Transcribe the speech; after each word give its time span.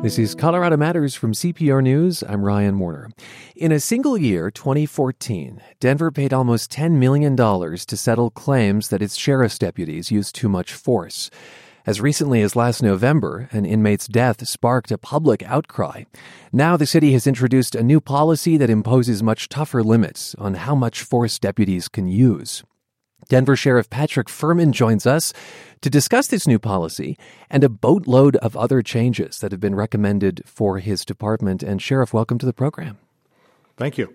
This 0.00 0.16
is 0.16 0.36
Colorado 0.36 0.76
Matters 0.76 1.16
from 1.16 1.32
CPR 1.32 1.82
News. 1.82 2.22
I'm 2.28 2.44
Ryan 2.44 2.78
Warner. 2.78 3.10
In 3.56 3.72
a 3.72 3.80
single 3.80 4.16
year, 4.16 4.48
2014, 4.48 5.60
Denver 5.80 6.12
paid 6.12 6.32
almost 6.32 6.70
$10 6.70 6.92
million 6.92 7.36
to 7.36 7.96
settle 7.96 8.30
claims 8.30 8.90
that 8.90 9.02
its 9.02 9.16
sheriff's 9.16 9.58
deputies 9.58 10.12
used 10.12 10.36
too 10.36 10.48
much 10.48 10.72
force. 10.72 11.30
As 11.84 12.00
recently 12.00 12.42
as 12.42 12.54
last 12.54 12.80
November, 12.80 13.48
an 13.50 13.66
inmate's 13.66 14.06
death 14.06 14.46
sparked 14.46 14.92
a 14.92 14.98
public 14.98 15.42
outcry. 15.42 16.04
Now 16.52 16.76
the 16.76 16.86
city 16.86 17.12
has 17.14 17.26
introduced 17.26 17.74
a 17.74 17.82
new 17.82 18.00
policy 18.00 18.56
that 18.56 18.70
imposes 18.70 19.20
much 19.20 19.48
tougher 19.48 19.82
limits 19.82 20.36
on 20.38 20.54
how 20.54 20.76
much 20.76 21.02
force 21.02 21.40
deputies 21.40 21.88
can 21.88 22.06
use. 22.06 22.62
Denver 23.28 23.56
Sheriff 23.56 23.90
Patrick 23.90 24.28
Firman 24.28 24.72
joins 24.72 25.06
us 25.06 25.32
to 25.80 25.90
discuss 25.90 26.28
this 26.28 26.46
new 26.46 26.58
policy 26.58 27.18
and 27.50 27.62
a 27.62 27.68
boatload 27.68 28.36
of 28.36 28.56
other 28.56 28.82
changes 28.82 29.38
that 29.40 29.52
have 29.52 29.60
been 29.60 29.74
recommended 29.74 30.42
for 30.46 30.78
his 30.78 31.04
department. 31.04 31.62
And 31.62 31.82
Sheriff, 31.82 32.14
welcome 32.14 32.38
to 32.38 32.46
the 32.46 32.52
program. 32.52 32.98
Thank 33.76 33.98
you. 33.98 34.14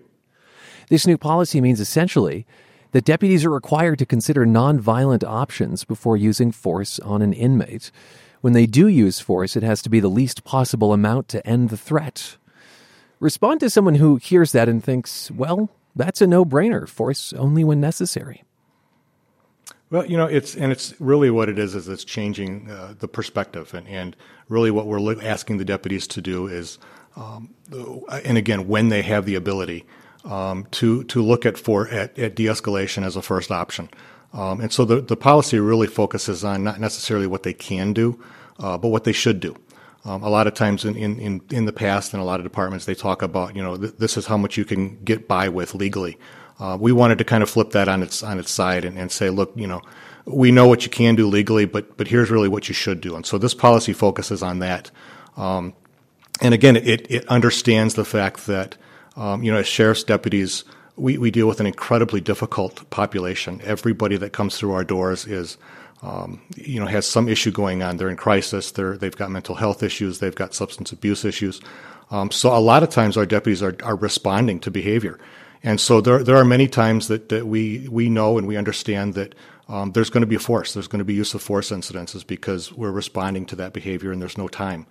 This 0.88 1.06
new 1.06 1.16
policy 1.16 1.60
means 1.60 1.80
essentially 1.80 2.46
that 2.90 3.04
deputies 3.04 3.44
are 3.44 3.50
required 3.50 3.98
to 3.98 4.06
consider 4.06 4.44
nonviolent 4.46 5.24
options 5.24 5.84
before 5.84 6.16
using 6.16 6.52
force 6.52 6.98
on 7.00 7.22
an 7.22 7.32
inmate. 7.32 7.90
When 8.40 8.52
they 8.52 8.66
do 8.66 8.86
use 8.88 9.20
force, 9.20 9.56
it 9.56 9.62
has 9.62 9.80
to 9.82 9.90
be 9.90 10.00
the 10.00 10.08
least 10.08 10.44
possible 10.44 10.92
amount 10.92 11.28
to 11.28 11.46
end 11.46 11.70
the 11.70 11.76
threat. 11.76 12.36
Respond 13.20 13.60
to 13.60 13.70
someone 13.70 13.94
who 13.94 14.16
hears 14.16 14.52
that 14.52 14.68
and 14.68 14.84
thinks, 14.84 15.30
well, 15.30 15.70
that's 15.96 16.20
a 16.20 16.26
no 16.26 16.44
brainer, 16.44 16.86
force 16.86 17.32
only 17.32 17.64
when 17.64 17.80
necessary. 17.80 18.44
Well, 19.94 20.06
you 20.06 20.16
know, 20.16 20.26
it's 20.26 20.56
and 20.56 20.72
it's 20.72 20.92
really 20.98 21.30
what 21.30 21.48
it 21.48 21.56
is 21.56 21.76
is 21.76 21.88
it's 21.88 22.02
changing 22.02 22.68
uh, 22.68 22.94
the 22.98 23.06
perspective, 23.06 23.72
and, 23.74 23.86
and 23.86 24.16
really 24.48 24.72
what 24.72 24.88
we're 24.88 25.22
asking 25.22 25.58
the 25.58 25.64
deputies 25.64 26.08
to 26.08 26.20
do 26.20 26.48
is, 26.48 26.78
um, 27.14 27.54
and 28.24 28.36
again, 28.36 28.66
when 28.66 28.88
they 28.88 29.02
have 29.02 29.24
the 29.24 29.36
ability 29.36 29.86
um, 30.24 30.66
to 30.72 31.04
to 31.04 31.22
look 31.22 31.46
at 31.46 31.56
for 31.56 31.86
at, 31.90 32.18
at 32.18 32.34
de-escalation 32.34 33.04
as 33.04 33.14
a 33.14 33.22
first 33.22 33.52
option, 33.52 33.88
um, 34.32 34.60
and 34.60 34.72
so 34.72 34.84
the 34.84 35.00
the 35.00 35.16
policy 35.16 35.60
really 35.60 35.86
focuses 35.86 36.42
on 36.42 36.64
not 36.64 36.80
necessarily 36.80 37.28
what 37.28 37.44
they 37.44 37.54
can 37.54 37.92
do, 37.92 38.20
uh, 38.58 38.76
but 38.76 38.88
what 38.88 39.04
they 39.04 39.12
should 39.12 39.38
do. 39.38 39.54
Um, 40.04 40.24
a 40.24 40.28
lot 40.28 40.48
of 40.48 40.54
times 40.54 40.84
in, 40.84 40.96
in, 40.96 41.40
in 41.50 41.66
the 41.66 41.72
past 41.72 42.12
in 42.12 42.18
a 42.18 42.24
lot 42.24 42.40
of 42.40 42.44
departments 42.44 42.84
they 42.84 42.96
talk 42.96 43.22
about 43.22 43.54
you 43.54 43.62
know 43.62 43.76
th- 43.76 43.94
this 43.98 44.16
is 44.16 44.26
how 44.26 44.36
much 44.36 44.56
you 44.56 44.64
can 44.64 45.02
get 45.04 45.28
by 45.28 45.48
with 45.48 45.72
legally 45.72 46.18
uh, 46.64 46.76
we 46.76 46.92
wanted 46.92 47.18
to 47.18 47.24
kind 47.24 47.42
of 47.42 47.50
flip 47.50 47.70
that 47.72 47.88
on 47.88 48.02
its 48.02 48.22
on 48.22 48.38
its 48.38 48.50
side 48.50 48.84
and, 48.86 48.96
and 48.98 49.12
say, 49.12 49.28
look, 49.28 49.52
you 49.54 49.66
know, 49.66 49.82
we 50.24 50.50
know 50.50 50.66
what 50.66 50.84
you 50.84 50.90
can 50.90 51.14
do 51.14 51.26
legally, 51.26 51.66
but 51.66 51.96
but 51.98 52.08
here's 52.08 52.30
really 52.30 52.48
what 52.48 52.68
you 52.68 52.74
should 52.74 53.00
do. 53.00 53.14
And 53.16 53.26
so 53.26 53.36
this 53.36 53.52
policy 53.54 53.92
focuses 53.92 54.42
on 54.42 54.60
that. 54.60 54.90
Um, 55.36 55.74
and 56.40 56.54
again, 56.54 56.76
it, 56.76 57.10
it 57.10 57.28
understands 57.28 57.94
the 57.94 58.04
fact 58.04 58.46
that 58.46 58.76
um, 59.16 59.42
you 59.42 59.52
know, 59.52 59.58
as 59.58 59.66
sheriff's 59.66 60.04
deputies, 60.04 60.64
we, 60.96 61.18
we 61.18 61.30
deal 61.30 61.46
with 61.46 61.60
an 61.60 61.66
incredibly 61.66 62.20
difficult 62.20 62.88
population. 62.90 63.60
Everybody 63.62 64.16
that 64.16 64.32
comes 64.32 64.56
through 64.58 64.72
our 64.72 64.84
doors 64.84 65.26
is 65.26 65.58
um, 66.02 66.42
you 66.56 66.80
know, 66.80 66.86
has 66.86 67.06
some 67.06 67.28
issue 67.28 67.50
going 67.50 67.82
on. 67.82 67.96
They're 67.96 68.10
in 68.10 68.16
crisis. 68.16 68.72
They're, 68.72 68.96
they've 68.96 69.16
got 69.16 69.30
mental 69.30 69.54
health 69.54 69.82
issues. 69.82 70.18
They've 70.18 70.34
got 70.34 70.54
substance 70.54 70.92
abuse 70.92 71.24
issues. 71.24 71.60
Um, 72.10 72.30
so 72.30 72.54
a 72.54 72.60
lot 72.60 72.82
of 72.82 72.90
times 72.90 73.16
our 73.16 73.24
deputies 73.24 73.62
are, 73.62 73.74
are 73.82 73.96
responding 73.96 74.60
to 74.60 74.70
behavior. 74.70 75.18
And 75.64 75.80
so 75.80 76.02
there, 76.02 76.22
there 76.22 76.36
are 76.36 76.44
many 76.44 76.68
times 76.68 77.08
that, 77.08 77.30
that 77.30 77.46
we, 77.46 77.88
we 77.88 78.10
know 78.10 78.36
and 78.36 78.46
we 78.46 78.56
understand 78.56 79.14
that 79.14 79.34
um, 79.66 79.92
there's 79.92 80.10
going 80.10 80.20
to 80.20 80.26
be 80.26 80.36
force. 80.36 80.74
There's 80.74 80.88
going 80.88 80.98
to 80.98 81.06
be 81.06 81.14
use 81.14 81.32
of 81.32 81.40
force 81.40 81.70
incidences 81.70 82.24
because 82.24 82.70
we're 82.70 82.90
responding 82.90 83.46
to 83.46 83.56
that 83.56 83.72
behavior 83.72 84.12
and 84.12 84.20
there's 84.20 84.36
no 84.36 84.46
time. 84.46 84.86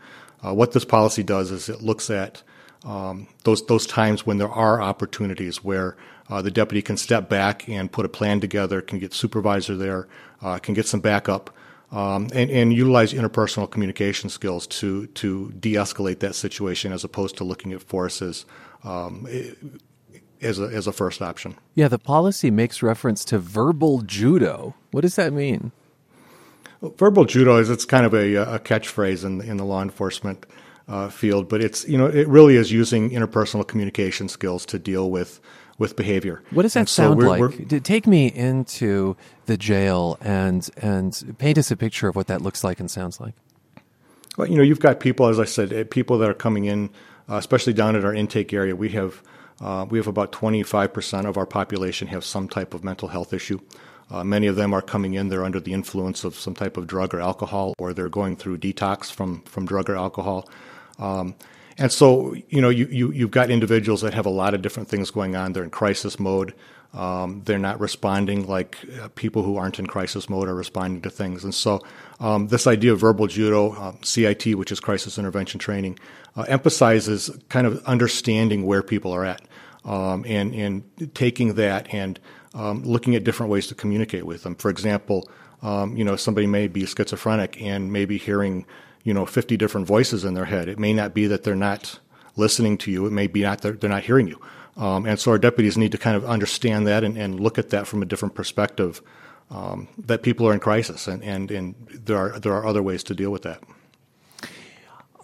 Uh, 0.46 0.54
what 0.54 0.72
this 0.72 0.84
policy 0.84 1.22
does 1.22 1.52
is 1.52 1.70
it 1.70 1.84
looks 1.84 2.10
at 2.10 2.42
um, 2.84 3.28
those 3.44 3.66
those 3.68 3.88
times 3.88 4.26
when 4.26 4.40
there 4.40 4.50
are 4.50 4.82
opportunities 4.82 5.64
where 5.64 5.96
uh, 6.30 6.42
the 6.42 6.52
deputy 6.52 6.82
can 6.82 6.98
step 6.98 7.30
back 7.30 7.70
and 7.70 7.92
put 7.92 8.06
a 8.06 8.10
plan 8.10 8.42
together, 8.42 8.82
can 8.82 9.00
get 9.00 9.14
supervisor 9.14 9.78
there, 9.78 10.08
uh, 10.42 10.58
can 10.58 10.74
get 10.74 10.86
some 10.86 11.00
backup, 11.00 11.56
um, 11.92 12.28
and, 12.34 12.50
and, 12.50 12.74
utilize 12.74 13.14
interpersonal 13.14 13.72
communication 13.72 14.30
skills 14.30 14.68
to 14.68 15.08
to 15.08 15.52
de-escalate 15.52 16.20
that 16.20 16.36
situation 16.36 16.92
as 16.92 17.06
opposed 17.06 17.38
to 17.38 17.46
looking 17.46 17.72
at 17.72 17.82
forces 17.82 18.46
um, 18.84 19.28
as 20.44 20.60
a, 20.60 20.64
as 20.64 20.88
a 20.88 20.94
first 20.94 21.22
option. 21.22 21.56
Yeah, 21.76 21.88
the 21.88 22.00
policy 22.00 22.52
makes 22.52 22.84
reference 22.84 23.26
to 23.26 23.40
verbal 23.40 24.02
judo. 24.02 24.76
What 24.92 25.02
does 25.02 25.16
that 25.16 25.34
mean? 25.34 25.72
Well, 26.82 26.94
verbal 26.98 27.26
judo 27.26 27.58
is 27.58 27.70
it's 27.70 27.86
kind 27.86 28.06
of 28.06 28.14
a, 28.14 28.36
a 28.36 28.60
catchphrase 28.60 29.24
in 29.24 29.42
in 29.42 29.58
the 29.58 29.66
law 29.66 29.82
enforcement 29.82 30.46
uh, 30.88 31.10
field, 31.10 31.48
but 31.48 31.62
it's 31.62 31.88
you 31.88 31.98
know 31.98 32.08
it 32.08 32.28
really 32.28 32.56
is 32.56 32.72
using 32.72 33.10
interpersonal 33.12 33.68
communication 33.68 34.28
skills 34.28 34.66
to 34.68 34.80
deal 34.80 35.10
with 35.10 35.40
with 35.78 35.96
behavior. 35.96 36.44
What 36.52 36.64
does 36.64 36.74
that 36.74 36.82
and 36.82 36.90
sound 36.90 37.22
so 37.22 37.28
we're, 37.28 37.30
like? 37.30 37.70
We're, 37.70 37.80
Take 37.80 38.06
me 38.08 38.28
into 38.28 39.16
the 39.46 39.58
jail 39.58 40.18
and 40.22 40.70
and 40.78 41.36
paint 41.38 41.58
us 41.58 41.72
a 41.72 41.78
picture 41.78 42.08
of 42.08 42.16
what 42.16 42.28
that 42.28 42.42
looks 42.42 42.64
like 42.64 42.80
and 42.80 42.90
sounds 42.90 43.20
like. 43.20 43.34
Well, 44.38 44.50
you 44.50 44.58
know, 44.58 44.64
you've 44.64 44.80
got 44.80 45.00
people, 45.00 45.28
as 45.28 45.40
I 45.40 45.46
said, 45.46 45.72
eh, 45.72 45.84
people 45.84 46.18
that 46.18 46.30
are 46.30 46.34
coming 46.34 46.66
in, 46.66 46.90
uh, 47.30 47.36
especially 47.36 47.74
down 47.74 47.96
at 47.96 48.04
our 48.04 48.14
intake 48.14 48.52
area. 48.52 48.76
We 48.76 48.90
have 48.90 49.22
uh, 49.64 49.86
we 49.90 49.98
have 49.98 50.08
about 50.08 50.34
25% 50.34 51.26
of 51.26 51.38
our 51.38 51.46
population 51.46 52.10
have 52.10 52.26
some 52.26 52.50
type 52.50 52.74
of 52.74 52.84
mental 52.84 53.08
health 53.08 53.32
issue. 53.32 53.60
Uh, 54.12 54.22
many 54.22 54.46
of 54.48 54.58
them 54.58 54.74
are 54.74 54.82
coming 54.82 55.14
in, 55.14 55.30
they're 55.30 55.46
under 55.46 55.62
the 55.62 55.72
influence 55.72 56.26
of 56.26 56.36
some 56.36 56.54
type 56.54 56.76
of 56.76 56.86
drug 56.86 57.14
or 57.14 57.22
alcohol, 57.22 57.74
or 57.78 57.94
they're 57.94 58.10
going 58.10 58.36
through 58.36 58.58
detox 58.58 59.10
from, 59.10 59.42
from 59.44 59.66
drug 59.66 59.90
or 59.90 59.96
alcohol. 59.96 60.50
Um, 61.00 61.36
and 61.78 61.92
so, 61.92 62.36
you 62.50 62.62
know, 62.62 62.70
you, 62.70 62.88
you, 62.88 63.12
you've 63.12 63.32
got 63.32 63.50
individuals 63.50 64.02
that 64.02 64.14
have 64.14 64.26
a 64.26 64.30
lot 64.30 64.54
of 64.54 64.62
different 64.62 64.90
things 64.90 65.10
going 65.10 65.38
on. 65.38 65.54
They're 65.54 65.64
in 65.64 65.70
crisis 65.70 66.20
mode. 66.20 66.54
Um, 66.94 67.42
they're 67.46 67.58
not 67.58 67.80
responding 67.80 68.46
like 68.46 68.78
uh, 69.02 69.08
people 69.16 69.42
who 69.42 69.58
aren't 69.58 69.80
in 69.80 69.88
crisis 69.88 70.30
mode 70.30 70.48
are 70.48 70.54
responding 70.54 71.02
to 71.04 71.10
things. 71.10 71.44
And 71.44 71.56
so, 71.56 71.82
um, 72.20 72.50
this 72.50 72.68
idea 72.68 72.94
of 72.94 73.00
verbal 73.00 73.26
judo, 73.26 73.72
uh, 73.72 73.94
CIT, 74.04 74.54
which 74.56 74.72
is 74.72 74.80
crisis 74.80 75.18
intervention 75.18 75.60
training, 75.60 75.98
uh, 76.36 76.44
emphasizes 76.44 77.32
kind 77.50 77.66
of 77.66 77.84
understanding 77.86 78.66
where 78.66 78.84
people 78.84 79.12
are 79.12 79.26
at 79.26 79.42
um, 79.86 80.26
and, 80.28 80.54
and 80.54 81.12
taking 81.14 81.56
that 81.56 81.94
and 81.94 82.20
um, 82.54 82.84
looking 82.84 83.16
at 83.16 83.24
different 83.24 83.52
ways 83.52 83.68
to 83.68 83.76
communicate 83.76 84.26
with 84.26 84.44
them. 84.44 84.56
For 84.56 84.70
example, 84.70 85.30
um, 85.62 85.96
you 85.98 86.04
know, 86.04 86.16
somebody 86.16 86.48
may 86.48 86.68
be 86.68 86.86
schizophrenic 86.86 87.62
and 87.62 87.92
maybe 87.92 88.18
hearing, 88.18 88.66
you 89.04 89.14
know, 89.14 89.26
50 89.26 89.58
different 89.58 89.88
voices 89.88 90.26
in 90.26 90.34
their 90.34 90.46
head. 90.46 90.68
It 90.68 90.78
may 90.78 90.94
not 90.94 91.14
be 91.14 91.28
that 91.28 91.44
they're 91.44 91.56
not 91.56 92.00
listening 92.36 92.78
to 92.80 92.92
you. 92.92 93.06
It 93.06 93.12
may 93.12 93.28
be 93.28 93.42
not 93.42 93.62
that 93.62 93.82
they're 93.82 93.90
not 93.90 94.04
hearing 94.04 94.28
you. 94.28 94.40
Um, 94.76 95.06
and 95.06 95.20
so 95.20 95.32
our 95.32 95.38
deputies 95.38 95.78
need 95.78 95.92
to 95.92 95.98
kind 95.98 96.18
of 96.18 96.26
understand 96.26 96.88
that 96.88 97.04
and, 97.04 97.18
and 97.18 97.40
look 97.40 97.58
at 97.58 97.70
that 97.70 97.88
from 97.88 98.02
a 98.02 98.06
different 98.06 98.36
perspective. 98.36 99.02
Um, 99.52 99.88
that 100.00 100.24
people 100.24 100.48
are 100.48 100.54
in 100.54 100.60
crisis, 100.60 101.08
and, 101.08 101.22
and, 101.22 101.52
and 101.52 101.76
there 102.06 102.18
are 102.18 102.40
there 102.40 102.54
are 102.54 102.66
other 102.66 102.82
ways 102.82 103.04
to 103.04 103.14
deal 103.14 103.30
with 103.30 103.44
that. 103.44 103.62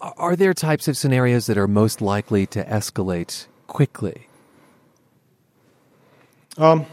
Are 0.00 0.36
there 0.36 0.54
types 0.54 0.86
of 0.86 0.96
scenarios 0.96 1.46
that 1.46 1.58
are 1.58 1.66
most 1.66 2.00
likely 2.00 2.46
to 2.48 2.64
escalate 2.64 3.46
quickly? 3.66 4.28
Um, 6.60 6.84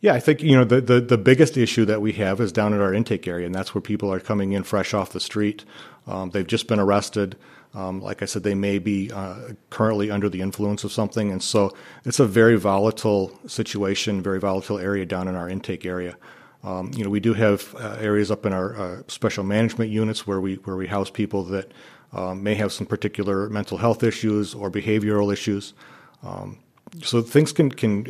yeah, 0.00 0.14
I 0.14 0.20
think 0.20 0.42
you 0.42 0.56
know 0.56 0.64
the, 0.64 0.80
the, 0.80 1.00
the 1.00 1.18
biggest 1.18 1.58
issue 1.58 1.84
that 1.84 2.00
we 2.00 2.12
have 2.12 2.40
is 2.40 2.50
down 2.50 2.72
at 2.72 2.80
our 2.80 2.94
intake 2.94 3.28
area, 3.28 3.44
and 3.44 3.54
that's 3.54 3.74
where 3.74 3.82
people 3.82 4.10
are 4.10 4.20
coming 4.20 4.52
in 4.52 4.62
fresh 4.62 4.94
off 4.94 5.12
the 5.12 5.20
street. 5.20 5.66
Um, 6.06 6.30
they've 6.30 6.46
just 6.46 6.66
been 6.66 6.80
arrested. 6.80 7.36
Um, 7.74 8.00
like 8.00 8.22
I 8.22 8.24
said, 8.24 8.42
they 8.42 8.54
may 8.54 8.78
be 8.78 9.12
uh, 9.12 9.52
currently 9.68 10.10
under 10.10 10.30
the 10.30 10.40
influence 10.40 10.82
of 10.82 10.92
something, 10.92 11.30
and 11.30 11.42
so 11.42 11.76
it's 12.06 12.20
a 12.20 12.26
very 12.26 12.56
volatile 12.56 13.38
situation, 13.46 14.22
very 14.22 14.40
volatile 14.40 14.78
area 14.78 15.04
down 15.04 15.28
in 15.28 15.34
our 15.34 15.48
intake 15.48 15.84
area. 15.84 16.16
Um, 16.64 16.90
you 16.94 17.04
know, 17.04 17.10
we 17.10 17.20
do 17.20 17.34
have 17.34 17.74
uh, 17.78 17.98
areas 18.00 18.30
up 18.30 18.46
in 18.46 18.54
our 18.54 18.76
uh, 18.76 19.02
special 19.08 19.44
management 19.44 19.90
units 19.90 20.26
where 20.26 20.40
we 20.40 20.54
where 20.56 20.76
we 20.76 20.86
house 20.86 21.10
people 21.10 21.42
that 21.44 21.70
um, 22.14 22.42
may 22.42 22.54
have 22.54 22.72
some 22.72 22.86
particular 22.86 23.50
mental 23.50 23.76
health 23.76 24.02
issues 24.02 24.54
or 24.54 24.70
behavioral 24.70 25.30
issues. 25.30 25.74
Um, 26.22 26.60
so 27.02 27.22
things 27.22 27.52
can 27.52 27.70
can 27.70 28.04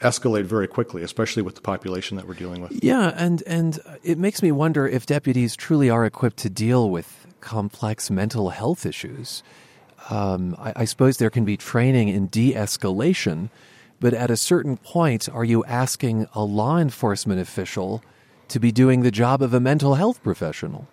escalate 0.00 0.44
very 0.44 0.66
quickly, 0.66 1.02
especially 1.02 1.42
with 1.42 1.54
the 1.54 1.60
population 1.60 2.16
that 2.16 2.26
we're 2.26 2.34
dealing 2.34 2.62
with. 2.62 2.82
Yeah, 2.82 3.12
and 3.16 3.42
and 3.46 3.78
it 4.02 4.18
makes 4.18 4.42
me 4.42 4.52
wonder 4.52 4.86
if 4.86 5.06
deputies 5.06 5.56
truly 5.56 5.90
are 5.90 6.04
equipped 6.04 6.38
to 6.38 6.50
deal 6.50 6.90
with 6.90 7.26
complex 7.40 8.10
mental 8.10 8.50
health 8.50 8.86
issues. 8.86 9.42
Um, 10.10 10.56
I, 10.58 10.72
I 10.76 10.84
suppose 10.84 11.18
there 11.18 11.30
can 11.30 11.44
be 11.44 11.56
training 11.56 12.08
in 12.08 12.26
de-escalation, 12.26 13.50
but 14.00 14.14
at 14.14 14.30
a 14.32 14.36
certain 14.36 14.76
point, 14.76 15.28
are 15.28 15.44
you 15.44 15.64
asking 15.64 16.26
a 16.34 16.42
law 16.42 16.78
enforcement 16.78 17.40
official 17.40 18.02
to 18.48 18.58
be 18.58 18.72
doing 18.72 19.02
the 19.02 19.12
job 19.12 19.42
of 19.42 19.54
a 19.54 19.60
mental 19.60 19.94
health 19.94 20.22
professional? 20.22 20.88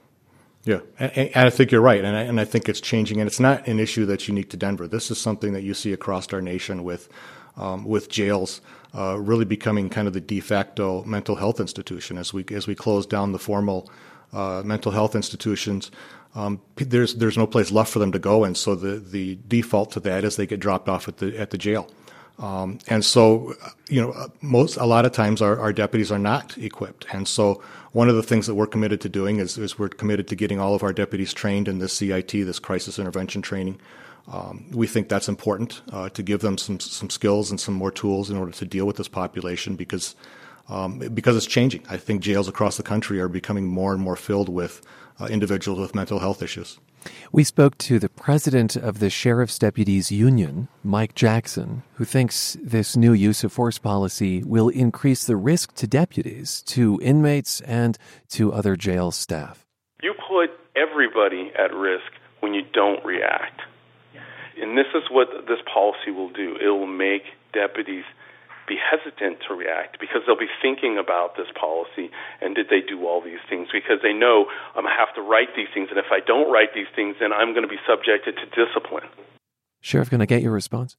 Yeah, 0.65 0.79
and, 1.00 1.31
I 1.35 1.50
think 1.50 1.71
you're 1.71 1.81
right, 1.81 2.03
and 2.03 2.15
I, 2.15 2.21
and 2.21 2.39
I 2.39 2.45
think 2.45 2.67
it's 2.67 2.81
changing, 2.81 3.19
and 3.21 3.27
it's 3.27 3.39
not 3.39 3.65
an 3.67 3.79
issue 3.79 4.06
that's 4.06 4.27
unique 4.27 4.50
to 4.50 4.57
Denver. 4.57 4.88
This 4.88 5.09
is 5.09 5.19
something 5.19 5.53
that 5.53 5.63
you 5.63 5.73
see 5.73 5.94
across 5.94 6.31
our 6.33 6.41
nation 6.41 6.83
with 6.83 7.09
um, 7.57 7.85
with 7.85 8.09
jails 8.09 8.61
uh, 8.95 9.17
really 9.19 9.45
becoming 9.45 9.89
kind 9.89 10.07
of 10.07 10.13
the 10.13 10.21
de 10.21 10.39
facto 10.39 11.03
mental 11.03 11.35
health 11.35 11.59
institution 11.59 12.17
as 12.17 12.33
we 12.33 12.45
as 12.51 12.67
we 12.67 12.75
close 12.75 13.06
down 13.06 13.31
the 13.31 13.39
formal 13.39 13.89
uh, 14.33 14.61
mental 14.65 14.91
health 14.91 15.15
institutions, 15.15 15.91
um, 16.35 16.61
there's 16.75 17.15
there's 17.15 17.38
no 17.38 17.47
place 17.47 17.71
left 17.71 17.91
for 17.91 18.00
them 18.00 18.11
to 18.11 18.19
go, 18.19 18.44
and 18.44 18.57
so 18.57 18.75
the 18.75 19.00
the 19.00 19.38
default 19.47 19.91
to 19.91 20.00
that 20.01 20.23
is 20.23 20.35
they 20.35 20.47
get 20.47 20.59
dropped 20.59 20.89
off 20.89 21.07
at 21.07 21.17
the 21.17 21.38
at 21.38 21.51
the 21.51 21.57
jail. 21.57 21.89
Um, 22.38 22.79
and 22.88 23.03
so, 23.03 23.53
you 23.89 24.01
know, 24.01 24.29
most 24.39 24.77
a 24.77 24.85
lot 24.85 25.06
of 25.06 25.11
times 25.11 25.41
our, 25.41 25.59
our 25.59 25.73
deputies 25.73 26.09
are 26.09 26.19
not 26.19 26.57
equipped, 26.57 27.06
and 27.11 27.27
so 27.27 27.61
one 27.91 28.09
of 28.09 28.15
the 28.15 28.24
things 28.24 28.47
that 28.47 28.56
we're 28.56 28.68
committed 28.68 29.01
to 29.01 29.09
doing 29.09 29.39
is, 29.39 29.57
is 29.57 29.80
we're 29.80 29.89
committed 29.89 30.27
to 30.27 30.36
getting 30.36 30.59
all 30.59 30.75
of 30.75 30.83
our 30.83 30.94
deputies 30.94 31.33
trained 31.33 31.68
in 31.68 31.80
this 31.80 31.94
CIT, 31.94 32.31
this 32.31 32.59
crisis 32.59 33.00
intervention 33.00 33.41
training. 33.41 33.80
Um, 34.31 34.65
we 34.71 34.86
think 34.86 35.09
that's 35.09 35.27
important 35.27 35.81
uh, 35.91 36.09
to 36.09 36.21
give 36.21 36.41
them 36.41 36.57
some 36.57 36.80
some 36.80 37.09
skills 37.09 37.50
and 37.50 37.59
some 37.59 37.74
more 37.74 37.89
tools 37.91 38.30
in 38.30 38.38
order 38.38 38.51
to 38.51 38.65
deal 38.65 38.86
with 38.86 38.97
this 38.97 39.07
population 39.07 39.75
because 39.75 40.15
um, 40.68 41.00
because 41.00 41.36
it's 41.36 41.47
changing. 41.47 41.83
I 41.89 41.97
think 41.97 42.21
jails 42.21 42.47
across 42.47 42.77
the 42.77 42.83
country 42.83 43.19
are 43.19 43.27
becoming 43.27 43.65
more 43.65 43.92
and 43.92 44.01
more 44.01 44.15
filled 44.15 44.50
with 44.50 44.81
uh, 45.19 45.25
individuals 45.25 45.80
with 45.80 45.95
mental 45.95 46.19
health 46.19 46.44
issues. 46.44 46.77
We 47.31 47.44
spoke 47.44 47.78
to 47.80 48.00
the 48.00 48.10
president 48.10 48.75
of 48.75 49.00
the 49.00 49.10
Sheriff's 49.10 49.60
Deputies 49.60 50.12
Union, 50.12 50.68
Mike 50.84 51.16
Jackson, 51.16 51.84
who 51.94 52.06
thinks 52.06 52.57
this 52.62 52.98
new 52.98 53.13
use 53.13 53.44
of 53.44 53.54
force 53.54 53.78
policy 53.78 54.44
will 54.44 54.69
increase 54.69 55.24
the 55.25 55.36
risk 55.36 55.75
to 55.75 55.88
deputies, 55.88 56.62
to 56.63 57.00
inmates, 57.01 57.62
and 57.62 57.98
to 58.30 58.51
other 58.51 58.75
jail 58.75 59.12
staff. 59.12 59.66
You 60.01 60.13
put 60.13 60.50
everybody 60.75 61.51
at 61.57 61.74
risk 61.74 62.12
when 62.40 62.54
you 62.54 62.63
don't 62.74 63.04
react. 63.06 63.62
And 64.62 64.78
this 64.78 64.88
is 64.94 65.04
what 65.10 65.30
this 65.48 65.60
policy 65.74 66.12
will 66.12 66.30
do 66.30 66.57
it 66.62 66.68
will 66.68 66.88
make 66.88 67.24
deputies 67.54 68.04
be 68.69 68.77
hesitant 68.77 69.42
to 69.50 69.54
react 69.57 70.00
because 70.00 70.21
they'll 70.25 70.38
be 70.38 70.54
thinking 70.62 70.98
about 71.01 71.36
this 71.36 71.50
policy 71.60 72.13
and 72.39 72.54
did 72.54 72.69
they 72.69 72.81
do 72.86 73.07
all 73.10 73.19
these 73.19 73.42
things 73.50 73.68
because 73.74 73.98
they 74.06 74.13
know 74.13 74.45
I'm 74.75 74.86
going 74.86 74.94
to 74.94 75.00
have 75.00 75.13
to 75.16 75.21
write 75.21 75.57
these 75.57 75.68
things 75.74 75.89
and 75.89 75.98
if 75.98 76.13
I 76.13 76.21
don't 76.21 76.51
write 76.54 76.77
these 76.77 76.92
things 76.95 77.16
then 77.19 77.33
I'm 77.33 77.51
going 77.57 77.66
to 77.66 77.71
be 77.71 77.81
subjected 77.89 78.38
to 78.38 78.45
discipline. 78.54 79.10
Sheriff, 79.81 80.10
can 80.10 80.21
I 80.21 80.25
get 80.25 80.44
your 80.44 80.51
response? 80.51 80.95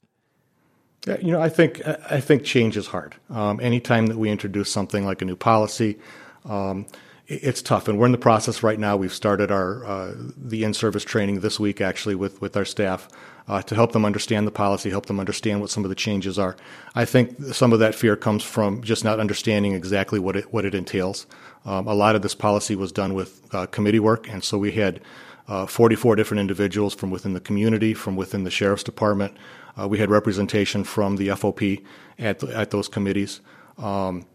Yeah, 1.06 1.17
you 1.22 1.32
know, 1.32 1.40
I 1.40 1.49
think 1.49 1.81
I 1.87 2.20
think 2.20 2.44
change 2.44 2.76
is 2.76 2.88
hard. 2.88 3.14
Um, 3.31 3.58
anytime 3.61 4.08
that 4.08 4.19
we 4.19 4.28
introduce 4.28 4.70
something 4.70 5.06
like 5.06 5.22
a 5.22 5.25
new 5.25 5.37
policy, 5.37 5.99
um, 6.44 6.84
it's 7.31 7.62
tough, 7.62 7.87
and 7.87 7.97
we're 7.97 8.06
in 8.06 8.12
the 8.12 8.19
process 8.19 8.62
right 8.65 8.79
now. 8.79 8.97
We've 8.97 9.15
started 9.15 9.53
our 9.53 9.85
uh, 9.85 10.15
the 10.37 10.65
in-service 10.65 11.05
training 11.05 11.41
this 11.41 11.61
week, 11.61 11.81
actually, 11.81 12.17
with 12.17 12.41
with 12.41 12.56
our 12.56 12.65
staff 12.65 13.09
uh, 13.47 13.62
to 13.62 13.75
help 13.77 13.93
them 13.93 14.05
understand 14.05 14.49
the 14.49 14.53
policy, 14.53 14.91
help 14.91 15.06
them 15.06 15.21
understand 15.21 15.61
what 15.61 15.71
some 15.71 15.85
of 15.85 15.91
the 15.91 15.94
changes 15.94 16.41
are. 16.41 16.56
I 16.97 17.05
think 17.05 17.41
some 17.53 17.73
of 17.73 17.79
that 17.79 17.94
fear 17.94 18.17
comes 18.17 18.43
from 18.43 18.82
just 18.82 19.05
not 19.05 19.21
understanding 19.21 19.75
exactly 19.75 20.19
what 20.19 20.35
it 20.35 20.53
what 20.53 20.65
it 20.65 20.75
entails. 20.75 21.27
Um, 21.65 21.87
a 21.87 21.94
lot 21.94 22.17
of 22.17 22.23
this 22.23 22.35
policy 22.35 22.75
was 22.75 22.91
done 22.91 23.15
with 23.15 23.43
uh, 23.55 23.67
committee 23.67 24.00
work, 24.00 24.29
and 24.29 24.43
so 24.43 24.59
we 24.59 24.73
had 24.73 25.00
uh, 25.47 25.67
44 25.67 26.17
different 26.17 26.41
individuals 26.41 26.94
from 26.94 27.11
within 27.11 27.32
the 27.32 27.41
community, 27.41 27.94
from 27.94 28.17
within 28.17 28.43
the 28.43 28.50
sheriff's 28.50 28.82
department. 28.82 29.37
Uh, 29.81 29.87
we 29.87 29.99
had 29.99 30.11
representation 30.11 30.82
from 30.82 31.17
the 31.17 31.29
FOP 31.29 31.85
at 32.19 32.41
the, 32.41 32.56
at 32.56 32.71
those 32.71 32.88
committees. 32.88 33.41
Um, 33.79 34.27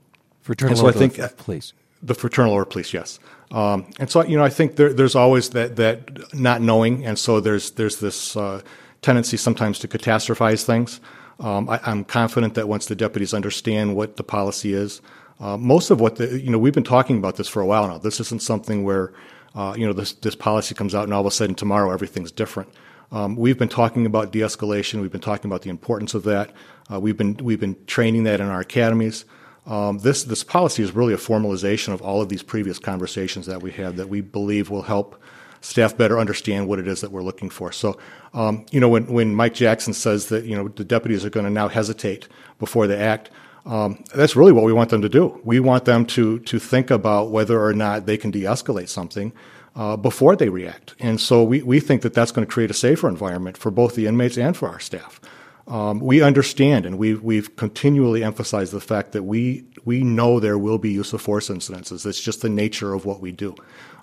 fraternal 0.42 0.78
so 0.78 0.88
I 0.88 0.92
think, 0.94 1.20
police. 1.38 1.74
The 2.06 2.13
fraternal 2.13 2.54
order 2.54 2.66
police, 2.66 2.94
yes. 2.94 3.19
Um, 3.52 3.92
and 4.00 4.10
so 4.10 4.24
you 4.24 4.38
know, 4.38 4.44
I 4.44 4.50
think 4.50 4.75
there, 4.75 4.94
there's 4.94 5.16
always 5.16 5.50
that 5.50 5.75
that 5.75 6.34
not 6.34 6.62
knowing, 6.62 7.06
and 7.06 7.18
so 7.18 7.40
there's 7.40 7.72
there's 7.72 8.00
this 8.00 8.38
uh, 8.38 8.62
tendency 9.02 9.38
sometimes 9.38 9.80
to 9.80 9.88
catastrophize 9.88 10.63
things. 10.63 11.00
Um, 11.40 11.69
I, 11.69 11.80
am 11.86 12.04
confident 12.06 12.54
that 12.54 12.68
once 12.68 12.86
the 12.86 12.96
deputies 12.96 13.34
understand 13.34 13.96
what 13.96 14.18
the 14.18 14.24
policy 14.24 14.74
is, 14.74 15.02
uh, 15.40 15.57
most 15.57 15.92
of 15.92 16.00
what 16.00 16.16
the, 16.16 16.40
you 16.40 16.50
know, 16.50 16.57
we've 16.57 16.74
been 16.74 16.84
talking 16.84 17.18
about 17.18 17.36
this 17.36 17.48
for 17.48 17.62
a 17.62 17.66
while 17.66 17.88
now. 17.88 17.98
This 17.98 18.19
isn't 18.19 18.42
something 18.42 18.84
where, 18.84 19.12
uh, 19.54 19.75
you 19.78 19.86
know, 19.86 19.94
this, 19.94 20.13
this 20.13 20.36
policy 20.36 20.74
comes 20.74 20.96
out 20.96 21.04
and 21.04 21.13
all 21.13 21.22
of 21.22 21.28
a 21.28 21.31
sudden 21.31 21.56
tomorrow 21.56 21.92
everything's 21.92 22.31
different. 22.31 22.69
Um, 23.12 23.36
we've 23.36 23.58
been 23.58 23.69
talking 23.69 24.06
about 24.06 24.31
de-escalation. 24.31 25.01
We've 25.01 25.12
been 25.12 25.22
talking 25.22 25.50
about 25.50 25.62
the 25.62 25.69
importance 25.69 26.13
of 26.13 26.24
that. 26.24 26.51
Uh, 26.92 27.00
we've 27.00 27.18
been 27.18 27.38
we've 27.38 27.60
been 27.60 27.75
training 27.86 28.24
that 28.24 28.40
in 28.40 28.48
our 28.48 28.62
academies. 28.62 29.25
Um, 29.66 30.00
this 30.00 30.24
this 30.24 30.44
policy 30.44 30.84
is 30.84 30.94
really 30.94 31.14
a 31.14 31.18
formalization 31.18 31.94
of 31.94 32.02
all 32.02 32.22
of 32.22 32.30
these 32.30 32.44
previous 32.44 32.78
conversations 32.80 33.48
that 33.48 33.62
we 33.62 33.72
had 33.72 33.98
that 33.98 34.10
we 34.10 34.22
believe 34.22 34.70
will 34.70 34.84
help 34.84 35.22
staff 35.66 35.98
better 35.98 36.20
understand 36.20 36.68
what 36.68 36.80
it 36.80 36.88
is 36.88 37.02
that 37.02 37.12
we're 37.12 37.24
looking 37.24 37.50
for. 37.50 37.72
So, 37.72 37.98
um, 38.34 38.66
you 38.72 38.80
know, 38.80 38.88
when, 38.88 39.08
when 39.08 39.34
Mike 39.34 39.56
Jackson 39.56 39.94
says 39.94 40.28
that, 40.28 40.46
you 40.46 40.56
know, 40.56 40.68
the 40.68 40.84
deputies 40.84 41.26
are 41.26 41.32
going 41.32 41.46
to 41.46 41.52
now 41.52 41.68
hesitate 41.68 42.28
before 42.60 42.86
they 42.86 42.98
act, 42.98 43.32
um, 43.66 44.04
that's 44.14 44.36
really 44.36 44.52
what 44.52 44.64
we 44.64 44.74
want 44.74 44.92
them 44.92 45.02
to 45.02 45.10
do. 45.10 45.42
We 45.44 45.60
want 45.60 45.86
them 45.86 46.06
to, 46.08 46.38
to 46.40 46.60
think 46.60 46.92
about 46.92 47.32
whether 47.32 47.64
or 47.64 47.74
not 47.74 48.06
they 48.06 48.18
can 48.18 48.30
de 48.30 48.44
escalate 48.44 48.90
something 48.90 49.34
uh, 49.76 49.98
before 49.98 50.36
they 50.36 50.50
react. 50.50 50.94
And 51.00 51.20
so 51.20 51.44
we, 51.44 51.64
we 51.64 51.80
think 51.80 52.04
that 52.04 52.14
that's 52.14 52.32
going 52.32 52.46
to 52.46 52.52
create 52.52 52.70
a 52.70 52.76
safer 52.76 53.10
environment 53.10 53.58
for 53.58 53.72
both 53.72 53.96
the 53.96 54.06
inmates 54.06 54.38
and 54.38 54.56
for 54.56 54.70
our 54.70 54.80
staff. 54.80 55.20
Um, 55.68 56.00
we 56.00 56.22
understand 56.22 56.86
and 56.86 56.98
we've, 57.00 57.24
we've 57.24 57.56
continually 57.56 58.24
emphasized 58.24 58.72
the 58.72 58.80
fact 58.80 59.14
that 59.14 59.24
we, 59.24 59.66
we 59.84 60.04
know 60.04 60.40
there 60.40 60.60
will 60.60 60.78
be 60.78 60.92
use 60.92 61.12
of 61.12 61.22
force 61.22 61.50
incidences. 61.50 62.06
It's 62.06 62.22
just 62.22 62.42
the 62.42 62.50
nature 62.50 62.94
of 62.94 63.06
what 63.06 63.20
we 63.20 63.32
do. 63.32 63.56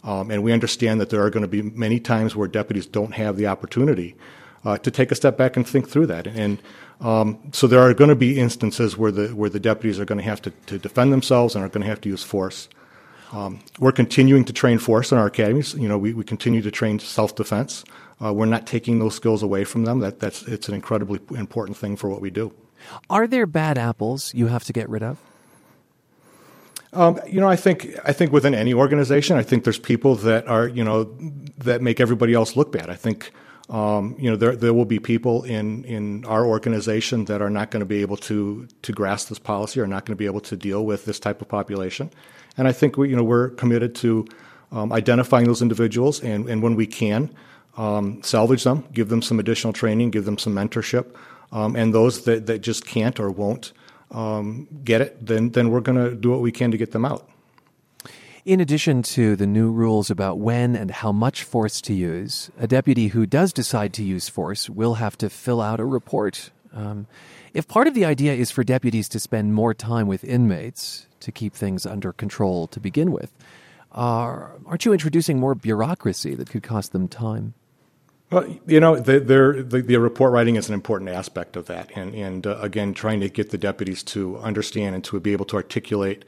Um, 0.03 0.33
and 0.33 0.43
we 0.43 0.53
understand 0.53 1.01
that 1.01 1.11
there 1.11 1.23
are 1.23 1.31
going 1.31 1.43
to 1.43 1.49
be 1.49 1.63
many 1.63 2.01
times 2.01 2.35
where 2.35 2.49
deputies 2.49 2.87
don't 2.87 3.13
have 3.13 3.37
the 3.37 3.47
opportunity 3.47 4.17
uh, 4.65 4.79
to 4.79 4.91
take 4.91 5.13
a 5.13 5.15
step 5.15 5.37
back 5.37 5.57
and 5.57 5.67
think 5.67 5.89
through 5.89 6.07
that. 6.07 6.27
And 6.27 6.61
um, 7.01 7.39
so 7.53 7.67
there 7.67 7.81
are 7.81 7.95
going 7.95 8.11
to 8.11 8.17
be 8.17 8.39
instances 8.39 8.97
where 8.97 9.11
the 9.11 9.29
where 9.29 9.51
the 9.51 9.59
deputies 9.61 9.99
are 9.99 10.05
going 10.05 10.19
to 10.19 10.25
have 10.25 10.41
to, 10.43 10.51
to 10.67 10.79
defend 10.79 11.13
themselves 11.13 11.55
and 11.55 11.65
are 11.65 11.69
going 11.69 11.83
to 11.83 11.89
have 11.89 12.01
to 12.03 12.09
use 12.09 12.23
force. 12.23 12.69
Um, 13.33 13.61
we're 13.79 13.93
continuing 13.93 14.45
to 14.45 14.53
train 14.53 14.79
force 14.79 15.11
in 15.11 15.19
our 15.19 15.27
academies. 15.27 15.75
You 15.75 15.89
know, 15.89 15.99
we, 15.99 16.13
we 16.13 16.23
continue 16.23 16.63
to 16.63 16.71
train 16.71 16.99
self 16.99 17.35
defense. 17.35 17.85
Uh, 18.23 18.33
we're 18.33 18.47
not 18.47 18.67
taking 18.67 18.99
those 18.99 19.15
skills 19.15 19.43
away 19.43 19.65
from 19.65 19.85
them. 19.85 20.01
That 20.01 20.21
that's 20.21 20.43
it's 20.43 20.69
an 20.69 20.75
incredibly 20.75 21.21
important 21.37 21.77
thing 21.77 21.97
for 21.97 22.09
what 22.09 22.21
we 22.21 22.31
do. 22.31 22.53
Are 23.11 23.27
there 23.27 23.47
bad 23.47 23.79
apples 23.79 24.33
you 24.35 24.49
have 24.49 24.65
to 24.65 24.73
get 24.73 24.89
rid 24.89 25.03
of? 25.03 25.19
Um, 26.93 27.19
you 27.27 27.41
know, 27.41 27.49
I 27.49 27.57
think 27.57 27.97
I 28.05 28.13
think 28.13 28.33
within 28.33 28.55
any 28.55 28.75
organization, 28.75 29.37
I 29.37 29.43
think 29.43 29.65
there's 29.65 29.79
people 29.79 30.15
that 30.17 30.47
are 30.47 30.69
you 30.69 30.85
know 30.85 31.05
that 31.59 31.81
make 31.81 32.01
everybody 32.01 32.35
else 32.35 32.55
look 32.55 32.71
bad. 32.71 32.91
I 32.91 32.97
think 32.97 33.33
um, 33.71 34.15
you 34.19 34.31
know 34.31 34.37
there 34.37 34.55
there 34.55 34.75
will 34.75 34.85
be 34.85 34.99
people 34.99 35.43
in 35.45 35.85
in 35.85 36.25
our 36.27 36.45
organization 36.45 37.25
that 37.27 37.41
are 37.41 37.51
not 37.51 37.71
going 37.71 37.81
to 37.81 37.87
be 37.87 38.03
able 38.03 38.19
to 38.19 38.69
to 38.83 38.93
grasp 38.93 39.31
this 39.31 39.39
policy 39.39 39.81
or 39.81 39.87
not 39.87 40.05
going 40.05 40.15
to 40.15 40.19
be 40.19 40.27
able 40.27 40.41
to 40.43 40.57
deal 40.57 40.85
with 40.85 41.07
this 41.07 41.19
type 41.19 41.41
of 41.41 41.49
population. 41.49 42.11
And 42.59 42.69
I 42.69 42.73
think 42.73 42.99
we 42.99 43.09
you 43.09 43.17
know 43.17 43.25
we're 43.25 43.49
committed 43.51 43.95
to 43.97 44.27
um, 44.71 44.93
identifying 44.93 45.47
those 45.47 45.63
individuals 45.63 46.21
and 46.21 46.47
and 46.49 46.63
when 46.63 46.77
we 46.77 46.87
can 46.87 47.31
um, 47.77 48.23
salvage 48.23 48.65
them, 48.65 48.85
give 48.93 49.09
them 49.09 49.23
some 49.23 49.39
additional 49.39 49.73
training, 49.73 50.11
give 50.11 50.25
them 50.25 50.39
some 50.39 50.55
mentorship, 50.55 51.15
um, 51.53 51.77
and 51.77 51.95
those 51.95 52.25
that 52.25 52.47
that 52.47 52.61
just 52.61 52.87
can't 52.87 53.19
or 53.19 53.31
won't 53.31 53.73
um, 54.11 54.69
get 54.85 55.01
it, 55.01 55.25
then 55.25 55.51
then 55.51 55.71
we're 55.71 55.81
going 55.81 55.99
to 55.99 56.15
do 56.15 56.31
what 56.31 56.41
we 56.41 56.53
can 56.53 56.71
to 56.71 56.77
get 56.77 56.93
them 56.93 57.05
out. 57.05 57.29
In 58.45 58.61
addition 58.61 59.03
to 59.05 59.37
the 59.37 59.47
new 59.47 59.71
rules 59.71 60.11
about 60.11 60.39
when 60.39 60.75
and 60.75 60.91
how 60.91 61.13
much 61.13 61.45
force 61.45 61.81
to 61.83 61.95
use, 61.95 62.51
a 62.59 62.67
deputy 62.67 63.09
who 63.09 63.25
does 63.25 63.53
decide 63.53 63.93
to 63.95 64.03
use 64.03 64.29
force 64.29 64.69
will 64.69 64.95
have 64.95 65.17
to 65.19 65.31
fill 65.31 65.61
out 65.61 65.79
a 65.79 65.85
report. 65.85 66.51
Um, 66.75 67.07
if 67.55 67.69
part 67.69 67.87
of 67.87 67.95
the 67.95 68.05
idea 68.05 68.33
is 68.33 68.51
for 68.51 68.65
deputies 68.65 69.09
to 69.11 69.21
spend 69.21 69.55
more 69.55 69.75
time 69.75 70.09
with 70.09 70.25
inmates 70.25 71.07
to 71.21 71.31
keep 71.31 71.55
things 71.55 71.87
under 71.87 72.13
control 72.13 72.67
to 72.69 72.81
begin 72.81 73.13
with, 73.13 73.33
uh, 73.93 74.49
aren't 74.67 74.85
you 74.85 74.93
introducing 74.93 75.39
more 75.39 75.55
bureaucracy 75.55 76.35
that 76.35 76.51
could 76.51 76.65
cost 76.65 76.91
them 76.91 77.07
time? 77.07 77.55
Well, 78.33 78.47
you 78.67 78.81
know, 78.81 78.97
the, 78.99 79.21
the, 79.21 79.83
the, 79.83 79.97
report 79.99 80.33
writing 80.33 80.57
is 80.57 80.67
an 80.69 80.73
important 80.73 81.11
aspect 81.11 81.55
of 81.55 81.67
that, 81.67 81.91
and 81.95 82.15
and 82.15 82.47
uh, 82.47 82.57
again, 82.63 82.95
trying 82.95 83.21
to 83.21 83.29
get 83.29 83.51
the 83.51 83.59
deputies 83.59 84.03
to 84.05 84.39
understand 84.39 84.95
and 84.95 85.05
to 85.05 85.21
be 85.21 85.33
able 85.33 85.45
to 85.47 85.57
articulate 85.57 86.25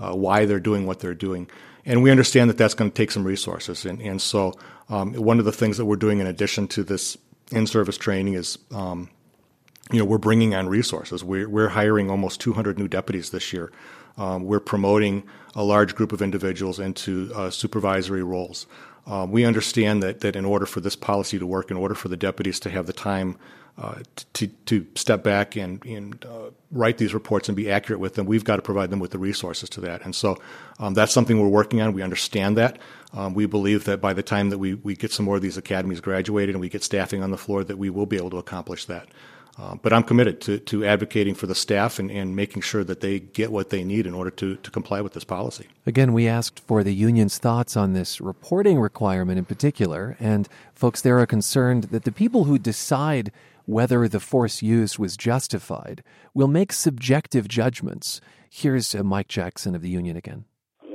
uh, 0.00 0.12
why 0.14 0.46
they're 0.46 0.58
doing 0.58 0.84
what 0.84 0.98
they're 0.98 1.14
doing, 1.14 1.48
and 1.86 2.02
we 2.02 2.10
understand 2.10 2.50
that 2.50 2.58
that's 2.58 2.74
going 2.74 2.90
to 2.90 2.94
take 2.94 3.12
some 3.12 3.22
resources, 3.22 3.84
and 3.84 4.00
and 4.00 4.20
so 4.20 4.52
um, 4.88 5.14
one 5.14 5.38
of 5.38 5.44
the 5.44 5.52
things 5.52 5.76
that 5.76 5.84
we're 5.84 5.94
doing 5.94 6.18
in 6.18 6.26
addition 6.26 6.66
to 6.68 6.82
this 6.82 7.16
in-service 7.52 7.96
training 7.98 8.34
is. 8.34 8.58
Um, 8.72 9.10
you 9.92 9.98
know, 9.98 10.06
we're 10.06 10.16
bringing 10.16 10.54
on 10.54 10.66
resources. 10.66 11.22
We're, 11.22 11.46
we're 11.46 11.68
hiring 11.68 12.08
almost 12.10 12.40
200 12.40 12.78
new 12.78 12.88
deputies 12.88 13.28
this 13.30 13.52
year. 13.52 13.70
Um, 14.16 14.44
we're 14.44 14.58
promoting 14.58 15.24
a 15.54 15.62
large 15.62 15.94
group 15.94 16.10
of 16.10 16.22
individuals 16.22 16.80
into 16.80 17.30
uh, 17.34 17.50
supervisory 17.50 18.22
roles. 18.22 18.66
Um, 19.06 19.30
we 19.30 19.44
understand 19.44 20.02
that, 20.02 20.20
that 20.20 20.36
in 20.36 20.44
order 20.44 20.66
for 20.66 20.80
this 20.80 20.96
policy 20.96 21.38
to 21.38 21.46
work, 21.46 21.70
in 21.70 21.76
order 21.76 21.94
for 21.94 22.08
the 22.08 22.16
deputies 22.16 22.58
to 22.60 22.70
have 22.70 22.86
the 22.86 22.92
time 22.92 23.36
uh, 23.76 23.96
to, 24.34 24.46
to 24.46 24.86
step 24.94 25.24
back 25.24 25.56
and, 25.56 25.84
and 25.84 26.24
uh, 26.24 26.50
write 26.70 26.98
these 26.98 27.12
reports 27.12 27.48
and 27.48 27.56
be 27.56 27.70
accurate 27.70 28.00
with 28.00 28.14
them, 28.14 28.24
we've 28.24 28.44
got 28.44 28.56
to 28.56 28.62
provide 28.62 28.90
them 28.90 29.00
with 29.00 29.10
the 29.10 29.18
resources 29.18 29.68
to 29.68 29.80
that. 29.80 30.04
And 30.04 30.14
so 30.14 30.40
um, 30.78 30.94
that's 30.94 31.12
something 31.12 31.40
we're 31.40 31.48
working 31.48 31.82
on. 31.82 31.92
We 31.92 32.02
understand 32.02 32.56
that. 32.56 32.78
Um, 33.12 33.34
we 33.34 33.46
believe 33.46 33.84
that 33.84 34.00
by 34.00 34.12
the 34.12 34.22
time 34.22 34.50
that 34.50 34.58
we, 34.58 34.74
we 34.74 34.94
get 34.94 35.12
some 35.12 35.26
more 35.26 35.36
of 35.36 35.42
these 35.42 35.56
academies 35.56 36.00
graduated 36.00 36.54
and 36.54 36.60
we 36.60 36.68
get 36.68 36.84
staffing 36.84 37.22
on 37.22 37.30
the 37.30 37.36
floor, 37.36 37.64
that 37.64 37.76
we 37.76 37.90
will 37.90 38.06
be 38.06 38.16
able 38.16 38.30
to 38.30 38.38
accomplish 38.38 38.84
that. 38.86 39.08
Uh, 39.56 39.76
but 39.76 39.92
I'm 39.92 40.02
committed 40.02 40.40
to, 40.42 40.58
to 40.58 40.84
advocating 40.84 41.34
for 41.34 41.46
the 41.46 41.54
staff 41.54 41.98
and, 41.98 42.10
and 42.10 42.34
making 42.34 42.62
sure 42.62 42.82
that 42.82 43.00
they 43.00 43.20
get 43.20 43.52
what 43.52 43.70
they 43.70 43.84
need 43.84 44.06
in 44.06 44.12
order 44.12 44.30
to, 44.30 44.56
to 44.56 44.70
comply 44.70 45.00
with 45.00 45.12
this 45.12 45.22
policy. 45.24 45.68
Again, 45.86 46.12
we 46.12 46.26
asked 46.26 46.60
for 46.66 46.82
the 46.82 46.94
union's 46.94 47.38
thoughts 47.38 47.76
on 47.76 47.92
this 47.92 48.20
reporting 48.20 48.80
requirement 48.80 49.38
in 49.38 49.44
particular, 49.44 50.16
and 50.18 50.48
folks 50.74 51.02
there 51.02 51.20
are 51.20 51.26
concerned 51.26 51.84
that 51.84 52.04
the 52.04 52.12
people 52.12 52.44
who 52.44 52.58
decide 52.58 53.30
whether 53.66 54.08
the 54.08 54.20
force 54.20 54.60
used 54.60 54.98
was 54.98 55.16
justified 55.16 56.02
will 56.34 56.48
make 56.48 56.72
subjective 56.72 57.48
judgments. 57.48 58.20
Here's 58.50 58.94
uh, 58.94 59.02
Mike 59.02 59.28
Jackson 59.28 59.74
of 59.74 59.82
the 59.82 59.88
union 59.88 60.16
again. 60.16 60.44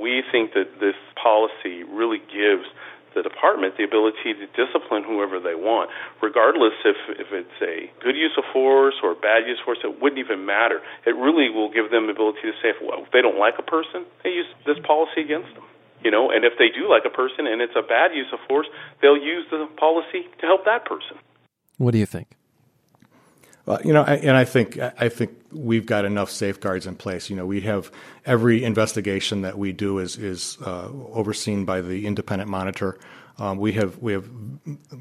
We 0.00 0.22
think 0.30 0.52
that 0.52 0.80
this 0.80 0.94
policy 1.22 1.82
really 1.84 2.18
gives 2.18 2.64
the 3.14 3.22
department 3.22 3.76
the 3.76 3.84
ability 3.84 4.34
to 4.34 4.46
discipline 4.54 5.02
whoever 5.04 5.40
they 5.40 5.54
want, 5.54 5.90
regardless 6.22 6.74
if, 6.84 6.96
if 7.18 7.28
it's 7.32 7.58
a 7.62 7.90
good 8.02 8.16
use 8.16 8.32
of 8.38 8.44
force 8.52 8.94
or 9.02 9.14
bad 9.14 9.46
use 9.46 9.58
of 9.60 9.64
force. 9.64 9.78
It 9.84 10.00
wouldn't 10.00 10.18
even 10.18 10.46
matter. 10.46 10.80
It 11.06 11.16
really 11.16 11.50
will 11.50 11.70
give 11.70 11.90
them 11.90 12.06
the 12.06 12.12
ability 12.12 12.42
to 12.46 12.54
say, 12.62 12.70
if, 12.70 12.78
well, 12.82 13.02
if 13.02 13.10
they 13.12 13.22
don't 13.22 13.38
like 13.38 13.54
a 13.58 13.66
person, 13.66 14.06
they 14.22 14.30
use 14.30 14.46
this 14.66 14.78
policy 14.86 15.22
against 15.22 15.54
them. 15.54 15.64
You 16.02 16.10
know, 16.10 16.30
and 16.30 16.44
if 16.44 16.54
they 16.56 16.72
do 16.72 16.88
like 16.88 17.04
a 17.04 17.12
person 17.12 17.46
and 17.46 17.60
it's 17.60 17.76
a 17.76 17.82
bad 17.84 18.16
use 18.16 18.32
of 18.32 18.38
force, 18.48 18.66
they'll 19.02 19.20
use 19.20 19.44
the 19.50 19.68
policy 19.76 20.24
to 20.40 20.46
help 20.46 20.64
that 20.64 20.86
person. 20.86 21.20
What 21.76 21.92
do 21.92 21.98
you 21.98 22.06
think? 22.06 22.39
Well, 23.66 23.80
you 23.84 23.92
know, 23.92 24.02
and 24.02 24.36
I 24.36 24.44
think 24.44 24.78
I 24.78 25.08
think 25.08 25.32
we've 25.52 25.86
got 25.86 26.04
enough 26.04 26.30
safeguards 26.30 26.86
in 26.86 26.96
place. 26.96 27.30
You 27.30 27.36
know, 27.36 27.46
we 27.46 27.60
have 27.62 27.90
every 28.24 28.64
investigation 28.64 29.42
that 29.42 29.58
we 29.58 29.72
do 29.72 29.98
is 29.98 30.16
is 30.16 30.58
uh, 30.64 30.88
overseen 31.12 31.64
by 31.64 31.80
the 31.80 32.06
independent 32.06 32.50
monitor. 32.50 32.98
Um, 33.38 33.58
we 33.58 33.72
have 33.72 33.98
we 33.98 34.12
have 34.12 34.28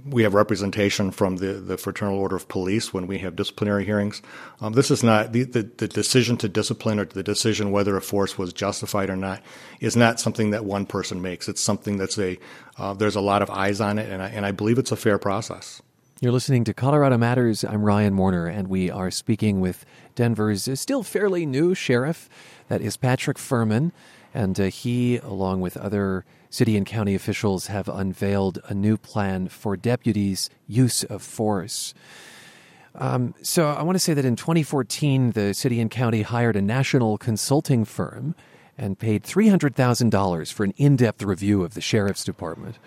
we 0.06 0.24
have 0.24 0.34
representation 0.34 1.12
from 1.12 1.38
the, 1.38 1.54
the 1.54 1.78
Fraternal 1.78 2.18
Order 2.18 2.38
of 2.38 2.48
Police 2.48 2.94
when 2.94 3.08
we 3.08 3.18
have 3.20 3.36
disciplinary 3.36 3.86
hearings. 3.86 4.22
Um, 4.62 4.74
this 4.74 4.92
is 4.92 5.04
not 5.04 5.34
the, 5.34 5.44
the, 5.44 5.63
the 5.63 5.88
decision 5.88 6.38
to 6.38 6.50
discipline 6.50 7.00
or 7.00 7.06
the 7.06 7.24
decision 7.24 7.72
whether 7.72 7.98
a 7.98 8.01
force 8.01 8.38
was 8.38 8.54
justified 8.54 9.10
or 9.10 9.18
not 9.18 9.42
is 9.82 9.96
not 9.98 10.20
something 10.20 10.51
that 10.51 10.63
one 10.63 10.86
person 10.86 11.22
makes. 11.22 11.50
It's 11.50 11.62
something 11.62 11.98
that's 11.98 12.18
a 12.18 12.38
uh, 12.78 12.94
there's 12.94 13.16
a 13.16 13.22
lot 13.22 13.42
of 13.42 13.50
eyes 13.50 13.82
on 13.82 14.00
it, 14.00 14.10
and 14.10 14.22
I, 14.22 14.30
and 14.30 14.46
I 14.46 14.51
believe 14.51 14.80
it's 14.80 14.92
a 14.92 14.98
fair 14.98 15.18
process. 15.18 15.82
You're 16.22 16.34
listening 16.34 16.66
to 16.66 16.74
Colorado 16.74 17.18
Matters. 17.18 17.64
I'm 17.64 17.82
Ryan 17.82 18.18
Warner, 18.18 18.46
and 18.46 18.68
we 18.68 18.92
are 18.92 19.10
speaking 19.10 19.62
with 19.62 19.86
Denver's 20.16 20.68
still 20.78 21.02
fairly 21.02 21.46
new 21.46 21.74
sheriff. 21.74 22.28
That 22.68 22.82
is 22.82 22.98
Patrick 22.98 23.38
Firman. 23.38 23.94
And 24.34 24.60
uh, 24.60 24.66
he, 24.66 25.16
along 25.16 25.62
with 25.62 25.78
other 25.78 26.26
city 26.50 26.76
and 26.76 26.86
county 26.86 27.16
officials, 27.16 27.68
have 27.68 27.88
unveiled 27.88 28.60
a 28.68 28.74
new 28.74 28.98
plan 28.98 29.48
for 29.48 29.78
deputies' 29.78 30.50
use 30.68 31.06
of 31.06 31.22
force. 31.22 31.94
Um, 32.96 33.34
so 33.42 33.70
I 33.70 33.84
want 33.84 33.96
to 33.96 34.00
say 34.00 34.14
that 34.14 34.26
in 34.26 34.36
2014, 34.36 35.32
the 35.32 35.54
city 35.54 35.80
and 35.80 35.90
county 35.90 36.24
hired 36.24 36.58
a 36.58 36.62
national 36.62 37.18
consulting 37.18 37.86
firm 37.86 38.36
and 38.78 39.00
paid 39.00 39.24
$300,000 39.24 40.52
for 40.52 40.66
an 40.66 40.74
in 40.76 40.98
depth 40.98 41.24
review 41.24 41.64
of 41.64 41.76
the 41.76 41.82
sheriff's 41.82 42.26
department. 42.26 42.78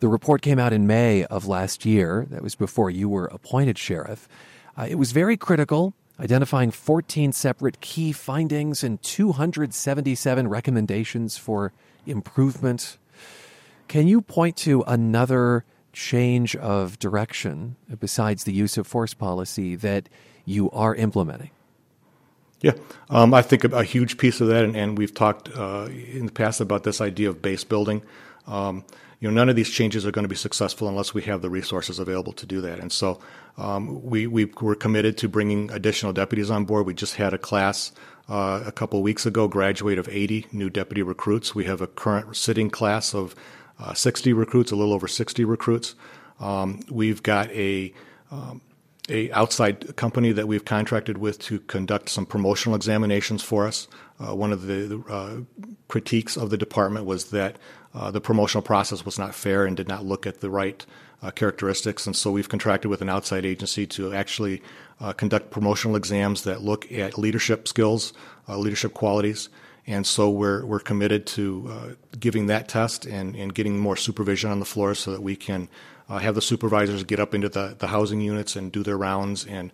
The 0.00 0.08
report 0.08 0.42
came 0.42 0.58
out 0.58 0.72
in 0.72 0.86
May 0.86 1.24
of 1.24 1.46
last 1.46 1.84
year. 1.84 2.26
That 2.30 2.42
was 2.42 2.54
before 2.54 2.90
you 2.90 3.08
were 3.08 3.26
appointed 3.26 3.78
sheriff. 3.78 4.28
Uh, 4.76 4.86
it 4.88 4.96
was 4.96 5.12
very 5.12 5.36
critical, 5.36 5.94
identifying 6.20 6.70
14 6.70 7.32
separate 7.32 7.80
key 7.80 8.12
findings 8.12 8.84
and 8.84 9.02
277 9.02 10.48
recommendations 10.48 11.38
for 11.38 11.72
improvement. 12.06 12.98
Can 13.88 14.06
you 14.06 14.20
point 14.20 14.56
to 14.58 14.82
another 14.86 15.64
change 15.92 16.54
of 16.56 16.98
direction 16.98 17.76
besides 17.98 18.44
the 18.44 18.52
use 18.52 18.76
of 18.76 18.86
force 18.86 19.14
policy 19.14 19.76
that 19.76 20.08
you 20.44 20.70
are 20.72 20.94
implementing? 20.94 21.50
Yeah, 22.60 22.72
um, 23.10 23.32
I 23.34 23.42
think 23.42 23.64
a, 23.64 23.84
huge 23.84 24.16
piece 24.18 24.40
of 24.40 24.48
that, 24.48 24.64
and, 24.64 24.76
and 24.76 24.98
we've 24.98 25.14
talked 25.14 25.50
uh, 25.54 25.88
in 25.90 26.26
the 26.26 26.32
past 26.32 26.60
about 26.60 26.84
this 26.84 27.00
idea 27.00 27.28
of 27.28 27.42
base 27.42 27.64
building. 27.64 28.02
Um, 28.46 28.84
you 29.20 29.28
know, 29.28 29.34
none 29.34 29.48
of 29.48 29.56
these 29.56 29.70
changes 29.70 30.04
are 30.04 30.10
going 30.10 30.24
to 30.24 30.28
be 30.28 30.36
successful 30.36 30.88
unless 30.88 31.14
we 31.14 31.22
have 31.22 31.40
the 31.40 31.50
resources 31.50 31.98
available 31.98 32.32
to 32.34 32.46
do 32.46 32.60
that. 32.60 32.78
And 32.78 32.92
so 32.92 33.18
um, 33.56 34.02
we, 34.02 34.26
we 34.26 34.44
were 34.60 34.74
committed 34.74 35.16
to 35.18 35.28
bringing 35.28 35.70
additional 35.70 36.12
deputies 36.12 36.50
on 36.50 36.64
board. 36.64 36.86
We 36.86 36.94
just 36.94 37.16
had 37.16 37.32
a 37.32 37.38
class 37.38 37.92
uh, 38.28 38.62
a 38.66 38.72
couple 38.72 39.02
weeks 39.02 39.24
ago, 39.24 39.48
graduate 39.48 39.98
of 39.98 40.08
80 40.08 40.46
new 40.52 40.68
deputy 40.68 41.02
recruits. 41.02 41.54
We 41.54 41.64
have 41.64 41.80
a 41.80 41.86
current 41.86 42.36
sitting 42.36 42.68
class 42.68 43.14
of 43.14 43.34
uh, 43.78 43.94
60 43.94 44.32
recruits, 44.32 44.70
a 44.70 44.76
little 44.76 44.92
over 44.92 45.08
60 45.08 45.44
recruits. 45.44 45.94
Um, 46.38 46.80
we've 46.90 47.22
got 47.22 47.50
a 47.50 47.94
um, 48.30 48.60
a 49.08 49.30
outside 49.32 49.96
company 49.96 50.32
that 50.32 50.48
we've 50.48 50.64
contracted 50.64 51.18
with 51.18 51.38
to 51.38 51.60
conduct 51.60 52.08
some 52.08 52.26
promotional 52.26 52.74
examinations 52.74 53.42
for 53.42 53.66
us. 53.66 53.88
Uh, 54.18 54.34
one 54.34 54.52
of 54.52 54.62
the 54.62 55.02
uh, 55.08 55.64
critiques 55.88 56.36
of 56.36 56.50
the 56.50 56.56
department 56.56 57.06
was 57.06 57.30
that 57.30 57.56
uh, 57.94 58.10
the 58.10 58.20
promotional 58.20 58.62
process 58.62 59.04
was 59.04 59.18
not 59.18 59.34
fair 59.34 59.64
and 59.64 59.76
did 59.76 59.88
not 59.88 60.04
look 60.04 60.26
at 60.26 60.40
the 60.40 60.50
right 60.50 60.84
uh, 61.22 61.30
characteristics. 61.30 62.06
And 62.06 62.14
so 62.16 62.30
we've 62.30 62.48
contracted 62.48 62.90
with 62.90 63.00
an 63.00 63.08
outside 63.08 63.46
agency 63.46 63.86
to 63.88 64.12
actually 64.12 64.62
uh, 65.00 65.12
conduct 65.12 65.50
promotional 65.50 65.96
exams 65.96 66.42
that 66.44 66.62
look 66.62 66.90
at 66.92 67.18
leadership 67.18 67.68
skills, 67.68 68.12
uh, 68.48 68.58
leadership 68.58 68.92
qualities. 68.92 69.48
And 69.86 70.06
so 70.06 70.28
we're, 70.28 70.64
we're 70.66 70.80
committed 70.80 71.26
to 71.28 71.96
giving 72.18 72.46
that 72.46 72.68
test 72.68 73.06
and, 73.06 73.36
and 73.36 73.54
getting 73.54 73.78
more 73.78 73.94
supervision 73.94 74.50
on 74.50 74.58
the 74.58 74.64
floor 74.64 74.96
so 74.96 75.12
that 75.12 75.22
we 75.22 75.36
can 75.36 75.68
uh, 76.08 76.18
have 76.18 76.34
the 76.34 76.42
supervisors 76.42 77.04
get 77.04 77.20
up 77.20 77.34
into 77.34 77.48
the, 77.48 77.76
the 77.78 77.88
housing 77.88 78.20
units 78.20 78.56
and 78.56 78.72
do 78.72 78.82
their 78.82 78.98
rounds 78.98 79.44
and 79.46 79.72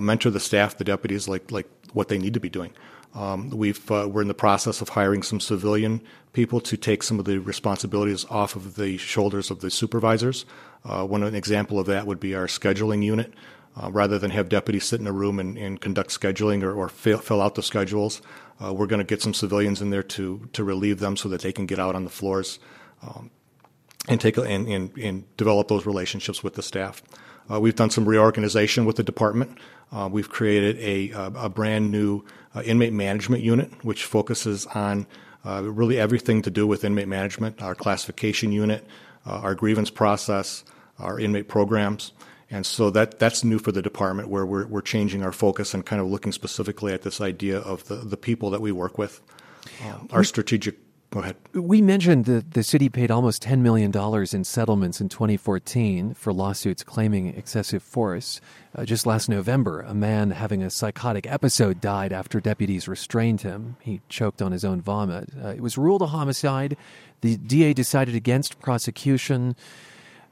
mentor 0.00 0.30
the 0.30 0.40
staff, 0.40 0.78
the 0.78 0.84
deputies, 0.84 1.28
like, 1.28 1.50
like 1.50 1.68
what 1.92 2.08
they 2.08 2.18
need 2.18 2.34
to 2.34 2.40
be 2.40 2.48
doing. 2.48 2.72
Um, 3.14 3.50
we've, 3.50 3.90
uh, 3.90 4.08
we're 4.10 4.22
in 4.22 4.28
the 4.28 4.34
process 4.34 4.80
of 4.80 4.90
hiring 4.90 5.22
some 5.22 5.38
civilian 5.38 6.00
people 6.32 6.60
to 6.62 6.76
take 6.76 7.02
some 7.02 7.20
of 7.20 7.24
the 7.24 7.38
responsibilities 7.38 8.24
off 8.28 8.56
of 8.56 8.74
the 8.74 8.96
shoulders 8.96 9.50
of 9.50 9.60
the 9.60 9.70
supervisors. 9.70 10.44
Uh, 10.84 11.06
one 11.06 11.22
an 11.22 11.34
example 11.34 11.78
of 11.78 11.86
that 11.86 12.06
would 12.06 12.18
be 12.18 12.34
our 12.34 12.46
scheduling 12.46 13.02
unit. 13.04 13.32
Uh, 13.76 13.90
rather 13.90 14.20
than 14.20 14.30
have 14.30 14.48
deputies 14.48 14.84
sit 14.84 15.00
in 15.00 15.06
a 15.08 15.12
room 15.12 15.40
and, 15.40 15.58
and 15.58 15.80
conduct 15.80 16.08
scheduling 16.10 16.62
or, 16.62 16.72
or 16.72 16.88
fill, 16.88 17.18
fill, 17.18 17.42
out 17.42 17.56
the 17.56 17.62
schedules, 17.62 18.22
uh, 18.64 18.72
we're 18.72 18.86
going 18.86 19.00
to 19.00 19.04
get 19.04 19.20
some 19.20 19.34
civilians 19.34 19.82
in 19.82 19.90
there 19.90 20.04
to 20.04 20.48
to 20.52 20.62
relieve 20.62 21.00
them 21.00 21.16
so 21.16 21.28
that 21.28 21.40
they 21.40 21.52
can 21.52 21.66
get 21.66 21.80
out 21.80 21.96
on 21.96 22.04
the 22.04 22.10
floors 22.10 22.60
um, 23.02 23.32
and 24.08 24.20
take 24.20 24.36
and, 24.36 24.68
and, 24.68 24.96
and 24.98 25.36
develop 25.36 25.68
those 25.68 25.86
relationships 25.86 26.42
with 26.42 26.54
the 26.54 26.62
staff. 26.62 27.02
Uh, 27.50 27.60
we've 27.60 27.76
done 27.76 27.90
some 27.90 28.08
reorganization 28.08 28.84
with 28.84 28.96
the 28.96 29.02
department. 29.02 29.58
Uh, 29.92 30.08
we've 30.10 30.28
created 30.28 30.78
a, 30.78 31.10
a 31.36 31.48
brand 31.48 31.90
new 31.90 32.24
uh, 32.54 32.62
inmate 32.62 32.92
management 32.92 33.42
unit, 33.42 33.70
which 33.84 34.04
focuses 34.04 34.66
on 34.66 35.06
uh, 35.44 35.62
really 35.62 35.98
everything 35.98 36.42
to 36.42 36.50
do 36.50 36.66
with 36.66 36.84
inmate 36.84 37.08
management, 37.08 37.62
our 37.62 37.74
classification 37.74 38.50
unit, 38.50 38.86
uh, 39.26 39.40
our 39.40 39.54
grievance 39.54 39.90
process, 39.90 40.64
our 40.98 41.20
inmate 41.20 41.48
programs. 41.48 42.12
And 42.50 42.64
so 42.64 42.90
that, 42.90 43.18
that's 43.18 43.44
new 43.44 43.58
for 43.58 43.72
the 43.72 43.82
department 43.82 44.28
where 44.28 44.46
we're, 44.46 44.66
we're 44.66 44.80
changing 44.82 45.22
our 45.22 45.32
focus 45.32 45.74
and 45.74 45.84
kind 45.84 46.00
of 46.00 46.08
looking 46.08 46.32
specifically 46.32 46.92
at 46.92 47.02
this 47.02 47.20
idea 47.20 47.58
of 47.58 47.86
the, 47.88 47.96
the 47.96 48.16
people 48.16 48.50
that 48.50 48.60
we 48.60 48.72
work 48.72 48.96
with. 48.96 49.20
Um, 49.84 50.08
our 50.12 50.24
strategic 50.24 50.83
Go 51.14 51.20
ahead. 51.20 51.36
We 51.52 51.80
mentioned 51.80 52.24
that 52.24 52.54
the 52.54 52.64
city 52.64 52.88
paid 52.88 53.08
almost 53.08 53.40
$10 53.44 53.60
million 53.60 53.92
in 54.32 54.42
settlements 54.42 55.00
in 55.00 55.08
2014 55.08 56.12
for 56.14 56.32
lawsuits 56.32 56.82
claiming 56.82 57.28
excessive 57.28 57.84
force. 57.84 58.40
Uh, 58.74 58.84
just 58.84 59.06
last 59.06 59.28
November, 59.28 59.82
a 59.82 59.94
man 59.94 60.32
having 60.32 60.60
a 60.60 60.70
psychotic 60.70 61.30
episode 61.30 61.80
died 61.80 62.12
after 62.12 62.40
deputies 62.40 62.88
restrained 62.88 63.42
him. 63.42 63.76
He 63.80 64.00
choked 64.08 64.42
on 64.42 64.50
his 64.50 64.64
own 64.64 64.80
vomit. 64.80 65.30
Uh, 65.40 65.50
it 65.50 65.60
was 65.60 65.78
ruled 65.78 66.02
a 66.02 66.06
homicide. 66.06 66.76
The 67.20 67.36
DA 67.36 67.74
decided 67.74 68.16
against 68.16 68.58
prosecution. 68.58 69.54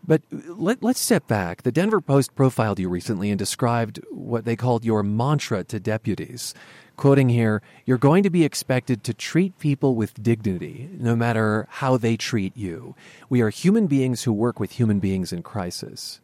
But 0.05 0.23
let, 0.31 0.83
us 0.85 0.99
step 0.99 1.29
back. 1.29 1.63
The 1.63 1.73
Denver 1.73 2.01
Post 2.01 2.35
profiled 2.35 2.81
you 2.81 2.89
recently 2.89 3.31
and 3.31 3.39
described 3.39 4.01
what 4.11 4.45
they 4.45 4.57
called 4.57 4.85
your 4.85 5.03
mantra 5.03 5.63
to 5.65 5.79
deputies. 5.79 6.55
Quoting 6.97 7.29
here, 7.29 7.63
you're 7.87 7.99
going 7.99 8.23
to 8.23 8.31
be 8.31 8.45
expected 8.45 9.05
to 9.05 9.15
treat 9.15 9.59
people 9.59 9.95
with 9.95 10.23
dignity, 10.23 10.91
no 10.93 11.15
matter 11.15 11.67
how 11.71 11.97
they 11.97 12.17
treat 12.17 12.57
you. 12.57 12.95
We 13.29 13.41
are 13.41 13.51
human 13.51 13.87
beings 13.87 14.25
who 14.25 14.33
work 14.33 14.59
with 14.59 14.73
human 14.73 14.99
beings 14.99 15.33
in 15.33 15.43
crisis. 15.43 16.21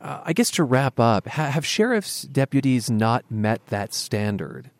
Uh, 0.00 0.20
I 0.24 0.32
guess 0.32 0.50
to 0.52 0.62
wrap 0.62 1.00
up, 1.00 1.26
ha- 1.26 1.50
have 1.50 1.66
sheriff's 1.66 2.22
deputies 2.22 2.90
not 2.90 3.24
met 3.30 3.66
that 3.66 3.92
standard 3.92 4.70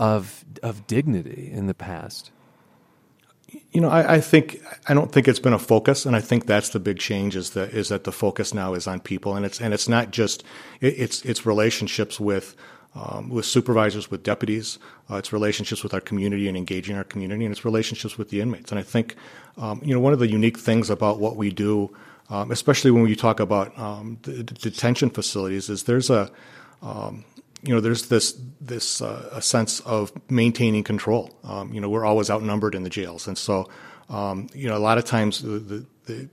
of 0.00 0.44
of 0.62 0.86
dignity 0.86 1.50
in 1.52 1.66
the 1.66 1.74
past? 1.74 2.32
You 3.72 3.80
know, 3.80 3.88
I, 3.88 4.14
I, 4.14 4.20
think 4.20 4.60
I 4.88 4.94
don't 4.94 5.12
think 5.12 5.28
it's 5.28 5.38
been 5.38 5.52
a 5.52 5.58
focus, 5.58 6.06
and 6.06 6.16
I 6.16 6.20
think 6.20 6.46
that's 6.46 6.70
the 6.70 6.80
big 6.80 6.98
change 6.98 7.36
is 7.36 7.50
that 7.50 7.70
is 7.70 7.88
that 7.88 8.04
the 8.04 8.12
focus 8.12 8.52
now 8.52 8.74
is 8.74 8.86
on 8.86 9.00
people, 9.00 9.36
and 9.36 9.46
it's 9.46 9.60
and 9.60 9.72
it's 9.72 9.88
not 9.88 10.10
just 10.10 10.44
it, 10.80 10.94
it's 10.98 11.24
it's 11.24 11.46
relationships 11.46 12.18
with 12.18 12.56
um, 12.94 13.28
with 13.28 13.44
supervisors, 13.44 14.10
with 14.10 14.22
deputies. 14.22 14.78
Uh, 15.10 15.16
it's 15.16 15.32
relationships 15.32 15.82
with 15.82 15.94
our 15.94 16.00
community 16.00 16.48
and 16.48 16.56
engaging 16.56 16.96
our 16.96 17.04
community, 17.04 17.44
and 17.44 17.52
it's 17.52 17.64
relationships 17.64 18.18
with 18.18 18.30
the 18.30 18.40
inmates. 18.40 18.70
And 18.70 18.78
I 18.78 18.82
think, 18.82 19.14
um, 19.56 19.80
you 19.84 19.94
know, 19.94 20.00
one 20.00 20.12
of 20.12 20.18
the 20.18 20.28
unique 20.28 20.58
things 20.58 20.90
about 20.90 21.20
what 21.20 21.36
we 21.36 21.50
do, 21.50 21.94
um, 22.28 22.50
especially 22.50 22.90
when 22.90 23.02
we 23.02 23.14
talk 23.14 23.40
about 23.40 23.76
um, 23.78 24.18
the, 24.22 24.32
the 24.32 24.42
detention 24.42 25.10
facilities, 25.10 25.68
is 25.68 25.84
there's 25.84 26.10
a 26.10 26.30
um, 26.82 27.24
you 27.62 27.74
know, 27.74 27.80
there's 27.80 28.08
this 28.08 28.40
this 28.60 29.02
uh, 29.02 29.28
a 29.32 29.42
sense 29.42 29.80
of 29.80 30.12
maintaining 30.30 30.84
control. 30.84 31.30
Um, 31.44 31.72
you 31.72 31.80
know, 31.80 31.88
we're 31.88 32.04
always 32.04 32.30
outnumbered 32.30 32.74
in 32.74 32.84
the 32.84 32.90
jails, 32.90 33.26
and 33.28 33.36
so 33.36 33.68
um, 34.08 34.48
you 34.54 34.68
know, 34.68 34.76
a 34.76 34.78
lot 34.78 34.98
of 34.98 35.04
times 35.04 35.42
the, 35.42 35.86
the 36.06 36.28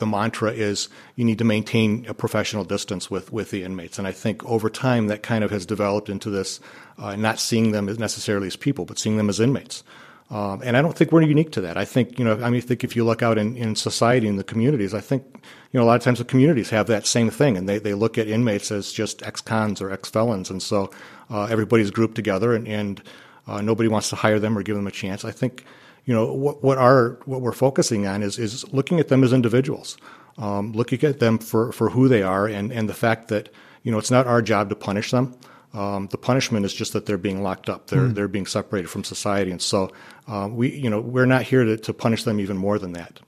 the 0.00 0.06
mantra 0.06 0.50
is 0.50 0.88
you 1.14 1.24
need 1.24 1.38
to 1.38 1.44
maintain 1.44 2.06
a 2.08 2.14
professional 2.14 2.64
distance 2.64 3.10
with, 3.10 3.32
with 3.32 3.50
the 3.50 3.62
inmates. 3.62 3.98
And 3.98 4.08
I 4.08 4.12
think 4.12 4.44
over 4.44 4.68
time 4.68 5.06
that 5.06 5.22
kind 5.22 5.44
of 5.44 5.50
has 5.50 5.66
developed 5.66 6.08
into 6.08 6.30
this 6.30 6.58
uh, 6.98 7.14
not 7.16 7.38
seeing 7.38 7.72
them 7.72 7.84
necessarily 7.84 8.46
as 8.46 8.56
people, 8.56 8.86
but 8.86 8.98
seeing 8.98 9.18
them 9.18 9.28
as 9.28 9.38
inmates. 9.38 9.84
Um, 10.30 10.62
and 10.62 10.76
I 10.76 10.82
don't 10.82 10.96
think 10.96 11.10
we're 11.10 11.22
unique 11.22 11.50
to 11.52 11.60
that. 11.62 11.76
I 11.76 11.84
think, 11.84 12.16
you 12.16 12.24
know, 12.24 12.34
I 12.34 12.50
mean, 12.50 12.58
I 12.58 12.60
think 12.60 12.84
if 12.84 12.94
you 12.94 13.04
look 13.04 13.20
out 13.20 13.36
in, 13.36 13.56
in 13.56 13.74
society, 13.74 14.28
in 14.28 14.36
the 14.36 14.44
communities, 14.44 14.94
I 14.94 15.00
think, 15.00 15.24
you 15.72 15.80
know, 15.80 15.82
a 15.82 15.88
lot 15.88 15.96
of 15.96 16.02
times 16.02 16.18
the 16.20 16.24
communities 16.24 16.70
have 16.70 16.86
that 16.86 17.04
same 17.04 17.30
thing 17.30 17.56
and 17.56 17.68
they, 17.68 17.78
they 17.78 17.94
look 17.94 18.16
at 18.16 18.28
inmates 18.28 18.70
as 18.70 18.92
just 18.92 19.24
ex-cons 19.24 19.82
or 19.82 19.90
ex-felons. 19.90 20.48
And 20.48 20.62
so 20.62 20.90
uh, 21.30 21.46
everybody's 21.50 21.90
grouped 21.90 22.14
together 22.14 22.54
and, 22.54 22.68
and 22.68 23.02
uh, 23.48 23.60
nobody 23.60 23.88
wants 23.88 24.08
to 24.10 24.16
hire 24.16 24.38
them 24.38 24.56
or 24.56 24.62
give 24.62 24.76
them 24.76 24.86
a 24.86 24.92
chance. 24.92 25.24
I 25.24 25.32
think, 25.32 25.64
you 26.04 26.14
know, 26.14 26.32
what, 26.32 26.62
what 26.62 26.78
our, 26.78 27.18
what 27.24 27.40
we're 27.40 27.50
focusing 27.50 28.06
on 28.06 28.22
is, 28.22 28.38
is 28.38 28.72
looking 28.72 29.00
at 29.00 29.08
them 29.08 29.24
as 29.24 29.32
individuals, 29.32 29.96
um, 30.38 30.72
looking 30.74 31.02
at 31.02 31.18
them 31.18 31.38
for, 31.38 31.72
for 31.72 31.90
who 31.90 32.06
they 32.06 32.22
are 32.22 32.46
and, 32.46 32.72
and 32.72 32.88
the 32.88 32.94
fact 32.94 33.28
that, 33.28 33.48
you 33.82 33.90
know, 33.90 33.98
it's 33.98 34.12
not 34.12 34.28
our 34.28 34.42
job 34.42 34.68
to 34.68 34.76
punish 34.76 35.10
them. 35.10 35.34
Um, 35.72 36.08
the 36.08 36.18
punishment 36.18 36.66
is 36.66 36.74
just 36.74 36.94
that 36.94 37.06
they're 37.06 37.16
being 37.16 37.44
locked 37.44 37.68
up. 37.68 37.86
They're 37.86 38.08
mm. 38.08 38.14
they're 38.14 38.26
being 38.26 38.44
separated 38.44 38.88
from 38.88 39.04
society, 39.04 39.52
and 39.52 39.62
so 39.62 39.92
uh, 40.30 40.48
we 40.48 40.70
you 40.70 40.88
know 40.88 41.00
we're 41.00 41.26
not 41.26 41.42
here 41.42 41.64
to, 41.64 41.76
to 41.76 41.92
punish 41.92 42.24
them 42.24 42.40
even 42.40 42.56
more 42.56 42.78
than 42.78 42.92
that. 42.92 43.20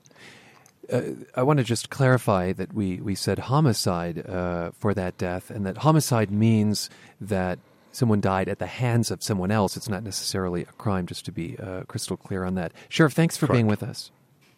Uh, 0.90 1.02
I 1.34 1.42
want 1.42 1.58
to 1.58 1.64
just 1.64 1.90
clarify 1.90 2.52
that 2.52 2.72
we 2.72 3.00
we 3.00 3.14
said 3.14 3.38
homicide 3.40 4.26
uh, 4.26 4.70
for 4.78 4.94
that 4.94 5.18
death, 5.18 5.50
and 5.50 5.66
that 5.66 5.78
homicide 5.78 6.30
means 6.30 6.88
that 7.20 7.58
someone 7.90 8.20
died 8.20 8.48
at 8.48 8.58
the 8.58 8.66
hands 8.66 9.10
of 9.10 9.22
someone 9.22 9.50
else. 9.50 9.76
It's 9.76 9.88
not 9.88 10.02
necessarily 10.04 10.62
a 10.62 10.72
crime. 10.78 11.06
Just 11.06 11.24
to 11.24 11.32
be 11.32 11.56
uh, 11.58 11.82
crystal 11.84 12.16
clear 12.16 12.44
on 12.44 12.54
that, 12.54 12.72
Sheriff. 12.88 13.12
Thanks 13.12 13.36
for 13.36 13.46
Correct. 13.46 13.56
being 13.56 13.66
with 13.66 13.82
us. 13.82 14.10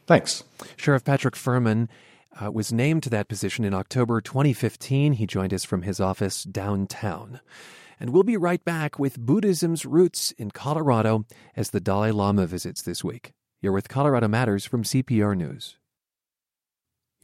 Thanks, 0.07 0.45
Sheriff 0.77 1.03
Patrick 1.03 1.35
Firman 1.35 1.89
uh, 2.43 2.51
was 2.51 2.73
named 2.73 3.03
to 3.05 3.11
that 3.11 3.29
position 3.29 3.65
in 3.65 3.73
October 3.73 4.21
2015. 4.21 5.15
He 5.15 5.27
joined 5.27 5.55
us 5.55 5.65
from 5.65 5.83
his 5.83 5.99
office 5.99 6.45
downtown. 6.45 7.41
And 7.99 8.11
we'll 8.11 8.23
be 8.23 8.37
right 8.37 8.65
back 8.65 8.99
with 8.99 9.19
Buddhism's 9.19 9.87
roots 9.87 10.33
in 10.33 10.51
Colorado 10.51 11.25
as 11.57 11.71
the 11.71 11.81
Dalai 11.81 12.11
Lama 12.11 12.47
visits 12.47 12.83
this 12.83 13.05
week. 13.05 13.33
You're 13.61 13.73
with 13.73 13.89
Colorado 13.89 14.29
Matters 14.29 14.65
from 14.65 14.83
CPR 14.83 15.37
News. 15.37 15.77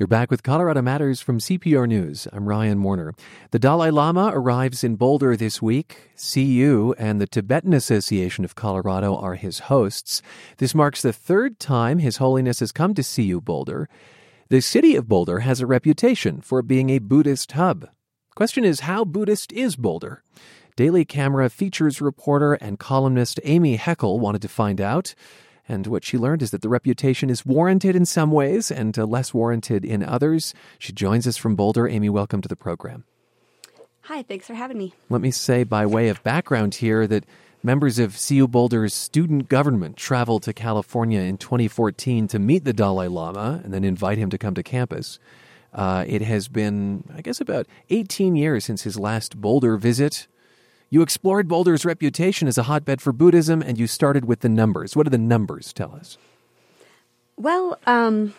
You're 0.01 0.07
back 0.07 0.31
with 0.31 0.43
Colorado 0.43 0.81
Matters 0.81 1.21
from 1.21 1.41
CPR 1.41 1.87
News. 1.87 2.27
I'm 2.33 2.49
Ryan 2.49 2.83
Warner. 2.83 3.13
The 3.51 3.59
Dalai 3.59 3.91
Lama 3.91 4.31
arrives 4.33 4.83
in 4.83 4.97
Boulder 4.97 5.37
this 5.37 5.61
week. 5.61 6.13
CU 6.17 6.95
and 6.97 7.21
the 7.21 7.27
Tibetan 7.27 7.75
Association 7.75 8.43
of 8.43 8.55
Colorado 8.55 9.15
are 9.15 9.35
his 9.35 9.59
hosts. 9.59 10.23
This 10.57 10.75
marks 10.75 11.03
the 11.03 11.13
third 11.13 11.59
time 11.59 11.99
His 11.99 12.17
Holiness 12.17 12.61
has 12.61 12.73
come 12.73 12.95
to 12.95 13.03
CU 13.05 13.43
Boulder. 13.43 13.91
The 14.49 14.63
city 14.63 14.97
of 14.97 15.07
Boulder 15.07 15.41
has 15.41 15.61
a 15.61 15.67
reputation 15.67 16.41
for 16.41 16.63
being 16.63 16.89
a 16.89 16.99
Buddhist 16.99 17.53
hub. 17.53 17.87
Question 18.35 18.65
is, 18.65 18.81
how 18.81 19.05
Buddhist 19.05 19.53
is 19.53 19.77
Boulder? 19.77 20.23
Daily 20.77 21.05
Camera 21.05 21.51
features 21.51 22.01
reporter 22.01 22.55
and 22.55 22.79
columnist 22.79 23.41
Aimee 23.45 23.79
Heckel 23.79 24.19
wanted 24.19 24.43
to 24.43 24.49
find 24.49 24.81
out. 24.81 25.15
And 25.69 25.87
what 25.87 26.05
she 26.05 26.19
learned 26.19 26.43
is 26.43 26.51
that 26.51 26.63
the 26.63 26.69
reputation 26.69 27.31
is 27.31 27.47
warranted 27.47 27.95
in 27.95 28.05
some 28.05 28.31
ways 28.31 28.71
and 28.71 28.99
uh, 28.99 29.05
less 29.05 29.33
warranted 29.33 29.85
in 29.85 30.03
others. 30.03 30.53
She 30.79 30.93
joins 30.93 31.27
us 31.27 31.37
from 31.37 31.55
Boulder. 31.55 31.89
Aimee, 31.89 32.09
welcome 32.09 32.41
to 32.43 32.49
the 32.49 32.57
program. 32.57 33.05
Hi, 34.03 34.23
thanks 34.23 34.47
for 34.47 34.55
having 34.55 34.79
me. 34.79 34.95
Let 35.09 35.21
me 35.21 35.31
say, 35.31 35.63
by 35.63 35.87
way 35.87 36.09
of 36.09 36.23
background 36.23 36.77
here, 36.77 37.07
that 37.07 37.25
Members 37.63 37.99
of 37.99 38.19
CU 38.19 38.49
Boulder's 38.49 38.95
student 38.95 39.51
government 39.51 39.99
traveled 39.99 40.45
to 40.45 40.55
California 40.55 41.21
in 41.21 41.37
2014 41.37 42.27
to 42.29 42.39
meet 42.39 42.65
the 42.65 42.73
Dalai 42.73 43.07
Lama 43.07 43.61
and 43.63 43.75
then 43.75 43.85
invite 43.85 44.17
him 44.17 44.31
to 44.31 44.39
come 44.39 44.55
to 44.55 44.63
campus. 44.63 45.19
Uh, 45.75 46.05
it 46.09 46.23
has 46.23 46.49
been, 46.49 47.05
I 47.15 47.21
guess, 47.21 47.39
about 47.39 47.67
18 47.91 48.35
years 48.35 48.65
since 48.65 48.85
his 48.85 48.99
last 48.99 49.39
Boulder 49.43 49.77
visit. 49.77 50.27
You 50.93 51.03
explored 51.03 51.47
Boulder's 51.47 51.85
reputation 51.85 52.49
as 52.49 52.59
a 52.59 52.65
hotbed 52.65 53.01
for 53.01 53.13
Buddhism 53.13 53.63
and 53.63 53.79
you 53.79 53.87
started 53.87 54.25
with 54.25 54.41
the 54.41 54.49
numbers. 54.49 54.97
What 54.97 55.05
do 55.05 55.11
the 55.11 55.19
numbers 55.19 55.73
tell 55.73 55.95
us? 55.95 56.19
Well, 57.37 57.79
um, 57.87 58.35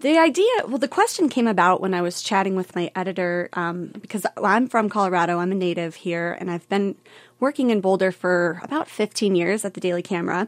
the 0.00 0.18
idea, 0.18 0.46
well, 0.68 0.76
the 0.76 0.88
question 0.88 1.30
came 1.30 1.46
about 1.46 1.80
when 1.80 1.94
I 1.94 2.02
was 2.02 2.22
chatting 2.22 2.54
with 2.54 2.76
my 2.76 2.90
editor 2.94 3.48
um, 3.54 3.86
because 3.86 4.26
I'm 4.36 4.68
from 4.68 4.90
Colorado. 4.90 5.38
I'm 5.38 5.52
a 5.52 5.54
native 5.54 5.94
here, 5.94 6.36
and 6.38 6.50
I've 6.50 6.68
been 6.68 6.96
working 7.40 7.70
in 7.70 7.80
Boulder 7.80 8.12
for 8.12 8.60
about 8.62 8.86
15 8.86 9.34
years 9.34 9.64
at 9.64 9.72
the 9.72 9.80
Daily 9.80 10.02
Camera. 10.02 10.46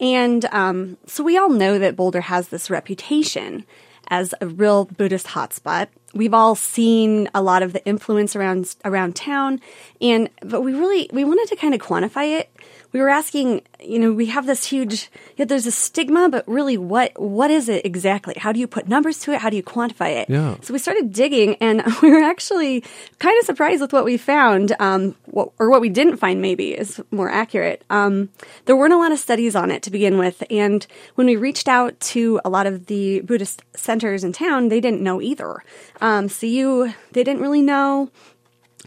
And 0.00 0.46
um, 0.46 0.96
so 1.06 1.22
we 1.22 1.36
all 1.36 1.50
know 1.50 1.78
that 1.78 1.94
Boulder 1.94 2.22
has 2.22 2.48
this 2.48 2.70
reputation 2.70 3.66
as 4.08 4.34
a 4.40 4.46
real 4.46 4.84
Buddhist 4.86 5.28
hotspot. 5.28 5.88
We've 6.14 6.34
all 6.34 6.54
seen 6.54 7.28
a 7.34 7.42
lot 7.42 7.62
of 7.62 7.72
the 7.72 7.84
influence 7.84 8.36
around 8.36 8.76
around 8.84 9.16
town, 9.16 9.60
and 10.00 10.30
but 10.42 10.60
we 10.60 10.74
really 10.74 11.10
we 11.12 11.24
wanted 11.24 11.48
to 11.48 11.56
kind 11.56 11.74
of 11.74 11.80
quantify 11.80 12.38
it 12.38 12.50
we 12.94 13.00
were 13.00 13.08
asking, 13.08 13.60
you 13.80 13.98
know, 13.98 14.12
we 14.12 14.26
have 14.26 14.46
this 14.46 14.64
huge, 14.64 15.10
yeah, 15.36 15.44
there's 15.44 15.66
a 15.66 15.72
stigma, 15.72 16.28
but 16.28 16.46
really 16.46 16.78
what, 16.78 17.20
what 17.20 17.50
is 17.50 17.68
it 17.68 17.84
exactly? 17.84 18.34
How 18.38 18.52
do 18.52 18.60
you 18.60 18.68
put 18.68 18.86
numbers 18.86 19.18
to 19.22 19.32
it? 19.32 19.40
How 19.40 19.50
do 19.50 19.56
you 19.56 19.64
quantify 19.64 20.22
it? 20.22 20.30
Yeah. 20.30 20.54
So 20.62 20.72
we 20.72 20.78
started 20.78 21.12
digging 21.12 21.56
and 21.56 21.82
we 22.02 22.12
were 22.12 22.22
actually 22.22 22.84
kind 23.18 23.36
of 23.40 23.46
surprised 23.46 23.80
with 23.80 23.92
what 23.92 24.04
we 24.04 24.16
found, 24.16 24.76
um, 24.78 25.16
what, 25.24 25.50
or 25.58 25.70
what 25.70 25.80
we 25.80 25.88
didn't 25.88 26.18
find 26.18 26.40
maybe 26.40 26.70
is 26.70 27.02
more 27.10 27.28
accurate. 27.28 27.82
Um, 27.90 28.28
there 28.66 28.76
weren't 28.76 28.94
a 28.94 28.98
lot 28.98 29.10
of 29.10 29.18
studies 29.18 29.56
on 29.56 29.72
it 29.72 29.82
to 29.82 29.90
begin 29.90 30.16
with. 30.16 30.44
And 30.48 30.86
when 31.16 31.26
we 31.26 31.34
reached 31.34 31.66
out 31.66 31.98
to 31.98 32.40
a 32.44 32.48
lot 32.48 32.68
of 32.68 32.86
the 32.86 33.22
Buddhist 33.22 33.64
centers 33.74 34.22
in 34.22 34.32
town, 34.32 34.68
they 34.68 34.80
didn't 34.80 35.02
know 35.02 35.20
either. 35.20 35.64
Um, 36.00 36.30
you, 36.40 36.94
they 37.10 37.24
didn't 37.24 37.42
really 37.42 37.62
know. 37.62 38.10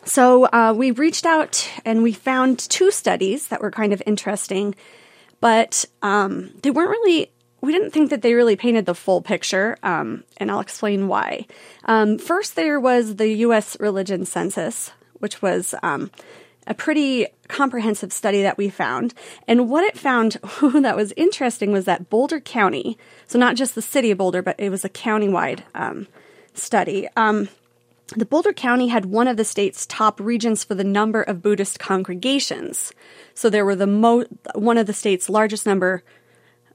So 0.08 0.46
uh, 0.46 0.74
we 0.76 0.92
reached 0.92 1.26
out 1.26 1.70
and 1.84 2.02
we 2.02 2.14
found 2.14 2.60
two 2.60 2.92
studies 2.92 3.50
that 3.50 3.62
were 3.62 3.72
kind 3.72 3.92
of 3.92 4.02
interesting, 4.06 4.74
but 5.42 5.84
um, 6.02 6.52
they 6.62 6.72
weren't 6.72 6.90
really. 6.90 7.32
We 7.60 7.74
didn't 7.74 7.90
think 7.90 8.12
that 8.12 8.22
they 8.22 8.34
really 8.36 8.56
painted 8.56 8.86
the 8.86 8.94
full 8.94 9.22
picture, 9.22 9.78
um, 9.82 10.24
and 10.38 10.52
I'll 10.52 10.60
explain 10.60 11.08
why. 11.08 11.48
Um, 11.86 12.20
first, 12.20 12.56
there 12.56 12.80
was 12.80 13.16
the 13.16 13.30
U.S. 13.30 13.76
Religion 13.80 14.26
Census, 14.26 14.92
which 15.16 15.42
was 15.42 15.74
um, 15.82 16.12
a 16.68 16.76
pretty 16.76 17.26
comprehensive 17.48 18.14
study 18.14 18.44
that 18.44 18.60
we 18.60 18.70
found. 18.70 19.16
And 19.48 19.70
what 19.70 19.84
it 19.84 19.98
found 19.98 20.34
that 20.62 20.96
was 20.96 21.14
interesting 21.18 21.72
was 21.72 21.86
that 21.86 22.12
Boulder 22.12 22.40
County, 22.40 22.96
so 23.26 23.40
not 23.40 23.56
just 23.56 23.74
the 23.74 23.82
city 23.82 24.12
of 24.12 24.20
Boulder, 24.20 24.44
but 24.44 24.60
it 24.60 24.70
was 24.70 24.86
a 24.86 24.90
countywide 24.90 25.64
um, 25.74 26.08
study. 26.54 27.08
The 28.16 28.26
Boulder 28.26 28.54
County 28.54 28.88
had 28.88 29.06
one 29.06 29.28
of 29.28 29.36
the 29.38 29.44
state's 29.44 29.86
top 29.86 30.20
regions 30.20 30.64
for 30.64 30.76
the 30.76 30.84
number 30.84 31.22
of 31.22 31.42
Buddhist 31.42 31.80
congregations. 31.80 32.94
So 33.34 33.50
there 33.50 33.66
were 33.66 33.76
the 33.76 33.88
mo- 33.88 34.26
one 34.56 34.78
of 34.78 34.88
the 34.88 34.94
state's 34.94 35.30
largest 35.30 35.66
number 35.66 36.04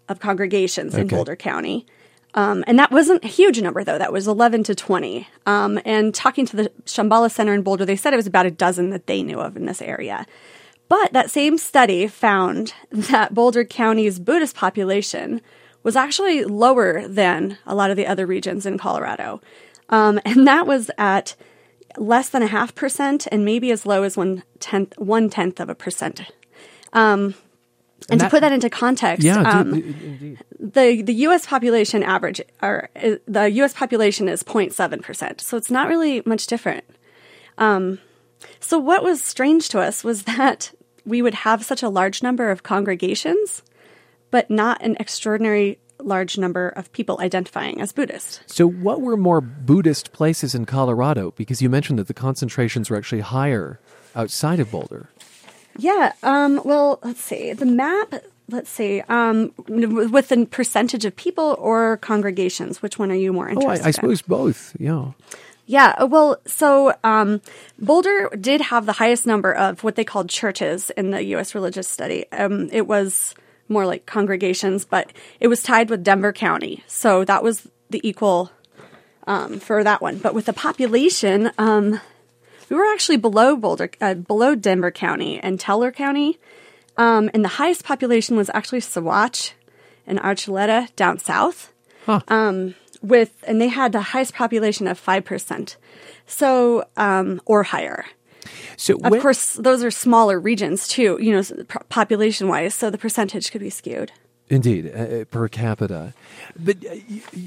of 0.09 0.21
congregations 0.21 0.93
okay. 0.93 1.03
in 1.03 1.09
Boulder 1.09 1.37
County. 1.37 1.87
Um, 2.35 2.65
and 2.67 2.79
that 2.79 2.91
wasn't 2.91 3.25
a 3.25 3.29
huge 3.29 3.61
number, 3.61 3.85
though. 3.85 3.99
That 3.99 4.13
was 4.13 4.27
11 4.27 4.65
to 4.65 4.75
20. 4.75 5.27
Um, 5.47 5.81
and 5.85 6.15
talking 6.15 6.47
to 6.47 6.57
the 6.57 6.73
Shambhala 6.85 7.31
Center 7.31 7.55
in 7.55 7.63
Boulder, 7.63 7.85
they 7.85 7.97
said 7.97 8.13
it 8.13 8.17
was 8.17 8.27
about 8.27 8.47
a 8.47 8.51
dozen 8.51 8.91
that 8.91 9.07
they 9.07 9.23
knew 9.23 9.41
of 9.41 9.57
in 9.57 9.67
this 9.67 9.83
area. 9.83 10.27
But 10.89 11.13
that 11.13 11.31
same 11.31 11.57
study 11.59 12.07
found 12.07 12.75
that 12.91 13.35
Boulder 13.35 13.65
County's 13.65 14.19
Buddhist 14.19 14.57
population 14.57 15.41
was 15.83 15.97
actually 15.97 16.45
lower 16.45 17.07
than 17.09 17.59
a 17.67 17.75
lot 17.75 17.91
of 17.91 17.97
the 17.97 18.07
other 18.07 18.27
regions 18.27 18.67
in 18.67 18.79
Colorado. 18.79 19.41
Um, 19.93 20.19
and 20.25 20.49
that 20.49 20.67
was 20.67 20.91
at 20.99 21.37
less 21.97 22.31
than 22.31 22.43
a 22.43 22.47
half 22.47 22.75
percent 22.75 23.29
and 23.31 23.45
maybe 23.45 23.71
as 23.71 23.87
low 23.87 24.03
as 24.03 24.17
one 24.17 24.43
tenth, 24.59 24.99
one 24.99 25.31
tenth 25.31 25.61
of 25.61 25.69
a 25.69 25.75
percent. 25.75 26.23
Um, 26.93 27.35
and, 28.09 28.13
and 28.13 28.21
that, 28.21 28.25
to 28.25 28.31
put 28.31 28.41
that 28.41 28.53
into 28.53 28.69
context, 28.69 29.25
yeah, 29.25 29.43
um, 29.43 30.37
the 30.59 31.03
the 31.03 31.15
U.S. 31.15 31.47
population 31.47 32.03
average, 32.03 32.41
or 32.61 32.89
uh, 32.97 33.17
the 33.29 33.49
U.S. 33.51 33.75
population 33.75 34.29
is 34.29 34.43
0.7 34.43 35.03
percent, 35.03 35.41
so 35.41 35.57
it's 35.57 35.71
not 35.71 35.89
really 35.89 36.21
much 36.27 36.49
different. 36.49 36.85
Um, 37.59 38.01
so 38.59 38.79
what 38.79 39.05
was 39.05 39.23
strange 39.23 39.69
to 39.69 39.81
us 39.81 40.03
was 40.03 40.25
that 40.25 40.73
we 41.05 41.23
would 41.23 41.35
have 41.35 41.65
such 41.65 41.83
a 41.83 41.89
large 41.89 42.25
number 42.25 42.51
of 42.51 42.65
congregations, 42.65 43.63
but 44.33 44.51
not 44.51 44.83
an 44.83 44.97
extraordinary 44.99 45.79
large 46.03 46.39
number 46.39 46.69
of 46.69 46.93
people 46.93 47.19
identifying 47.21 47.81
as 47.81 47.93
Buddhist. 47.93 48.43
So, 48.47 48.67
what 48.67 49.01
were 49.01 49.17
more 49.17 49.41
Buddhist 49.41 50.13
places 50.13 50.55
in 50.55 50.67
Colorado? 50.67 51.33
Because 51.37 51.63
you 51.63 51.69
mentioned 51.69 51.99
that 51.99 52.09
the 52.09 52.15
concentrations 52.15 52.91
were 52.91 52.97
actually 52.97 53.21
higher 53.21 53.81
outside 54.15 54.61
of 54.61 54.71
Boulder. 54.71 55.09
Yeah. 55.79 56.13
Um, 56.23 56.61
well, 56.65 56.99
let's 57.03 57.23
see. 57.23 57.53
The 57.53 57.67
map. 57.67 58.15
Let's 58.49 58.69
see. 58.69 59.01
Um, 59.09 59.53
with 59.67 60.29
the 60.29 60.47
percentage 60.47 61.05
of 61.05 61.17
people 61.17 61.57
or 61.59 61.97
congregations, 61.99 62.83
which 62.83 62.99
one 62.99 63.11
are 63.11 63.17
you 63.17 63.33
more 63.33 63.49
interested? 63.49 63.83
Oh, 63.83 63.85
I, 63.85 63.89
I 63.89 63.91
suppose 63.93 64.21
in? 64.21 64.27
both. 64.29 64.77
Yeah. 64.79 65.13
Yeah, 65.65 65.95
uh, 65.97 66.07
well, 66.07 66.37
so 66.45 66.93
um, 67.05 67.41
Boulder 67.79 68.29
did 68.39 68.61
have 68.61 68.85
the 68.85 68.93
highest 68.93 69.27
number 69.27 69.55
of 69.55 69.85
what 69.85 69.95
they 69.95 70.05
called 70.05 70.29
churches 70.29 70.91
in 70.91 71.13
the 71.13 71.25
U.S. 71.27 71.55
religious 71.55 71.89
study. 71.89 72.31
Um, 72.33 72.69
it 72.73 72.87
was 72.87 73.35
more 73.73 73.87
like 73.87 74.07
congregations, 74.07 74.85
but 74.85 75.13
it 75.41 75.49
was 75.49 75.63
tied 75.63 75.91
with 75.91 76.05
Denver 76.05 76.33
County. 76.33 76.85
So 76.87 77.25
that 77.25 77.43
was 77.43 77.69
the 77.91 78.07
equal 78.07 78.51
um, 79.27 79.59
for 79.59 79.83
that 79.83 80.03
one. 80.03 80.19
But 80.19 80.35
with 80.35 80.47
the 80.47 80.53
population, 80.53 81.51
um, 81.59 82.01
we 82.69 82.77
were 82.77 82.87
actually 82.93 83.19
below 83.19 83.57
Boulder, 83.57 83.91
uh, 84.01 84.15
below 84.15 84.55
Denver 84.55 84.91
County 84.91 85.39
and 85.41 85.59
Teller 85.59 85.93
County. 85.93 86.39
Um, 86.97 87.31
and 87.33 87.45
the 87.45 87.49
highest 87.49 87.85
population 87.85 88.37
was 88.37 88.51
actually 88.53 88.81
Saguache 88.81 89.53
and 90.07 90.19
Archuleta 90.21 90.95
down 90.97 91.19
south. 91.19 91.73
Huh. 92.07 92.21
Um, 92.29 92.75
with 93.03 93.43
and 93.47 93.61
they 93.61 93.69
had 93.69 93.93
the 93.93 94.01
highest 94.01 94.35
population 94.35 94.87
of 94.87 94.99
five 94.99 95.25
percent, 95.25 95.77
so 96.27 96.85
um, 96.97 97.41
or 97.45 97.65
higher. 97.65 98.05
So 98.77 98.95
Of 98.97 99.11
when- 99.13 99.21
course, 99.21 99.55
those 99.55 99.85
are 99.85 99.91
smaller 99.91 100.39
regions 100.41 100.89
too. 100.89 101.19
You 101.21 101.33
know, 101.33 101.43
population 101.89 102.49
wise, 102.49 102.75
so 102.75 102.91
the 102.91 102.99
percentage 102.99 103.51
could 103.53 103.61
be 103.61 103.71
skewed. 103.71 104.13
Indeed, 104.49 104.93
uh, 104.95 105.25
per 105.31 105.49
capita. 105.49 106.13
But 106.59 106.77
uh, 106.85 106.97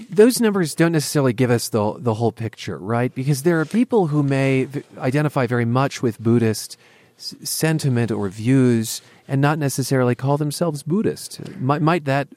those 0.10 0.39
numbers 0.41 0.73
don't 0.73 0.93
necessarily 0.93 1.34
give 1.34 1.51
us 1.51 1.69
the, 1.69 1.93
the 1.99 2.15
whole 2.15 2.31
picture, 2.31 2.77
right? 2.79 3.13
Because 3.13 3.43
there 3.43 3.60
are 3.60 3.65
people 3.65 4.08
who 4.08 4.23
may 4.23 4.63
v- 4.63 4.81
identify 4.97 5.45
very 5.45 5.65
much 5.65 6.01
with 6.01 6.19
Buddhist 6.19 6.77
s- 7.19 7.36
sentiment 7.43 8.10
or 8.12 8.27
views 8.29 9.01
and 9.27 9.39
not 9.39 9.60
necessarily 9.60 10.15
call 10.15 10.38
themselves 10.38 10.81
Buddhist. 10.81 11.41
Might, 11.60 11.81
might 11.84 12.05
that 12.05 12.27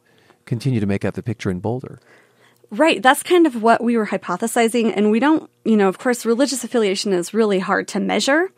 continue 0.44 0.80
to 0.80 0.86
make 0.86 1.04
up 1.04 1.14
the 1.14 1.22
picture 1.22 1.50
in 1.50 1.60
Boulder? 1.60 1.98
Right. 2.70 3.02
That's 3.02 3.22
kind 3.22 3.46
of 3.46 3.62
what 3.62 3.82
we 3.82 3.96
were 3.96 4.06
hypothesizing. 4.06 4.92
And 4.94 5.10
we 5.10 5.20
don't, 5.20 5.48
you 5.64 5.76
know, 5.76 5.88
of 5.88 5.98
course, 5.98 6.26
religious 6.26 6.64
affiliation 6.64 7.14
is 7.14 7.32
really 7.32 7.58
hard 7.58 7.88
to 7.88 8.00
measure. 8.00 8.50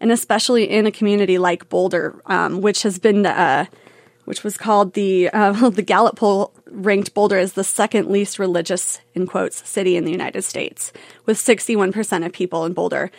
And 0.00 0.10
especially 0.10 0.70
in 0.70 0.86
a 0.86 0.90
community 0.90 1.36
like 1.36 1.68
Boulder, 1.68 2.20
um, 2.26 2.62
which 2.62 2.82
has 2.84 2.98
been, 2.98 3.26
uh, 3.26 3.66
which 4.24 4.42
was 4.42 4.56
called 4.56 4.94
the, 4.94 5.28
uh, 5.30 5.68
the 5.70 5.82
Gallup 5.82 6.16
poll 6.16 6.54
ranked 6.70 7.12
Boulder 7.12 7.38
as 7.38 7.52
the 7.52 7.64
second 7.64 8.08
least 8.08 8.38
religious, 8.38 9.00
in 9.14 9.26
quotes, 9.26 9.68
city 9.68 9.96
in 9.96 10.04
the 10.06 10.12
United 10.12 10.42
States, 10.42 10.92
with 11.26 11.36
61% 11.36 12.24
of 12.24 12.32
people 12.32 12.64
in 12.64 12.72
Boulder 12.72 13.10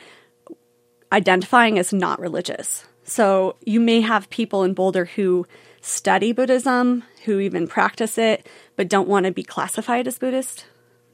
identifying 1.11 1.77
as 1.77 1.93
not 1.93 2.19
religious. 2.19 2.85
So 3.03 3.55
you 3.65 3.79
may 3.79 4.01
have 4.01 4.29
people 4.29 4.63
in 4.63 4.73
Boulder 4.73 5.05
who 5.05 5.45
study 5.81 6.31
Buddhism, 6.31 7.03
who 7.25 7.39
even 7.39 7.67
practice 7.67 8.17
it, 8.17 8.47
but 8.75 8.89
don't 8.89 9.07
want 9.07 9.25
to 9.25 9.31
be 9.31 9.43
classified 9.43 10.07
as 10.07 10.19
Buddhist, 10.19 10.65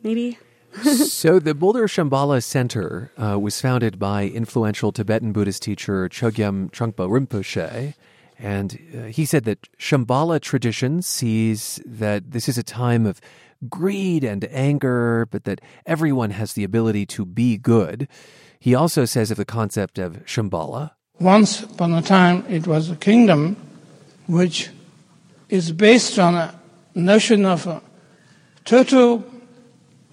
maybe. 0.04 0.38
so 0.84 1.40
the 1.40 1.56
Boulder 1.56 1.88
Shambhala 1.88 2.44
Center 2.44 3.12
uh, 3.18 3.40
was 3.40 3.62
founded 3.62 3.98
by 3.98 4.26
influential 4.26 4.92
Tibetan 4.92 5.32
Buddhist 5.32 5.62
teacher 5.62 6.10
Chogyam 6.10 6.70
Trungpa 6.72 7.08
Rinpoche. 7.08 7.94
And 8.38 8.78
uh, 8.94 9.04
he 9.04 9.26
said 9.26 9.46
that 9.46 9.70
Shambhala 9.80 10.42
tradition 10.42 11.02
sees 11.02 11.80
that 11.86 12.32
this 12.32 12.50
is 12.50 12.58
a 12.58 12.64
time 12.64 13.06
of 13.06 13.22
greed 13.70 14.26
and 14.26 14.46
anger, 14.52 15.28
but 15.32 15.46
that 15.46 15.62
everyone 15.86 16.32
has 16.32 16.54
the 16.54 16.66
ability 16.66 17.06
to 17.06 17.26
be 17.26 17.58
good. 17.58 18.10
He 18.60 18.76
also 18.76 19.06
says 19.06 19.32
of 19.32 19.38
the 19.38 19.46
concept 19.46 19.98
of 19.98 20.26
Shambhala. 20.26 20.92
Once 21.20 21.64
upon 21.64 21.94
a 21.94 22.02
time, 22.02 22.44
it 22.50 22.68
was 22.68 22.90
a 22.90 22.96
kingdom 22.98 23.56
which 24.28 24.70
is 25.50 25.72
based 25.72 26.18
on 26.18 26.36
a 26.36 26.60
notion 26.96 27.46
of 27.46 27.68
a 27.68 27.82
total 28.64 29.24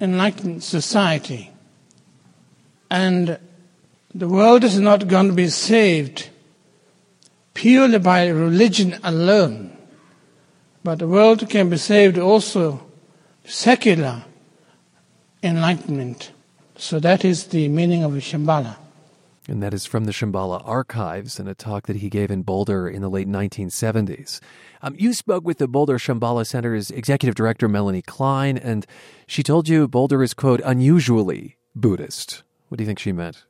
enlightened 0.01 0.63
society. 0.63 1.51
And 2.91 3.39
the 4.15 4.29
world 4.29 4.65
is 4.65 4.79
not 4.79 5.09
going 5.09 5.29
to 5.29 5.33
be 5.33 5.49
saved 5.49 6.29
purely 7.55 7.99
by 7.99 8.29
religion 8.29 8.99
alone, 9.03 9.77
but 10.85 10.99
the 10.99 11.09
world 11.09 11.49
can 11.49 11.71
be 11.71 11.77
saved 11.77 12.19
also 12.19 12.85
secular 13.45 14.25
enlightenment. 15.43 16.33
So 16.77 17.01
that 17.01 17.25
is 17.25 17.47
the 17.47 17.69
meaning 17.69 18.03
of 18.05 18.13
Shambhala. 18.13 18.77
And 19.53 19.63
that 19.63 19.75
is 19.75 19.85
from 19.85 20.07
the 20.07 20.13
Shambhala 20.13 20.67
archives 20.67 21.39
in 21.39 21.47
a 21.47 21.55
talk 21.55 21.87
that 21.87 21.97
he 21.97 22.09
gave 22.09 22.31
in 22.31 22.41
Boulder 22.41 22.89
in 22.89 23.03
the 23.03 23.11
late 23.11 23.29
1970s. 23.29 24.41
Um, 24.81 24.95
you 24.99 25.13
spoke 25.13 25.45
with 25.45 25.59
the 25.59 25.69
Boulder 25.69 25.99
Shambhala 25.99 26.47
Center's 26.47 26.91
executive 26.91 27.35
director, 27.35 27.69
Melanie 27.69 28.01
Klein, 28.01 28.57
and 28.57 28.87
she 29.27 29.43
told 29.43 29.69
you 29.69 29.87
Boulder 29.87 30.23
is, 30.23 30.33
quote, 30.33 30.63
unusually 30.65 31.59
Buddhist. 31.75 32.45
What 32.69 32.79
do 32.79 32.85
you 32.85 32.87
think 32.87 32.99
she 32.99 33.13
meant? 33.13 33.45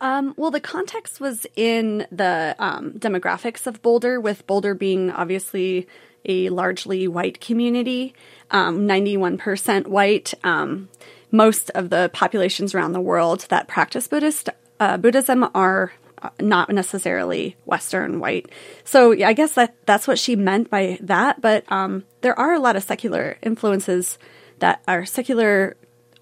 Um, 0.00 0.32
well, 0.36 0.52
the 0.52 0.60
context 0.60 1.18
was 1.18 1.44
in 1.56 2.06
the 2.12 2.54
um, 2.60 2.92
demographics 2.92 3.66
of 3.66 3.82
Boulder, 3.82 4.20
with 4.20 4.46
Boulder 4.46 4.74
being 4.74 5.10
obviously 5.10 5.88
a 6.24 6.50
largely 6.50 7.08
white 7.08 7.40
community, 7.40 8.14
um, 8.52 8.86
91% 8.86 9.88
white. 9.88 10.34
Um, 10.44 10.88
most 11.32 11.70
of 11.70 11.90
the 11.90 12.10
populations 12.12 12.74
around 12.74 12.92
the 12.92 13.00
world 13.00 13.46
that 13.50 13.68
practice 13.68 14.06
Buddhist 14.06 14.48
uh, 14.80 14.96
Buddhism 14.96 15.48
are 15.54 15.92
not 16.40 16.68
necessarily 16.70 17.56
Western 17.64 18.18
white. 18.20 18.50
So 18.84 19.12
yeah, 19.12 19.28
I 19.28 19.32
guess 19.32 19.52
that 19.52 19.76
that's 19.86 20.08
what 20.08 20.18
she 20.18 20.34
meant 20.36 20.68
by 20.70 20.98
that. 21.00 21.40
But 21.40 21.70
um, 21.70 22.04
there 22.22 22.38
are 22.38 22.52
a 22.54 22.58
lot 22.58 22.76
of 22.76 22.82
secular 22.82 23.38
influences 23.42 24.18
that 24.58 24.82
are 24.88 25.04
secular 25.04 25.76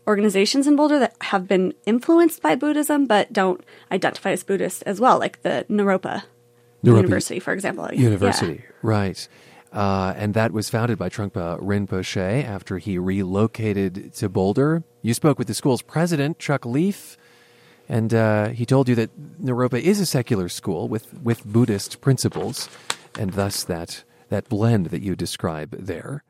organizations 0.07 0.67
in 0.67 0.77
Boulder 0.77 0.99
that 0.99 1.17
have 1.21 1.49
been 1.49 1.75
influenced 1.87 2.43
by 2.43 2.55
Buddhism 2.55 3.07
but 3.07 3.33
don't 3.33 3.65
identify 3.91 4.31
as 4.31 4.45
Buddhist 4.45 4.83
as 4.87 5.01
well, 5.01 5.19
like 5.19 5.43
the 5.43 5.65
Naropa, 5.69 6.23
Naropa 6.85 6.97
University, 6.97 7.41
for 7.41 7.53
example. 7.53 7.89
University, 7.93 8.63
Yeah. 8.65 8.73
right. 8.83 9.29
Uh, 9.73 10.15
and 10.17 10.33
that 10.35 10.53
was 10.53 10.71
founded 10.71 10.97
by 10.97 11.09
Trungpa 11.09 11.61
Rinpoche 11.61 12.45
after 12.45 12.79
he 12.79 12.99
relocated 12.99 14.15
to 14.15 14.29
Boulder. 14.29 14.85
You 15.03 15.13
spoke 15.13 15.39
with 15.39 15.49
the 15.49 15.55
school's 15.55 15.83
president, 15.83 16.39
Chuck 16.39 16.65
Lief, 16.65 17.17
and 17.89 18.13
uh, 18.13 18.49
he 18.49 18.67
told 18.67 18.89
you 18.89 18.95
that 18.97 19.41
Naropa 19.41 19.81
is 19.81 20.01
a 20.01 20.07
secular 20.07 20.49
school 20.49 20.89
with, 20.89 21.15
with 21.23 21.45
Buddhist 21.45 22.01
principles, 22.01 22.69
and 23.19 23.33
thus 23.33 23.65
that, 23.65 24.05
that 24.29 24.49
blend 24.49 24.87
that 24.87 25.03
you 25.03 25.15
describe 25.15 25.71
there. 25.79 26.25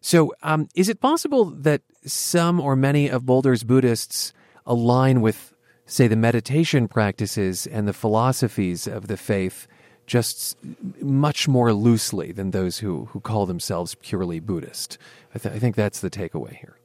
So, 0.00 0.32
um, 0.42 0.68
is 0.74 0.88
it 0.88 1.00
possible 1.00 1.46
that 1.46 1.82
some 2.04 2.60
or 2.60 2.76
many 2.76 3.08
of 3.08 3.26
Boulder's 3.26 3.64
Buddhists 3.64 4.32
align 4.64 5.20
with, 5.20 5.52
say, 5.86 6.06
the 6.06 6.16
meditation 6.16 6.86
practices 6.86 7.66
and 7.66 7.88
the 7.88 7.92
philosophies 7.92 8.86
of 8.86 9.08
the 9.08 9.16
faith 9.16 9.66
just 10.06 10.56
much 11.02 11.48
more 11.48 11.72
loosely 11.72 12.32
than 12.32 12.52
those 12.52 12.78
who, 12.78 13.06
who 13.06 13.20
call 13.20 13.44
themselves 13.44 13.96
purely 13.96 14.40
Buddhist? 14.40 14.98
I, 15.34 15.38
th- 15.38 15.54
I 15.54 15.58
think 15.58 15.74
that's 15.74 16.00
the 16.00 16.10
takeaway 16.10 16.56
here. 16.56 16.78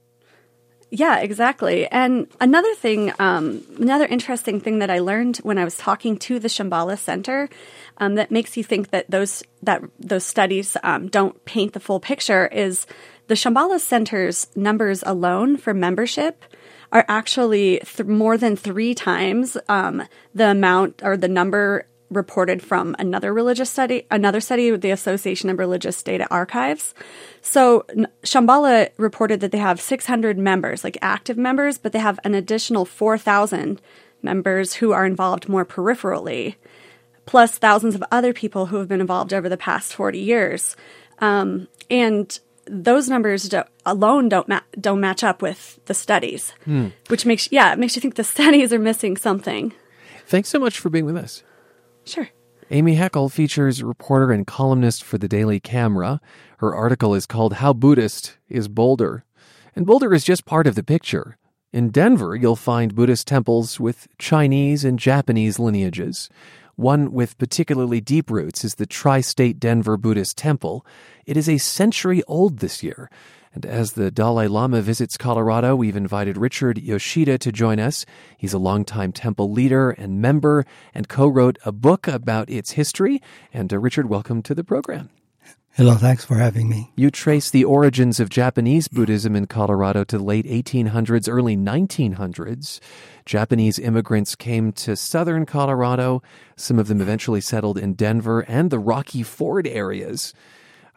Yeah, 0.96 1.22
exactly. 1.22 1.88
And 1.88 2.28
another 2.40 2.76
thing, 2.76 3.12
um, 3.18 3.64
another 3.80 4.06
interesting 4.06 4.60
thing 4.60 4.78
that 4.78 4.92
I 4.92 5.00
learned 5.00 5.38
when 5.38 5.58
I 5.58 5.64
was 5.64 5.76
talking 5.76 6.18
to 6.20 6.38
the 6.38 6.48
Shambhala 6.48 7.00
Center, 7.00 7.50
um, 7.98 8.14
that 8.14 8.30
makes 8.30 8.56
you 8.58 8.64
think 8.64 8.92
that 8.92 9.10
those 9.10 9.42
that 9.64 9.82
those 10.00 10.24
studies 10.24 10.78
um, 10.84 11.08
don't 11.08 11.44
paint 11.46 11.74
the 11.74 11.80
full 11.80 12.00
picture 12.00 12.46
is 12.46 12.86
the 13.26 13.34
Shambhala 13.34 13.80
Center's 13.80 14.46
numbers 14.56 15.02
alone 15.04 15.58
for 15.58 15.74
membership 15.74 16.46
are 16.92 17.06
actually 17.08 17.80
th- 17.80 18.08
more 18.08 18.38
than 18.38 18.56
three 18.56 18.94
times 18.94 19.58
um, 19.68 20.04
the 20.36 20.52
amount 20.52 21.02
or 21.04 21.18
the 21.18 21.28
number 21.28 21.88
reported 22.14 22.62
from 22.62 22.96
another 23.00 23.34
religious 23.34 23.70
study, 23.70 24.06
another 24.10 24.40
study 24.40 24.72
with 24.72 24.82
the 24.82 24.92
Association 24.92 25.50
of 25.50 25.60
Religious 25.60 26.02
Data 26.02 26.28
Archives. 26.32 26.94
So 27.42 27.86
Shambhala 28.24 28.90
reported 28.98 29.40
that 29.42 29.52
they 29.52 29.58
have 29.58 29.82
600 29.82 30.38
members, 30.38 30.84
like 30.84 30.98
active 31.02 31.38
members, 31.38 31.78
but 31.78 31.92
they 31.92 32.00
have 32.00 32.20
an 32.24 32.36
additional 32.36 32.86
4,000 32.86 33.82
members 34.22 34.76
who 34.76 34.92
are 34.92 35.06
involved 35.06 35.50
more 35.50 35.66
peripherally, 35.66 36.56
plus 37.26 37.58
thousands 37.58 37.96
of 37.96 38.04
other 38.12 38.34
people 38.34 38.68
who 38.68 38.78
have 38.78 38.88
been 38.88 39.02
involved 39.02 39.34
over 39.34 39.50
the 39.50 39.58
past 39.58 39.94
40 39.94 40.20
years. 40.20 40.76
Um, 41.20 41.68
and 41.90 42.40
those 42.66 43.10
numbers 43.10 43.50
do, 43.50 43.64
alone 43.86 44.30
don't 44.30 44.48
ma- 44.48 44.62
don't 44.80 45.02
match 45.02 45.24
up 45.24 45.42
with 45.42 45.80
the 45.86 45.94
studies, 45.94 46.54
which 47.08 47.26
makes 47.26 47.52
yeah 47.52 47.74
it 47.74 47.80
makes 47.80 47.96
you 47.96 48.02
think 48.02 48.16
the 48.16 48.24
studies 48.36 48.72
are 48.72 48.80
missing 48.80 49.18
something. 49.18 49.74
Thanks 50.26 50.50
so 50.50 50.60
much 50.60 50.80
for 50.80 50.90
being 50.90 51.06
with 51.06 51.18
us. 51.18 51.44
Sure. 52.06 52.30
Aimee 52.70 52.96
Heckel 52.96 53.32
features 53.32 53.84
reporter 53.84 54.32
and 54.32 54.48
columnist 54.48 55.04
for 55.04 55.18
the 55.18 55.28
Daily 55.28 55.60
Camera. 55.60 56.20
Her 56.58 56.74
article 56.74 57.14
is 57.14 57.26
called 57.26 57.54
How 57.54 57.74
Buddhist 57.74 58.38
is 58.50 58.68
Boulder? 58.68 59.26
And 59.76 59.86
Boulder 59.86 60.14
is 60.14 60.24
just 60.24 60.46
part 60.46 60.68
of 60.68 60.76
the 60.76 60.84
picture. 60.84 61.38
In 61.72 61.90
Denver, 61.90 62.36
you'll 62.36 62.56
find 62.56 62.96
Buddhist 62.96 63.28
temples 63.28 63.80
with 63.80 64.08
Chinese 64.18 64.86
and 64.86 65.00
Japanese 65.00 65.60
lineages. 65.60 66.30
One 66.76 67.12
with 67.12 67.38
particularly 67.38 68.02
deep 68.02 68.32
roots 68.32 68.64
is 68.64 68.76
the 68.76 68.86
Tri 68.86 69.22
State 69.22 69.60
Denver 69.60 69.98
Buddhist 69.98 70.38
Temple. 70.38 70.86
It 71.26 71.38
is 71.38 71.48
a 71.48 71.58
century 71.58 72.24
old 72.28 72.60
this 72.60 72.82
year, 72.82 73.10
And 73.54 73.66
as 73.68 73.94
the 73.94 74.10
Dalai 74.10 74.48
Lama 74.48 74.82
visits 74.82 75.16
Colorado, 75.16 75.76
we've 75.76 75.96
invited 75.96 76.38
Richard 76.38 76.80
Yoshida 76.80 77.38
to 77.38 77.52
join 77.52 77.80
us. 77.80 78.06
He's 78.36 78.54
a 78.54 78.58
longtime 78.58 79.12
temple 79.12 79.52
leader 79.52 79.92
and 79.92 80.20
member 80.20 80.66
and 80.94 81.08
co 81.08 81.28
wrote 81.28 81.60
a 81.64 81.72
book 81.72 82.08
about 82.08 82.50
its 82.50 82.72
history. 82.72 83.22
And 83.54 83.72
uh, 83.72 83.78
Richard, 83.78 84.10
welcome 84.10 84.42
to 84.44 84.56
the 84.56 84.64
program. 84.64 85.12
Hello, 85.76 85.96
thanks 85.96 86.24
for 86.24 86.36
having 86.36 86.70
me. 86.70 86.92
You 86.96 87.10
trace 87.10 87.50
the 87.50 87.64
origins 87.64 88.20
of 88.20 88.30
Japanese 88.30 88.88
Buddhism 88.88 89.36
in 89.36 89.48
Colorado 89.48 90.04
to 90.04 90.20
the 90.20 90.24
late 90.24 90.46
1800s, 90.46 91.28
early 91.28 91.58
1900s. 91.58 92.80
Japanese 93.26 93.80
immigrants 93.80 94.36
came 94.36 94.72
to 94.74 94.96
southern 94.96 95.48
Colorado. 95.48 96.22
Some 96.56 96.78
of 96.78 96.88
them 96.88 97.02
eventually 97.02 97.42
settled 97.42 97.80
in 97.80 97.94
Denver 97.94 98.42
and 98.42 98.70
the 98.70 98.78
Rocky 98.78 99.24
Ford 99.24 99.66
areas. 99.66 100.34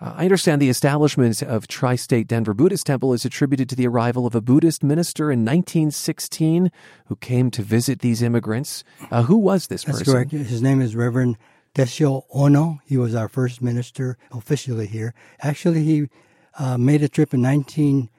Uh, 0.01 0.13
I 0.17 0.25
understand 0.25 0.61
the 0.61 0.69
establishment 0.69 1.43
of 1.43 1.67
Tri 1.69 1.97
State 1.97 2.27
Denver 2.29 2.53
Buddhist 2.55 2.87
Temple 2.87 3.13
is 3.15 3.25
attributed 3.25 3.69
to 3.71 3.77
the 3.77 3.87
arrival 3.87 4.27
of 4.27 4.35
a 4.35 4.41
Buddhist 4.43 4.83
minister 4.85 5.33
in 5.33 5.41
1916 5.41 6.71
who 7.07 7.17
came 7.17 7.51
to 7.53 7.63
visit 7.63 8.01
these 8.01 8.21
immigrants. 8.23 8.85
Uh, 9.11 9.23
who 9.23 9.37
was 9.39 9.69
this 9.69 9.85
That's 9.85 9.99
person? 10.01 10.13
correct. 10.13 10.31
His 10.33 10.61
name 10.61 10.81
is 10.83 10.95
Reverend 10.95 11.39
Desio 11.75 12.25
Ono. 12.35 12.81
He 12.85 12.97
was 12.99 13.15
our 13.15 13.29
first 13.29 13.63
minister 13.63 14.19
officially 14.33 14.87
here. 14.87 15.15
Actually, 15.41 15.83
he 15.85 16.09
uh, 16.59 16.77
made 16.77 17.03
a 17.03 17.09
trip 17.09 17.33
in 17.33 17.41
19, 17.41 18.11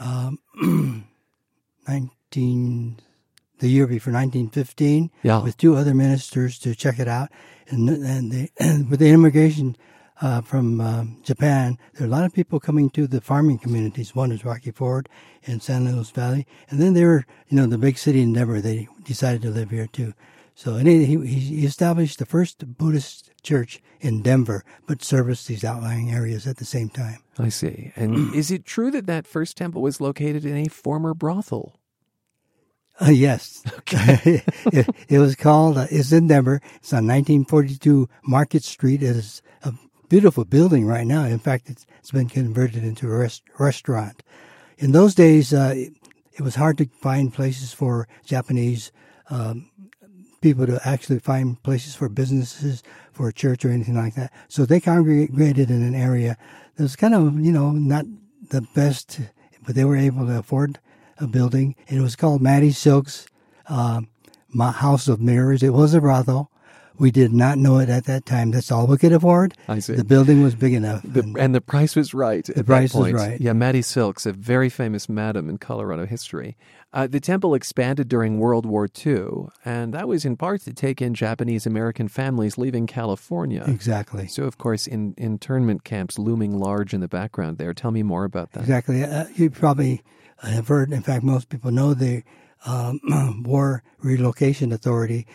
um, 0.00 0.38
19, 1.88 2.96
the 3.58 3.68
year 3.68 3.86
before 3.86 4.12
1915 4.12 5.10
Yeah. 5.22 5.42
with 5.42 5.56
two 5.56 5.76
other 5.76 5.94
ministers 5.94 6.58
to 6.60 6.74
check 6.74 6.98
it 6.98 7.08
out. 7.08 7.28
And, 7.68 7.88
and, 7.88 8.32
they, 8.32 8.50
and 8.58 8.90
with 8.90 8.98
the 9.00 9.10
immigration 9.10 9.76
uh, 10.20 10.40
from 10.42 10.80
um, 10.80 11.20
Japan, 11.22 11.78
there 11.94 12.04
are 12.04 12.10
a 12.10 12.12
lot 12.12 12.24
of 12.24 12.32
people 12.32 12.60
coming 12.60 12.90
to 12.90 13.06
the 13.06 13.20
farming 13.20 13.58
communities. 13.58 14.14
One 14.14 14.32
is 14.32 14.44
Rocky 14.44 14.70
Ford 14.70 15.08
in 15.44 15.60
San 15.60 15.90
Luis 15.90 16.10
Valley. 16.10 16.46
And 16.68 16.80
then 16.80 16.94
they 16.94 17.04
were, 17.04 17.24
you 17.48 17.56
know, 17.56 17.66
the 17.66 17.78
big 17.78 17.98
city 17.98 18.22
in 18.22 18.32
Denver, 18.32 18.60
they 18.60 18.88
decided 19.04 19.42
to 19.42 19.50
live 19.50 19.70
here 19.70 19.86
too. 19.86 20.14
So 20.54 20.74
and 20.74 20.86
he, 20.86 21.06
he 21.06 21.16
he 21.16 21.64
established 21.64 22.18
the 22.18 22.26
first 22.26 22.76
Buddhist 22.76 23.30
church 23.42 23.80
in 24.00 24.20
Denver, 24.20 24.62
but 24.86 25.02
serviced 25.02 25.48
these 25.48 25.64
outlying 25.64 26.10
areas 26.10 26.46
at 26.46 26.58
the 26.58 26.66
same 26.66 26.90
time. 26.90 27.20
I 27.38 27.48
see. 27.48 27.92
And 27.96 28.34
is 28.34 28.50
it 28.50 28.66
true 28.66 28.90
that 28.90 29.06
that 29.06 29.26
first 29.26 29.56
temple 29.56 29.80
was 29.80 30.02
located 30.02 30.44
in 30.44 30.58
a 30.58 30.68
former 30.68 31.14
brothel? 31.14 31.80
Uh, 33.00 33.10
yes, 33.10 33.62
it, 33.90 34.94
it 35.08 35.18
was 35.18 35.34
called. 35.34 35.78
Uh, 35.78 35.86
it's 35.90 36.12
in 36.12 36.26
Denver. 36.26 36.60
It's 36.76 36.92
on 36.92 37.06
1942 37.06 38.06
Market 38.24 38.62
Street. 38.62 39.02
It 39.02 39.16
is 39.16 39.40
a 39.62 39.72
beautiful 40.10 40.44
building 40.44 40.84
right 40.84 41.06
now. 41.06 41.24
In 41.24 41.38
fact, 41.38 41.70
it's, 41.70 41.86
it's 42.00 42.10
been 42.10 42.28
converted 42.28 42.84
into 42.84 43.10
a 43.10 43.16
rest, 43.16 43.42
restaurant. 43.58 44.22
In 44.76 44.92
those 44.92 45.14
days, 45.14 45.54
uh, 45.54 45.72
it, 45.74 45.94
it 46.34 46.42
was 46.42 46.56
hard 46.56 46.76
to 46.78 46.86
find 47.00 47.32
places 47.32 47.72
for 47.72 48.08
Japanese 48.24 48.92
um, 49.30 49.70
people 50.42 50.66
to 50.66 50.80
actually 50.84 51.20
find 51.20 51.62
places 51.62 51.94
for 51.94 52.08
businesses, 52.08 52.82
for 53.12 53.28
a 53.28 53.32
church 53.32 53.64
or 53.64 53.70
anything 53.70 53.94
like 53.94 54.16
that. 54.16 54.32
So 54.48 54.66
they 54.66 54.80
congregated 54.80 55.70
in 55.70 55.82
an 55.82 55.94
area 55.94 56.36
that 56.76 56.82
was 56.82 56.96
kind 56.96 57.14
of, 57.14 57.38
you 57.40 57.52
know, 57.52 57.70
not 57.70 58.04
the 58.50 58.62
best, 58.74 59.20
but 59.64 59.74
they 59.76 59.84
were 59.84 59.96
able 59.96 60.26
to 60.26 60.38
afford 60.38 60.80
a 61.18 61.28
building. 61.28 61.76
And 61.88 61.98
It 61.98 62.02
was 62.02 62.16
called 62.16 62.42
Mattie 62.42 62.72
Silk's 62.72 63.26
Ma- 63.68 64.72
House 64.72 65.06
of 65.06 65.20
Mirrors. 65.20 65.62
It 65.62 65.72
was 65.72 65.94
a 65.94 66.00
brothel. 66.00 66.50
We 67.00 67.10
did 67.10 67.32
not 67.32 67.56
know 67.58 67.78
it 67.78 67.88
at 67.88 68.04
that 68.04 68.26
time. 68.26 68.50
That's 68.50 68.70
all 68.70 68.86
we 68.86 68.98
could 68.98 69.12
afford. 69.12 69.54
I 69.66 69.78
see. 69.78 69.94
The 69.94 70.04
building 70.04 70.42
was 70.42 70.54
big 70.54 70.74
enough. 70.74 71.00
The, 71.02 71.20
and- 71.22 71.38
and 71.38 71.54
the 71.54 71.60
price 71.60 71.96
was 71.96 72.12
right. 72.12 72.44
The 72.44 72.62
price 72.62 72.94
was 72.94 73.12
right. 73.12 73.40
Yeah, 73.40 73.54
Mattie 73.54 73.82
Silks, 73.82 74.26
a 74.26 74.32
very 74.32 74.68
famous 74.68 75.08
madam 75.08 75.48
in 75.48 75.56
Colorado 75.58 76.04
history. 76.06 76.56
Uh, 76.92 77.06
the 77.06 77.18
temple 77.20 77.54
expanded 77.54 78.08
during 78.08 78.38
World 78.38 78.66
War 78.66 78.86
II, 79.06 79.46
and 79.64 79.94
that 79.94 80.08
was 80.08 80.24
in 80.24 80.36
part 80.36 80.60
to 80.62 80.72
take 80.74 81.00
in 81.00 81.14
Japanese 81.14 81.64
American 81.66 82.06
families 82.08 82.58
leaving 82.58 82.86
California. 82.86 83.64
exactly. 83.66 84.26
So, 84.28 84.44
of 84.44 84.58
course, 84.58 84.86
in 84.86 85.14
internment 85.16 85.84
camps 85.84 86.18
looming 86.18 86.58
large 86.58 86.92
in 86.92 87.00
the 87.00 87.08
background 87.08 87.58
there. 87.58 87.72
Tell 87.72 87.92
me 87.92 88.02
more 88.02 88.24
about 88.24 88.52
that. 88.52 88.60
Exactly. 88.60 89.02
Uh, 89.04 89.24
you 89.36 89.48
probably 89.50 90.02
have 90.42 90.68
heard, 90.68 90.92
in 90.92 91.02
fact, 91.02 91.22
most 91.24 91.48
people 91.48 91.70
know 91.70 91.94
the 91.94 92.24
um, 92.66 93.00
War 93.46 93.82
Relocation 94.02 94.72
Authority 94.72 95.26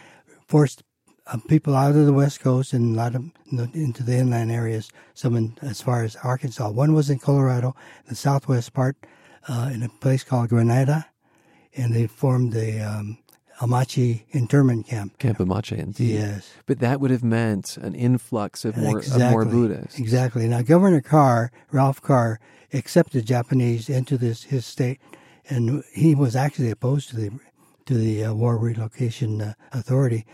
forced 0.47 0.83
uh, 1.27 1.37
people 1.47 1.75
out 1.75 1.95
of 1.95 2.05
the 2.05 2.13
West 2.13 2.39
Coast 2.39 2.73
and 2.73 2.95
a 2.95 2.97
lot 2.97 3.15
of 3.15 3.23
into 3.73 4.03
the 4.03 4.17
inland 4.17 4.51
areas, 4.51 4.91
some 5.13 5.35
in, 5.35 5.57
as 5.61 5.81
far 5.81 6.03
as 6.03 6.15
Arkansas. 6.17 6.69
One 6.69 6.93
was 6.93 7.09
in 7.09 7.19
Colorado, 7.19 7.75
the 8.07 8.15
southwest 8.15 8.73
part, 8.73 8.95
uh, 9.47 9.69
in 9.73 9.83
a 9.83 9.89
place 9.89 10.23
called 10.23 10.49
Granada, 10.49 11.07
and 11.75 11.93
they 11.93 12.07
formed 12.07 12.53
the 12.53 12.81
um, 12.81 13.17
Amache 13.61 14.23
internment 14.31 14.87
camp. 14.87 15.17
Camp 15.19 15.37
Amache, 15.37 15.77
indeed. 15.77 16.15
Yes. 16.15 16.51
But 16.65 16.79
that 16.79 16.99
would 16.99 17.11
have 17.11 17.23
meant 17.23 17.77
an 17.77 17.95
influx 17.95 18.65
of 18.65 18.75
more, 18.77 18.99
exactly. 18.99 19.25
of 19.25 19.31
more 19.31 19.45
Buddhists. 19.45 19.99
Exactly. 19.99 20.47
Now, 20.47 20.61
Governor 20.61 21.01
Carr, 21.01 21.51
Ralph 21.71 22.01
Carr, 22.01 22.39
accepted 22.73 23.25
Japanese 23.25 23.89
into 23.89 24.17
this 24.17 24.43
his 24.43 24.65
state, 24.65 24.99
and 25.49 25.83
he 25.93 26.15
was 26.15 26.35
actually 26.35 26.69
opposed 26.69 27.09
to 27.09 27.15
the 27.15 27.31
to 27.85 27.93
the 27.93 28.25
uh, 28.25 28.33
War 28.33 28.57
Relocation 28.57 29.41
uh, 29.41 29.53
Authority. 29.71 30.25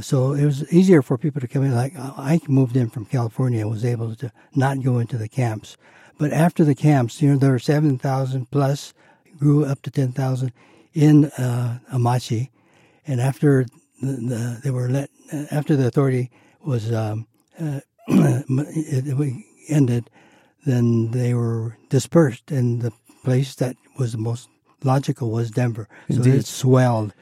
So 0.00 0.32
it 0.32 0.44
was 0.44 0.70
easier 0.72 1.02
for 1.02 1.16
people 1.16 1.40
to 1.40 1.48
come 1.48 1.62
in. 1.64 1.74
Like 1.74 1.94
I 1.96 2.40
moved 2.48 2.76
in 2.76 2.90
from 2.90 3.04
California 3.04 3.60
and 3.60 3.70
was 3.70 3.84
able 3.84 4.14
to 4.16 4.32
not 4.54 4.82
go 4.82 4.98
into 4.98 5.16
the 5.16 5.28
camps. 5.28 5.76
But 6.18 6.32
after 6.32 6.64
the 6.64 6.74
camps, 6.74 7.20
you 7.20 7.30
know, 7.30 7.38
there 7.38 7.50
were 7.50 7.58
seven 7.58 7.98
thousand 7.98 8.50
plus, 8.50 8.92
grew 9.38 9.64
up 9.64 9.82
to 9.82 9.90
ten 9.90 10.12
thousand 10.12 10.52
in 10.92 11.26
uh, 11.38 11.78
Amache, 11.92 12.50
and 13.06 13.20
after 13.20 13.66
the, 14.00 14.12
the, 14.12 14.60
they 14.62 14.70
were 14.70 14.88
let, 14.88 15.10
after 15.50 15.76
the 15.76 15.86
authority 15.86 16.30
was 16.60 16.92
um, 16.92 17.26
uh, 17.60 17.80
it, 18.08 19.06
it 19.06 19.44
ended, 19.68 20.10
then 20.66 21.10
they 21.10 21.34
were 21.34 21.76
dispersed, 21.88 22.50
and 22.50 22.82
the 22.82 22.92
place 23.24 23.54
that 23.56 23.76
was 23.98 24.12
the 24.12 24.18
most 24.18 24.48
logical 24.82 25.30
was 25.30 25.50
Denver. 25.50 25.88
So 26.10 26.16
Indeed. 26.16 26.34
it 26.34 26.46
swelled. 26.46 27.14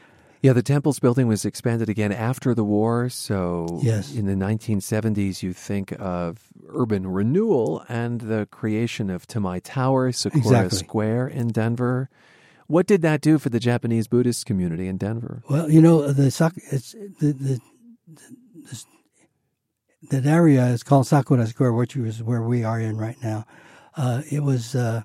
Yeah, 0.42 0.52
the 0.52 0.62
temple's 0.62 0.98
building 0.98 1.28
was 1.28 1.44
expanded 1.44 1.88
again 1.88 2.10
after 2.10 2.52
the 2.52 2.64
war. 2.64 3.08
So, 3.08 3.78
Yes. 3.80 4.12
in 4.12 4.26
the 4.26 4.34
1970s, 4.34 5.40
you 5.44 5.52
think 5.52 5.92
of 6.00 6.48
urban 6.68 7.06
renewal 7.06 7.84
and 7.88 8.20
the 8.22 8.48
creation 8.50 9.08
of 9.08 9.28
Tamai 9.28 9.60
Tower, 9.62 10.10
Sakura 10.10 10.40
Exactly. 10.40 10.78
Square 10.78 11.28
in 11.28 11.48
Denver. 11.48 12.10
What 12.66 12.86
did 12.86 13.02
that 13.02 13.20
do 13.20 13.38
for 13.38 13.50
the 13.50 13.60
Japanese 13.60 14.08
Buddhist 14.08 14.44
community 14.44 14.88
in 14.88 14.96
Denver? 14.96 15.42
Well, 15.48 15.70
you 15.70 15.80
know 15.80 16.08
the 16.08 16.24
the 16.24 17.10
the, 17.20 17.32
the 17.32 17.60
that 20.10 20.26
area 20.26 20.66
is 20.66 20.82
called 20.82 21.06
Sakura 21.06 21.46
Square, 21.46 21.74
which 21.74 21.96
is 21.96 22.22
where 22.22 22.42
we 22.42 22.64
are 22.64 22.80
in 22.80 22.96
right 22.96 23.16
now. 23.22 23.46
Uh, 23.96 24.22
it 24.30 24.42
was 24.42 24.74
uh, 24.74 25.02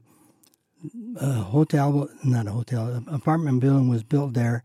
a 1.20 1.32
hotel, 1.34 2.10
not 2.24 2.48
a 2.48 2.52
hotel, 2.52 2.88
an 2.88 3.06
apartment 3.10 3.60
building 3.60 3.90
was 3.90 4.04
built 4.04 4.34
there 4.34 4.64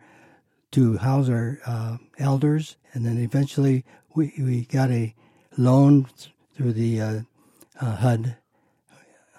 to 0.73 0.97
house 0.97 1.29
our 1.29 1.61
uh, 1.67 1.99
elders, 2.19 2.77
and 2.93 3.05
then 3.07 3.19
eventually 3.19 3.85
we 4.15 4.33
we 4.39 4.65
got 4.65 4.91
a 4.91 5.15
loan 5.57 6.07
through 6.55 6.73
the 6.73 7.01
uh, 7.01 7.21
uh, 7.81 7.97
HUD, 7.97 8.37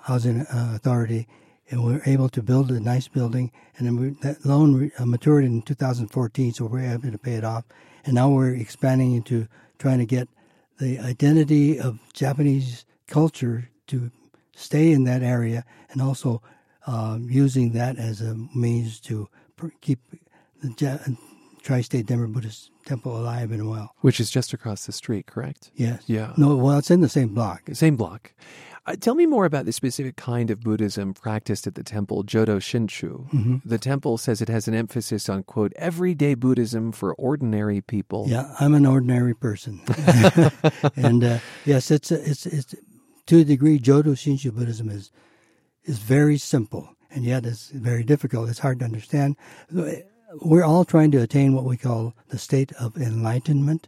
Housing 0.04 0.42
uh, 0.42 0.74
Authority, 0.76 1.28
and 1.70 1.84
we 1.84 1.94
were 1.94 2.02
able 2.06 2.30
to 2.30 2.42
build 2.42 2.72
a 2.72 2.80
nice 2.80 3.08
building. 3.08 3.52
And 3.78 3.88
then 3.88 4.00
we, 4.00 4.10
that 4.22 4.46
loan 4.46 4.76
re- 4.76 4.92
uh, 4.98 5.06
matured 5.06 5.46
in 5.46 5.62
2014, 5.64 6.54
so 6.54 6.66
we 6.66 6.82
were 6.82 6.86
able 6.86 7.12
to 7.12 7.18
pay 7.18 7.34
it 7.34 7.44
off. 7.44 7.66
And 8.06 8.16
now 8.16 8.30
we're 8.30 8.56
expanding 8.56 9.14
into 9.14 9.48
trying 9.80 10.00
to 10.00 10.06
get 10.06 10.28
the 10.80 11.00
identity 11.00 11.80
of 11.80 12.00
Japanese 12.14 12.86
culture 13.08 13.70
to 13.88 14.12
stay 14.56 14.92
in 14.92 15.04
that 15.06 15.24
area, 15.24 15.66
and 15.90 16.02
also 16.02 16.42
using 17.22 17.72
that 17.72 17.98
as 17.98 18.22
a 18.22 18.36
means 18.54 19.00
to 19.00 19.30
pr- 19.56 19.68
keep 19.82 20.00
the 20.64 21.18
Tri-State 21.62 22.08
Denver 22.08 22.28
Buddhist 22.28 22.72
Temple 22.86 23.18
alive 23.18 23.52
and 23.52 23.70
well. 23.70 23.96
Which 24.02 24.20
is 24.20 24.30
just 24.30 24.54
across 24.54 24.86
the 24.86 24.92
street, 24.92 25.26
correct? 25.26 25.72
Yes. 25.76 26.04
Yeah. 26.08 26.34
No, 26.38 26.56
well, 26.56 26.78
it's 26.78 26.92
in 26.92 27.02
the 27.02 27.10
same 27.10 27.34
block. 27.34 27.64
Same 27.74 27.96
block. 27.96 28.34
Uh, 28.86 28.98
tell 29.00 29.16
me 29.16 29.26
more 29.26 29.46
about 29.46 29.64
the 29.66 29.72
specific 29.72 30.18
kind 30.18 30.52
of 30.52 30.60
Buddhism 30.60 31.14
practiced 31.14 31.66
at 31.66 31.76
the 31.76 31.84
temple, 31.84 32.26
Jodo 32.26 32.58
Shinshu. 32.58 33.30
Mm-hmm. 33.32 33.58
The 33.64 33.78
temple 33.78 34.18
says 34.18 34.42
it 34.42 34.50
has 34.50 34.68
an 34.68 34.74
emphasis 34.74 35.30
on, 35.30 35.44
quote, 35.44 35.72
everyday 35.78 36.34
Buddhism 36.34 36.92
for 36.92 37.14
ordinary 37.14 37.80
people. 37.80 38.26
Yeah, 38.28 38.54
I'm 38.60 38.74
an 38.74 38.86
ordinary 38.86 39.34
person, 39.34 39.80
and 40.98 41.24
uh, 41.24 41.40
yes, 41.64 41.92
it's 41.92 42.12
it's 42.12 42.46
it's 42.46 42.76
to 43.28 43.40
a 43.40 43.46
degree. 43.46 43.80
Jodo 43.80 44.16
Shinshu 44.18 44.54
Buddhism 44.54 44.90
is 44.90 45.12
is 45.86 46.00
very 46.00 46.38
simple, 46.38 46.90
and 47.10 47.24
yet 47.24 47.46
it's 47.46 47.70
very 47.70 48.04
difficult. 48.04 48.50
It's 48.50 48.60
hard 48.60 48.80
to 48.80 48.86
understand. 48.86 49.38
We're 50.42 50.64
all 50.64 50.84
trying 50.84 51.12
to 51.12 51.22
attain 51.22 51.54
what 51.54 51.64
we 51.64 51.78
call 51.78 52.16
the 52.30 52.40
state 52.40 52.72
of 52.74 52.98
enlightenment, 52.98 53.88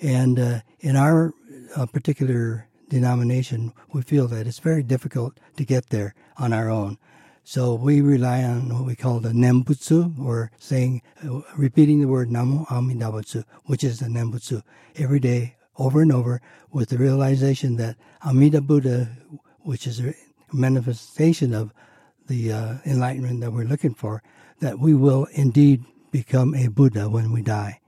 and 0.00 0.38
uh, 0.38 0.60
in 0.80 0.96
our 0.96 1.32
uh, 1.74 1.86
particular 1.86 2.68
denomination, 2.90 3.72
we 3.92 4.02
feel 4.02 4.28
that 4.28 4.46
it's 4.46 4.58
very 4.58 4.82
difficult 4.82 5.38
to 5.56 5.64
get 5.64 5.88
there 5.88 6.14
on 6.36 6.52
our 6.52 6.68
own. 6.68 6.98
So 7.42 7.74
we 7.74 8.02
rely 8.02 8.44
on 8.44 8.68
what 8.68 8.84
we 8.84 8.96
call 8.96 9.20
the 9.20 9.30
Nembutsu, 9.30 10.18
or 10.18 10.50
saying, 10.58 11.00
uh, 11.26 11.40
repeating 11.56 12.00
the 12.00 12.08
word 12.08 12.28
Namo 12.28 12.70
Amida 12.70 13.06
Butsu, 13.06 13.44
which 13.64 13.82
is 13.82 14.00
the 14.00 14.06
Nembutsu, 14.06 14.62
every 14.96 15.20
day, 15.20 15.56
over 15.78 16.02
and 16.02 16.12
over, 16.12 16.42
with 16.70 16.90
the 16.90 16.98
realization 16.98 17.76
that 17.76 17.96
Amida 18.26 18.60
Buddha, 18.60 19.08
which 19.60 19.86
is 19.86 20.00
a 20.00 20.12
manifestation 20.52 21.54
of 21.54 21.72
the 22.26 22.52
uh, 22.52 22.74
enlightenment 22.84 23.40
that 23.40 23.52
we're 23.52 23.64
looking 23.64 23.94
for, 23.94 24.22
that 24.60 24.78
we 24.78 24.94
will 24.94 25.26
indeed 25.32 25.84
become 26.10 26.54
a 26.54 26.68
Buddha 26.68 27.08
when 27.08 27.32
we 27.32 27.42
die. 27.42 27.80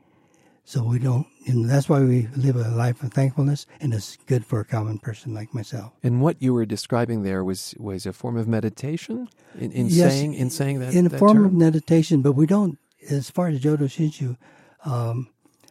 So 0.64 0.84
we 0.84 1.00
don't, 1.00 1.26
and 1.46 1.68
that's 1.68 1.88
why 1.88 2.00
we 2.00 2.28
live 2.36 2.54
a 2.54 2.68
life 2.68 3.02
of 3.02 3.12
thankfulness, 3.12 3.66
and 3.80 3.92
it's 3.92 4.16
good 4.26 4.46
for 4.46 4.60
a 4.60 4.64
common 4.64 4.98
person 4.98 5.34
like 5.34 5.52
myself. 5.52 5.92
And 6.02 6.20
what 6.22 6.40
you 6.40 6.54
were 6.54 6.64
describing 6.64 7.24
there 7.24 7.42
was 7.42 7.74
was 7.78 8.06
a 8.06 8.12
form 8.12 8.36
of 8.36 8.46
meditation 8.46 9.28
in, 9.58 9.72
in 9.72 9.86
Yes, 9.88 10.12
saying 10.12 10.34
in 10.34 10.48
saying 10.48 10.78
that 10.78 10.94
in 10.94 11.06
a 11.06 11.08
that 11.08 11.18
form 11.18 11.38
term? 11.38 11.46
of 11.46 11.52
meditation, 11.54 12.22
but 12.22 12.32
we 12.32 12.46
don't, 12.46 12.78
as 13.10 13.30
far 13.30 13.48
as 13.48 13.60
Jodo 13.60 13.88
Shinshu, 13.88 14.36
um, 14.84 15.28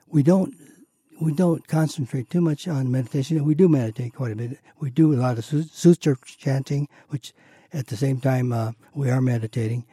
we 0.09 0.21
don't 0.21 0.53
we 1.21 1.33
don't 1.33 1.65
concentrate 1.67 2.29
too 2.29 2.41
much 2.41 2.67
on 2.67 2.91
meditation. 2.91 3.43
We 3.45 3.55
do 3.55 3.69
meditate 3.69 4.15
quite 4.15 4.33
a 4.33 4.35
bit. 4.35 4.59
We 4.79 4.89
do 4.89 5.13
a 5.13 5.15
lot 5.15 5.37
of 5.37 5.45
sutra 5.45 6.17
chanting, 6.25 6.89
which 7.07 7.33
at 7.73 7.87
the 7.87 7.95
same 7.97 8.19
time 8.19 8.51
uh, 8.51 8.71
we 8.93 9.09
are 9.09 9.21
meditating, 9.21 9.85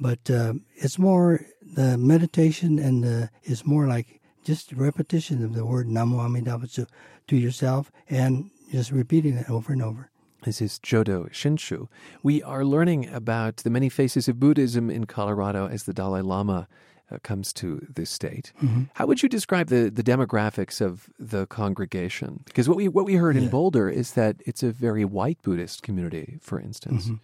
but 0.00 0.30
uh, 0.30 0.54
it's 0.74 0.98
more 0.98 1.40
the 1.62 1.96
meditation 1.96 2.78
and 2.78 3.04
the 3.04 3.30
is 3.44 3.64
more 3.64 3.86
like 3.86 4.20
just 4.44 4.72
repetition 4.72 5.44
of 5.44 5.54
the 5.54 5.64
word 5.64 5.86
Namo 5.86 6.18
Amida 6.18 6.52
Butsu 6.52 6.86
to 7.28 7.36
yourself 7.36 7.92
and 8.08 8.50
just 8.70 8.90
repeating 8.90 9.36
it 9.36 9.48
over 9.48 9.72
and 9.72 9.82
over. 9.82 10.10
This 10.44 10.60
is 10.60 10.80
Jodo 10.80 11.30
Shinshu. 11.30 11.86
We 12.22 12.42
are 12.42 12.64
learning 12.64 13.08
about 13.08 13.58
the 13.58 13.70
many 13.70 13.88
faces 13.88 14.26
of 14.26 14.40
Buddhism 14.40 14.90
in 14.90 15.06
Colorado 15.06 15.68
as 15.68 15.84
the 15.84 15.92
Dalai 15.92 16.20
Lama 16.20 16.66
uh, 17.12 17.18
comes 17.22 17.52
to 17.54 17.86
this 17.94 18.10
state. 18.10 18.52
Mm-hmm. 18.60 18.84
How 18.94 19.06
would 19.06 19.22
you 19.22 19.28
describe 19.28 19.68
the, 19.68 19.88
the 19.88 20.02
demographics 20.02 20.80
of 20.80 21.08
the 21.18 21.46
congregation? 21.46 22.42
Because 22.46 22.68
what 22.68 22.76
we 22.76 22.88
what 22.88 23.04
we 23.04 23.14
heard 23.14 23.36
in 23.36 23.48
Boulder 23.48 23.88
is 23.88 24.12
that 24.12 24.36
it's 24.44 24.62
a 24.64 24.72
very 24.72 25.04
white 25.04 25.40
Buddhist 25.42 25.82
community, 25.82 26.38
for 26.40 26.58
instance. 26.58 27.04
Mm-hmm. 27.04 27.14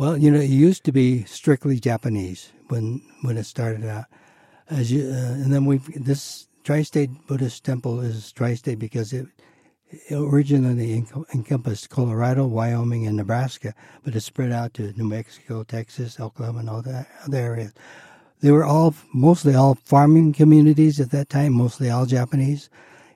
Well, 0.00 0.16
you 0.16 0.30
know, 0.30 0.40
it 0.40 0.48
used 0.48 0.84
to 0.84 0.92
be 0.92 1.24
strictly 1.24 1.78
Japanese 1.78 2.52
when 2.68 3.02
when 3.20 3.36
it 3.36 3.44
started 3.44 3.84
out. 3.84 4.06
As 4.70 4.90
you, 4.90 5.02
uh, 5.02 5.34
and 5.42 5.52
then 5.52 5.66
we 5.66 5.76
this 5.94 6.48
tri-state 6.64 7.10
Buddhist 7.26 7.64
temple 7.64 8.00
is 8.00 8.32
tri-state 8.32 8.78
because 8.78 9.12
it, 9.12 9.26
it 9.90 10.14
originally 10.14 11.02
enc- 11.02 11.34
encompassed 11.34 11.90
Colorado, 11.90 12.46
Wyoming, 12.46 13.06
and 13.06 13.18
Nebraska, 13.18 13.74
but 14.02 14.16
it 14.16 14.22
spread 14.22 14.52
out 14.52 14.72
to 14.72 14.94
New 14.96 15.06
Mexico, 15.06 15.64
Texas, 15.64 16.18
Oklahoma, 16.18 16.60
and 16.60 16.70
all 16.70 16.80
that 16.80 17.06
other 17.26 17.36
areas. 17.36 17.74
They 18.40 18.52
were 18.52 18.64
all 18.64 18.94
mostly 19.12 19.54
all 19.54 19.74
farming 19.84 20.32
communities 20.32 20.98
at 20.98 21.10
that 21.10 21.28
time, 21.28 21.52
mostly 21.52 21.90
all 21.90 22.06
Japanese. 22.06 22.70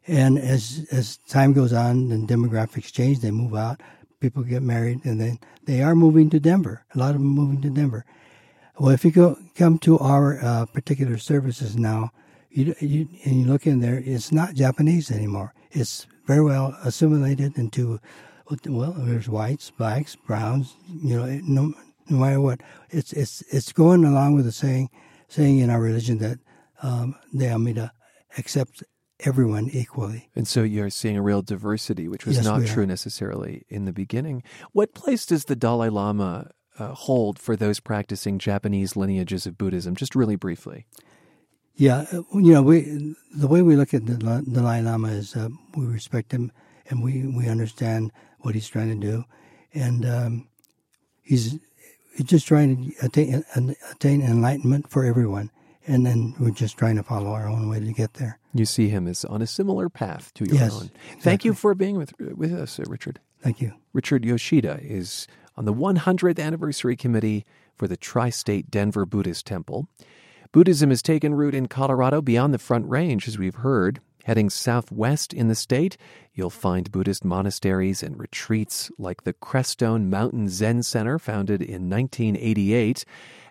And 0.07 0.39
as 0.39 0.87
as 0.93 1.17
time 1.29 1.55
goes 1.55 1.73
on 1.73 2.13
and 2.13 2.29
demographics 2.29 2.93
change, 2.93 3.21
they 3.21 3.31
move 3.31 3.55
out. 3.55 3.81
People 4.25 4.43
get 4.43 4.63
married, 4.63 5.05
and 5.05 5.21
then 5.21 5.39
they 5.67 5.83
are 5.83 5.95
moving 5.95 6.31
to 6.31 6.41
Denver. 6.41 6.83
A 6.95 6.99
lot 6.99 7.15
of 7.15 7.21
them 7.21 7.27
moving 7.29 7.61
to 7.61 7.69
Denver. 7.69 8.07
Well, 8.79 8.89
if 8.89 9.05
you 9.05 9.11
go 9.11 9.37
come 9.55 9.79
to 9.81 9.99
our 9.99 10.43
uh, 10.43 10.65
particular 10.65 11.19
services 11.19 11.77
now, 11.77 12.11
you, 12.49 12.75
you 12.81 13.07
and 13.25 13.43
you 13.43 13.45
look 13.45 13.67
in 13.67 13.81
there, 13.81 14.03
it's 14.03 14.33
not 14.33 14.55
Japanese 14.55 15.11
anymore. 15.11 15.53
It's 15.73 16.07
very 16.27 16.43
well 16.43 16.75
assimilated 16.85 17.59
into 17.59 18.01
well, 18.65 18.95
there's 18.97 19.29
whites, 19.29 19.71
blacks, 19.71 20.17
browns. 20.17 20.75
You 20.89 21.19
know, 21.19 21.41
no, 21.45 21.75
no 22.09 22.17
matter 22.17 22.41
what, 22.41 22.63
it's 22.89 23.13
it's 23.13 23.43
it's 23.51 23.73
going 23.73 24.07
along 24.07 24.37
with 24.37 24.47
the 24.47 24.53
saying 24.53 24.89
saying 25.29 25.59
in 25.59 25.69
our 25.69 25.83
religion 25.83 26.17
that 26.21 26.39
um, 26.83 27.15
the 27.35 27.49
Amida 27.53 27.93
accepts 28.39 28.83
everyone 29.25 29.69
equally. 29.73 30.29
And 30.35 30.47
so 30.47 30.63
you're 30.63 30.91
seeing 30.91 31.17
a 31.17 31.23
real 31.23 31.43
diversity, 31.43 32.09
which 32.09 32.27
was 32.27 32.37
Yes, 32.37 32.45
not 32.45 32.67
true 32.67 32.87
necessarily 32.87 33.65
in 33.69 33.85
the 33.85 33.93
beginning. 33.93 34.43
What 34.73 34.95
place 34.95 35.27
does 35.27 35.45
the 35.47 35.57
Dalai 35.57 35.89
Lama 35.89 36.51
uh, 36.79 36.93
hold 36.95 37.39
for 37.39 37.57
those 37.57 37.81
practicing 37.81 38.39
Japanese 38.39 38.97
lineages 38.97 39.47
of 39.47 39.57
Buddhism? 39.57 39.95
Just 39.97 40.15
really 40.15 40.37
briefly. 40.37 40.87
Yeah, 41.77 42.07
uh, 42.13 42.23
you 42.35 42.53
know, 42.53 42.63
we 42.63 43.15
the 43.35 43.49
way 43.49 43.63
we 43.63 43.75
look 43.75 43.95
at 43.95 44.07
the 44.07 44.15
Dalai- 44.15 44.81
Lama 44.83 45.09
is 45.09 45.35
uh, 45.35 45.49
we 45.77 45.87
respect 45.87 46.33
him 46.33 46.53
and 46.89 47.03
we, 47.03 47.27
we 47.27 47.49
understand 47.49 48.13
what 48.41 48.55
he's 48.55 48.69
trying 48.69 49.01
to 49.01 49.07
do, 49.07 49.25
and 49.73 50.05
um, 50.05 50.49
he's 51.23 51.59
he's 52.15 52.27
just 52.27 52.47
trying 52.47 52.93
to 52.93 53.07
attain 53.07 53.45
attain 53.91 54.23
enlightenment 54.23 54.89
for 54.89 55.05
everyone, 55.05 55.51
and 55.87 56.05
then 56.07 56.35
we're 56.39 56.51
just 56.51 56.77
trying 56.77 56.97
to 56.97 57.03
follow 57.03 57.31
our 57.31 57.49
own 57.49 57.69
way 57.69 57.81
to 57.81 57.93
get 57.93 58.15
there. 58.15 58.39
You 58.53 58.65
see 58.65 58.89
him 58.89 59.07
as 59.09 59.25
on 59.25 59.43
a 59.43 59.47
similar 59.47 59.89
path 59.89 60.33
to 60.35 60.45
your 60.45 60.55
Yes, 60.57 60.73
own. 60.75 60.91
Thank 61.21 61.45
you 61.45 61.55
for 61.55 61.75
being 61.75 61.97
with 61.97 62.13
with 62.19 62.53
us, 62.53 62.79
uh, 62.79 62.85
Richard. 62.87 63.21
Thank 63.43 63.61
you. 63.61 63.73
Richard 63.93 64.25
Yoshida 64.25 64.79
is 64.83 65.27
on 65.57 65.65
the 65.67 65.75
100th 65.75 66.39
anniversary 66.43 66.97
committee 66.97 67.45
for 67.77 67.87
the 67.87 67.97
Tri 67.97 68.31
State 68.31 68.71
Denver 68.71 69.05
Buddhist 69.05 69.47
Temple. 69.47 69.89
Buddhism 70.53 70.91
has 70.91 71.03
taken 71.03 71.35
root 71.35 71.55
in 71.55 71.67
Colorado 71.67 72.23
beyond 72.23 72.55
the 72.55 72.59
Front 72.59 72.89
Range, 72.89 73.27
as 73.27 73.37
we've 73.39 73.57
heard. 73.57 74.01
Heading 74.25 74.49
southwest 74.49 75.35
in 75.35 75.49
the 75.49 75.55
state, 75.55 75.99
you'll 76.33 76.49
find 76.49 76.91
Buddhist 76.91 77.27
monasteries 77.27 78.03
and 78.03 78.19
retreats 78.19 78.91
like 78.97 79.25
the 79.25 79.35
Crestone 79.35 80.09
Mountain 80.09 80.49
Zen 80.49 80.83
Center, 80.83 81.19
founded 81.19 81.61
in 81.61 81.91
1988, 81.91 83.05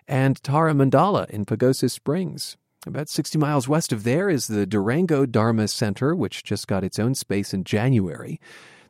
and 0.08 0.42
Tara 0.42 0.74
Mandala 0.74 1.30
in 1.30 1.44
Pagosa 1.44 1.88
Springs. 1.88 2.56
About 2.88 3.08
60 3.08 3.38
miles 3.38 3.68
west 3.68 3.92
of 3.92 4.02
there 4.02 4.28
is 4.28 4.48
the 4.48 4.66
Durango 4.66 5.26
Dharma 5.26 5.68
Center, 5.68 6.12
which 6.12 6.42
just 6.42 6.66
got 6.66 6.82
its 6.82 6.98
own 6.98 7.14
space 7.14 7.54
in 7.54 7.62
January. 7.62 8.40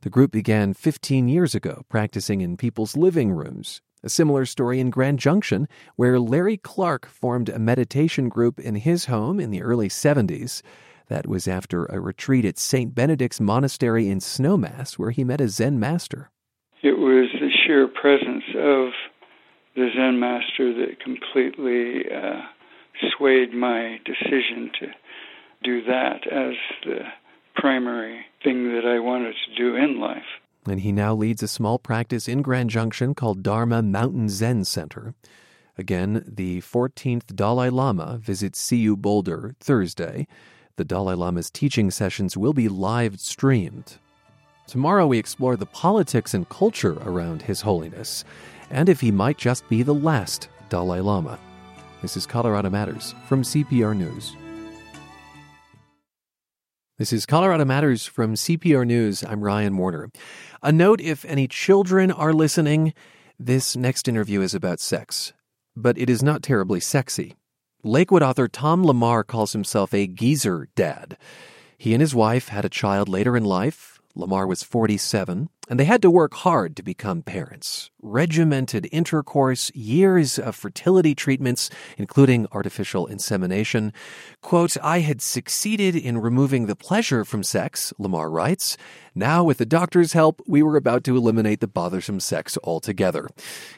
The 0.01 0.11
group 0.11 0.33
began 0.33 0.73
15 0.73 1.29
years 1.29 1.55
ago, 1.55 1.83
practicing 1.90 2.40
in 2.40 2.57
people's 2.57 2.97
living 2.97 3.31
rooms. 3.31 3.83
A 4.03 4.09
similar 4.09 4.47
story 4.47 4.81
in 4.81 4.88
Grand 4.88 5.18
Junction, 5.18 5.68
where 5.97 6.18
Larry 6.18 6.57
Clark 6.57 7.05
formed 7.05 7.51
a 7.51 7.59
meditation 7.59 8.31
group 8.31 8.59
in 8.59 8.77
his 8.77 9.05
home 9.05 9.38
in 9.38 9.51
the 9.51 9.62
early 9.62 9.90
70s. 9.90 10.62
That 11.09 11.27
was 11.27 11.47
after 11.47 11.85
a 11.87 12.01
retreat 12.01 12.45
at 12.45 12.59
St. 12.59 12.95
Benedict's 12.95 13.40
Monastery 13.40 14.09
in 14.09 14.21
Snowmass, 14.21 14.95
where 14.95 15.11
he 15.11 15.25
met 15.25 15.40
a 15.40 15.49
Zen 15.49 15.79
master. 15.79 16.31
It 16.83 16.99
was 16.99 17.29
the 17.33 17.51
sheer 17.67 17.88
presence 17.88 18.45
of 18.57 18.93
the 19.75 19.88
Zen 19.95 20.19
master 20.21 20.73
that 20.75 21.01
completely 21.03 22.05
uh, 22.11 22.40
swayed 23.17 23.53
my 23.53 23.99
decision 24.05 24.71
to 24.81 24.87
do 25.62 25.83
that 25.85 26.27
as 26.31 26.55
the 26.85 27.01
primary 27.55 28.25
thing 28.43 28.73
that 28.75 28.85
I 28.87 28.99
wanted 29.01 29.35
to 29.47 29.57
do 29.57 29.77
in 29.77 30.01
life. 30.01 30.23
and 30.67 30.81
he 30.81 30.93
now 30.93 31.14
leads 31.14 31.43
a 31.43 31.49
small 31.49 31.79
practice 31.79 32.27
in 32.29 32.40
Grand 32.43 32.71
Junction 32.71 33.14
called 33.14 33.43
Dharma 33.43 33.83
Mountain 33.83 34.29
Zen 34.31 34.64
Center. 34.64 35.14
Again, 35.77 36.25
the 36.27 36.61
14th 36.61 37.35
Dalai 37.35 37.69
Lama 37.69 38.19
visits 38.23 38.69
CU 38.69 38.97
Boulder 38.97 39.55
Thursday. 39.61 40.27
The 40.77 40.85
Dalai 40.85 41.15
Lama's 41.15 41.53
teaching 41.53 41.93
sessions 41.93 42.37
will 42.37 42.53
be 42.53 42.69
live 42.69 43.21
streamed. 43.21 43.99
Tomorrow, 44.67 45.07
we 45.07 45.19
explore 45.19 45.55
the 45.55 45.67
politics 45.67 46.35
and 46.35 46.49
culture 46.49 46.95
around 47.03 47.43
His 47.43 47.61
Holiness, 47.61 48.25
and 48.71 48.89
if 48.89 49.01
he 49.01 49.13
might 49.13 49.39
just 49.39 49.69
be 49.69 49.85
the 49.85 49.95
last 49.95 50.49
Dalai 50.71 50.99
Lama. 50.99 51.39
This 52.03 52.17
is 52.17 52.27
Colorado 52.27 52.71
Matters 52.71 53.15
from 53.29 53.43
CPR 53.43 53.97
News. 53.97 54.35
This 56.99 57.13
is 57.13 57.25
Colorado 57.25 57.65
Matters 57.65 58.05
from 58.05 58.35
CPR 58.35 58.85
News. 58.85 59.23
I'm 59.23 59.43
Ryan 59.43 59.77
Warner. 59.77 60.11
A 60.61 60.73
note 60.73 61.01
if 61.01 61.25
any 61.25 61.47
children 61.47 62.11
are 62.11 62.33
listening, 62.33 62.95
this 63.39 63.77
next 63.77 64.09
interview 64.09 64.41
is 64.41 64.55
about 64.55 64.81
sex, 64.81 65.33
but 65.77 65.97
it 65.97 66.11
is 66.11 66.21
not 66.21 66.43
terribly 66.43 66.81
sexy. 66.81 67.37
Lakewood 67.87 68.23
author 68.23 68.49
Tom 68.49 68.83
LaMarr 68.83 69.27
calls 69.27 69.53
himself 69.53 69.92
a 69.92 70.07
geezer 70.07 70.68
dad. 70.75 71.18
He 71.77 71.92
and 71.92 72.01
his 72.01 72.14
wife 72.14 72.49
had 72.49 72.64
a 72.64 72.70
child 72.70 73.11
later 73.11 73.37
in 73.37 73.44
life. 73.44 74.01
LaMarr 74.16 74.49
was 74.49 74.62
47, 74.62 75.51
and 75.68 75.78
they 75.78 75.85
had 75.85 76.01
to 76.01 76.11
work 76.11 76.32
hard 76.32 76.76
to 76.76 76.82
become 76.82 77.20
parents. 77.20 77.91
Regimented 78.01 78.89
intercourse, 78.91 79.70
years 79.74 80.39
of 80.39 80.57
fertility 80.57 81.14
treatments, 81.14 81.68
including 81.99 82.47
artificial 82.53 83.07
insemination. 83.07 83.93
Quote, 84.41 84.78
I 84.82 85.01
had 85.01 85.20
succeeded 85.20 85.95
in 85.95 86.16
removing 86.16 86.64
the 86.64 86.76
pleasure 86.76 87.22
from 87.22 87.43
sex, 87.43 87.93
LaMarr 88.01 88.32
writes. 88.32 88.78
Now, 89.17 89.45
with 89.45 89.59
the 89.59 89.67
doctor's 89.67 90.12
help, 90.12 90.43
we 90.45 90.61
were 90.61 90.77
about 90.77 91.05
to 91.05 91.17
eliminate 91.17 91.61
the 91.61 91.69
bothersome 91.69 92.19
sex 92.19 92.59
altogether. 92.65 93.29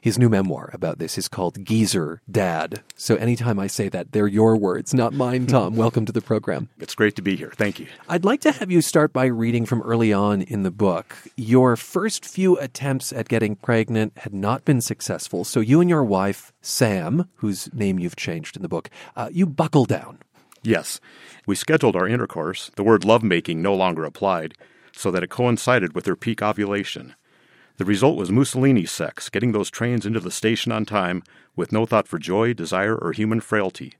His 0.00 0.18
new 0.18 0.30
memoir 0.30 0.70
about 0.72 0.98
this 0.98 1.18
is 1.18 1.28
called 1.28 1.62
Geezer 1.62 2.22
Dad. 2.30 2.82
So 2.94 3.16
anytime 3.16 3.58
I 3.58 3.66
say 3.66 3.90
that, 3.90 4.12
they're 4.12 4.28
your 4.28 4.56
words, 4.56 4.94
not 4.94 5.12
mine, 5.12 5.46
Tom. 5.46 5.76
Welcome 5.76 6.06
to 6.06 6.12
the 6.12 6.22
program. 6.22 6.70
It's 6.78 6.94
great 6.94 7.16
to 7.16 7.22
be 7.22 7.36
here. 7.36 7.52
Thank 7.54 7.78
you. 7.78 7.86
I'd 8.08 8.24
like 8.24 8.40
to 8.42 8.52
have 8.52 8.70
you 8.70 8.80
start 8.80 9.12
by 9.12 9.26
reading 9.26 9.66
from 9.66 9.82
early 9.82 10.10
on 10.10 10.40
in 10.40 10.62
the 10.62 10.70
book. 10.70 11.14
Your 11.36 11.76
first 11.76 12.24
few 12.24 12.56
attempts 12.58 13.12
at 13.12 13.28
getting 13.28 13.56
pregnant 13.56 14.16
had 14.16 14.32
not 14.32 14.64
been 14.64 14.80
successful, 14.80 15.44
so 15.44 15.60
you 15.60 15.82
and 15.82 15.90
your 15.90 16.04
wife, 16.04 16.54
Sam, 16.62 17.28
whose 17.34 17.70
name 17.74 17.98
you've 17.98 18.16
changed 18.16 18.56
in 18.56 18.62
the 18.62 18.68
book, 18.70 18.88
uh, 19.16 19.28
you 19.30 19.44
buckle 19.44 19.84
down. 19.84 20.18
Yes. 20.62 20.98
We 21.46 21.56
scheduled 21.56 21.94
our 21.94 22.08
intercourse. 22.08 22.70
The 22.76 22.82
word 22.82 23.04
lovemaking 23.04 23.60
no 23.60 23.74
longer 23.74 24.04
applied, 24.04 24.54
so 24.96 25.10
that 25.10 25.22
it 25.22 25.30
coincided 25.30 25.94
with 25.94 26.06
her 26.06 26.16
peak 26.16 26.42
ovulation. 26.42 27.14
The 27.76 27.84
result 27.84 28.16
was 28.16 28.30
Mussolini 28.30 28.86
sex, 28.86 29.28
getting 29.28 29.52
those 29.52 29.70
trains 29.70 30.06
into 30.06 30.20
the 30.20 30.30
station 30.30 30.72
on 30.72 30.86
time 30.86 31.22
with 31.54 31.72
no 31.72 31.84
thought 31.84 32.08
for 32.08 32.18
joy, 32.18 32.54
desire, 32.54 32.96
or 32.96 33.12
human 33.12 33.40
frailty. 33.40 33.94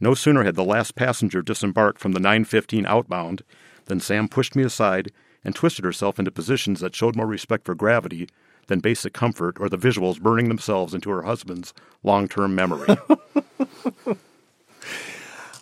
No 0.00 0.14
sooner 0.14 0.42
had 0.42 0.56
the 0.56 0.64
last 0.64 0.96
passenger 0.96 1.40
disembarked 1.40 2.00
from 2.00 2.12
the 2.12 2.20
915 2.20 2.84
outbound 2.86 3.42
than 3.84 4.00
Sam 4.00 4.28
pushed 4.28 4.56
me 4.56 4.64
aside 4.64 5.12
and 5.44 5.54
twisted 5.54 5.84
herself 5.84 6.18
into 6.18 6.32
positions 6.32 6.80
that 6.80 6.96
showed 6.96 7.14
more 7.14 7.26
respect 7.26 7.64
for 7.64 7.74
gravity 7.74 8.28
than 8.66 8.80
basic 8.80 9.12
comfort 9.12 9.58
or 9.60 9.68
the 9.68 9.78
visuals 9.78 10.20
burning 10.20 10.48
themselves 10.48 10.94
into 10.94 11.10
her 11.10 11.22
husband's 11.22 11.72
long 12.02 12.26
term 12.26 12.54
memory. 12.54 12.96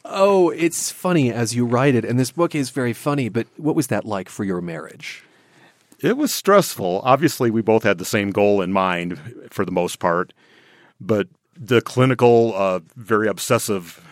Oh, 0.04 0.50
it's 0.50 0.90
funny 0.90 1.32
as 1.32 1.54
you 1.54 1.64
write 1.64 1.94
it, 1.94 2.04
and 2.04 2.18
this 2.18 2.32
book 2.32 2.54
is 2.54 2.70
very 2.70 2.92
funny, 2.92 3.28
but 3.28 3.46
what 3.56 3.76
was 3.76 3.86
that 3.86 4.04
like 4.04 4.28
for 4.28 4.44
your 4.44 4.60
marriage? 4.60 5.22
It 6.00 6.16
was 6.16 6.34
stressful. 6.34 7.00
Obviously, 7.04 7.50
we 7.50 7.62
both 7.62 7.84
had 7.84 7.98
the 7.98 8.04
same 8.04 8.30
goal 8.30 8.60
in 8.60 8.72
mind 8.72 9.48
for 9.50 9.64
the 9.64 9.70
most 9.70 10.00
part, 10.00 10.32
but 11.00 11.28
the 11.56 11.80
clinical, 11.80 12.52
uh, 12.56 12.80
very 12.96 13.28
obsessive 13.28 14.04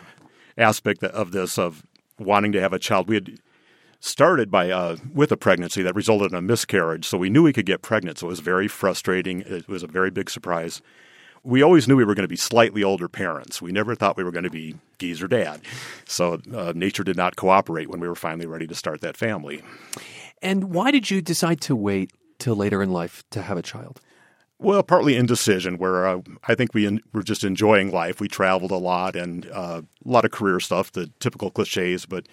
aspect 0.56 1.02
of 1.02 1.32
this, 1.32 1.58
of 1.58 1.82
wanting 2.18 2.52
to 2.52 2.60
have 2.60 2.72
a 2.72 2.78
child, 2.78 3.08
we 3.08 3.16
had 3.16 3.40
started 3.98 4.50
by 4.50 4.70
uh, 4.70 4.96
with 5.12 5.32
a 5.32 5.36
pregnancy 5.36 5.82
that 5.82 5.96
resulted 5.96 6.30
in 6.30 6.38
a 6.38 6.42
miscarriage. 6.42 7.06
So 7.06 7.18
we 7.18 7.30
knew 7.30 7.42
we 7.42 7.52
could 7.52 7.66
get 7.66 7.82
pregnant. 7.82 8.18
So 8.18 8.28
it 8.28 8.30
was 8.30 8.40
very 8.40 8.68
frustrating. 8.68 9.40
It 9.40 9.68
was 9.68 9.82
a 9.82 9.88
very 9.88 10.10
big 10.10 10.30
surprise 10.30 10.80
we 11.42 11.62
always 11.62 11.88
knew 11.88 11.96
we 11.96 12.04
were 12.04 12.14
going 12.14 12.24
to 12.24 12.28
be 12.28 12.36
slightly 12.36 12.84
older 12.84 13.08
parents. 13.08 13.62
We 13.62 13.72
never 13.72 13.94
thought 13.94 14.16
we 14.16 14.24
were 14.24 14.30
going 14.30 14.44
to 14.44 14.50
be 14.50 14.76
geezer 14.98 15.28
dad. 15.28 15.60
So 16.06 16.40
uh, 16.54 16.72
nature 16.74 17.04
did 17.04 17.16
not 17.16 17.36
cooperate 17.36 17.88
when 17.88 18.00
we 18.00 18.08
were 18.08 18.14
finally 18.14 18.46
ready 18.46 18.66
to 18.66 18.74
start 18.74 19.00
that 19.00 19.16
family. 19.16 19.62
And 20.42 20.64
why 20.64 20.90
did 20.90 21.10
you 21.10 21.22
decide 21.22 21.60
to 21.62 21.76
wait 21.76 22.12
till 22.38 22.56
later 22.56 22.82
in 22.82 22.92
life 22.92 23.22
to 23.30 23.42
have 23.42 23.56
a 23.56 23.62
child? 23.62 24.00
Well, 24.58 24.82
partly 24.82 25.16
indecision, 25.16 25.78
where 25.78 26.06
uh, 26.06 26.20
I 26.46 26.54
think 26.54 26.74
we 26.74 26.84
in, 26.84 27.00
were 27.14 27.22
just 27.22 27.44
enjoying 27.44 27.90
life. 27.90 28.20
We 28.20 28.28
traveled 28.28 28.70
a 28.70 28.76
lot 28.76 29.16
and 29.16 29.46
uh, 29.50 29.80
a 29.82 30.08
lot 30.08 30.26
of 30.26 30.32
career 30.32 30.60
stuff, 30.60 30.92
the 30.92 31.10
typical 31.18 31.50
cliches. 31.50 32.04
But 32.04 32.26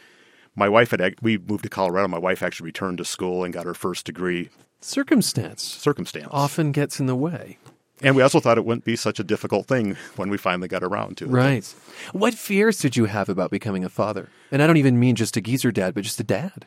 my 0.54 0.68
wife 0.68 0.92
had 0.92 1.16
we 1.22 1.38
moved 1.38 1.64
to 1.64 1.70
Colorado. 1.70 2.10
My 2.10 2.18
wife 2.18 2.44
actually 2.44 2.66
returned 2.66 2.98
to 2.98 3.06
school 3.06 3.46
and 3.46 3.54
got 3.54 3.66
her 3.66 3.74
first 3.74 4.06
degree. 4.06 4.50
Circumstance, 4.82 5.64
circumstance, 5.64 6.28
often 6.32 6.74
gets 6.74 7.00
in 7.00 7.06
the 7.06 7.16
way. 7.16 7.60
And 8.02 8.16
we 8.16 8.22
also 8.22 8.40
thought 8.40 8.58
it 8.58 8.66
wouldn't 8.66 8.86
be 8.86 8.96
such 8.96 9.20
a 9.20 9.24
difficult 9.24 9.68
thing 9.68 9.98
when 10.16 10.30
we 10.30 10.38
finally 10.38 10.68
got 10.68 10.84
around 10.84 11.18
to 11.18 11.26
it. 11.26 11.32
Right. 11.32 11.66
What 12.12 12.36
fears 12.36 12.78
did 12.80 12.96
you 12.96 13.06
have 13.06 13.28
about 13.28 13.50
becoming 13.50 13.84
a 13.84 13.90
father? 13.90 14.30
And 14.52 14.62
I 14.62 14.68
don't 14.68 14.78
even 14.78 15.00
mean 15.00 15.16
just 15.16 15.36
a 15.36 15.42
geezer 15.42 15.72
dad, 15.72 15.96
but 15.96 16.04
just 16.04 16.20
a 16.20 16.24
dad. 16.24 16.66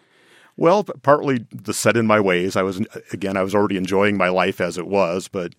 Well, 0.57 0.85
partly 0.85 1.47
the 1.53 1.73
set 1.73 1.97
in 1.97 2.07
my 2.07 2.21
ways. 2.21 2.57
I 2.57 2.63
was 2.63 2.83
again, 3.13 3.37
I 3.37 3.43
was 3.43 3.55
already 3.55 3.77
enjoying 3.77 4.17
my 4.17 4.29
life 4.29 4.61
as 4.61 4.77
it 4.77 4.87
was, 4.87 5.29
but 5.29 5.55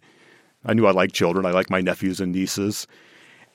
I 0.65 0.73
knew 0.73 0.85
I 0.85 0.91
liked 0.91 1.15
children. 1.15 1.45
I 1.45 1.51
liked 1.51 1.69
my 1.69 1.81
nephews 1.81 2.19
and 2.19 2.33
nieces, 2.33 2.85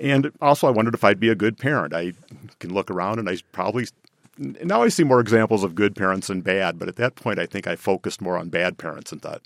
and 0.01 0.33
also 0.41 0.67
I 0.67 0.71
wondered 0.71 0.95
if 0.95 1.05
I'd 1.05 1.21
be 1.21 1.29
a 1.29 1.37
good 1.37 1.59
parent. 1.59 1.95
I 1.95 2.15
can 2.59 2.73
look 2.73 2.91
around 2.91 3.19
and 3.19 3.29
I 3.29 3.37
probably 3.53 3.87
now 4.39 4.83
I 4.83 4.89
see 4.89 5.05
more 5.05 5.21
examples 5.21 5.63
of 5.63 5.75
good 5.75 5.95
parents 5.95 6.27
than 6.27 6.41
bad, 6.41 6.79
but 6.79 6.89
at 6.89 6.97
that 6.97 7.15
point 7.15 7.39
I 7.39 7.47
think 7.47 7.67
I 7.67 7.77
focused 7.77 8.21
more 8.21 8.37
on 8.37 8.49
bad 8.49 8.77
parents 8.77 9.13
and 9.13 9.23
thought, 9.23 9.43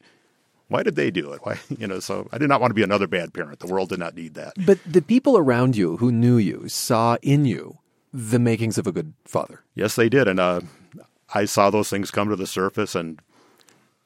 why 0.70 0.84
did 0.84 0.94
they 0.94 1.10
do 1.10 1.32
it? 1.32 1.40
Why, 1.42 1.58
you 1.68 1.86
know, 1.86 1.98
so 1.98 2.28
I 2.32 2.38
did 2.38 2.48
not 2.48 2.60
want 2.60 2.70
to 2.70 2.74
be 2.74 2.84
another 2.84 3.08
bad 3.08 3.34
parent. 3.34 3.58
The 3.58 3.66
world 3.66 3.88
did 3.88 3.98
not 3.98 4.14
need 4.14 4.34
that. 4.34 4.54
But 4.64 4.78
the 4.86 5.02
people 5.02 5.36
around 5.36 5.76
you 5.76 5.96
who 5.96 6.12
knew 6.12 6.38
you 6.38 6.68
saw 6.68 7.16
in 7.22 7.44
you 7.44 7.78
the 8.12 8.38
makings 8.38 8.78
of 8.78 8.86
a 8.86 8.92
good 8.92 9.12
father. 9.24 9.64
Yes, 9.74 9.96
they 9.96 10.08
did. 10.08 10.28
And 10.28 10.38
uh, 10.38 10.60
I 11.34 11.44
saw 11.44 11.70
those 11.70 11.90
things 11.90 12.10
come 12.10 12.28
to 12.28 12.36
the 12.36 12.46
surface. 12.46 12.94
And 12.94 13.20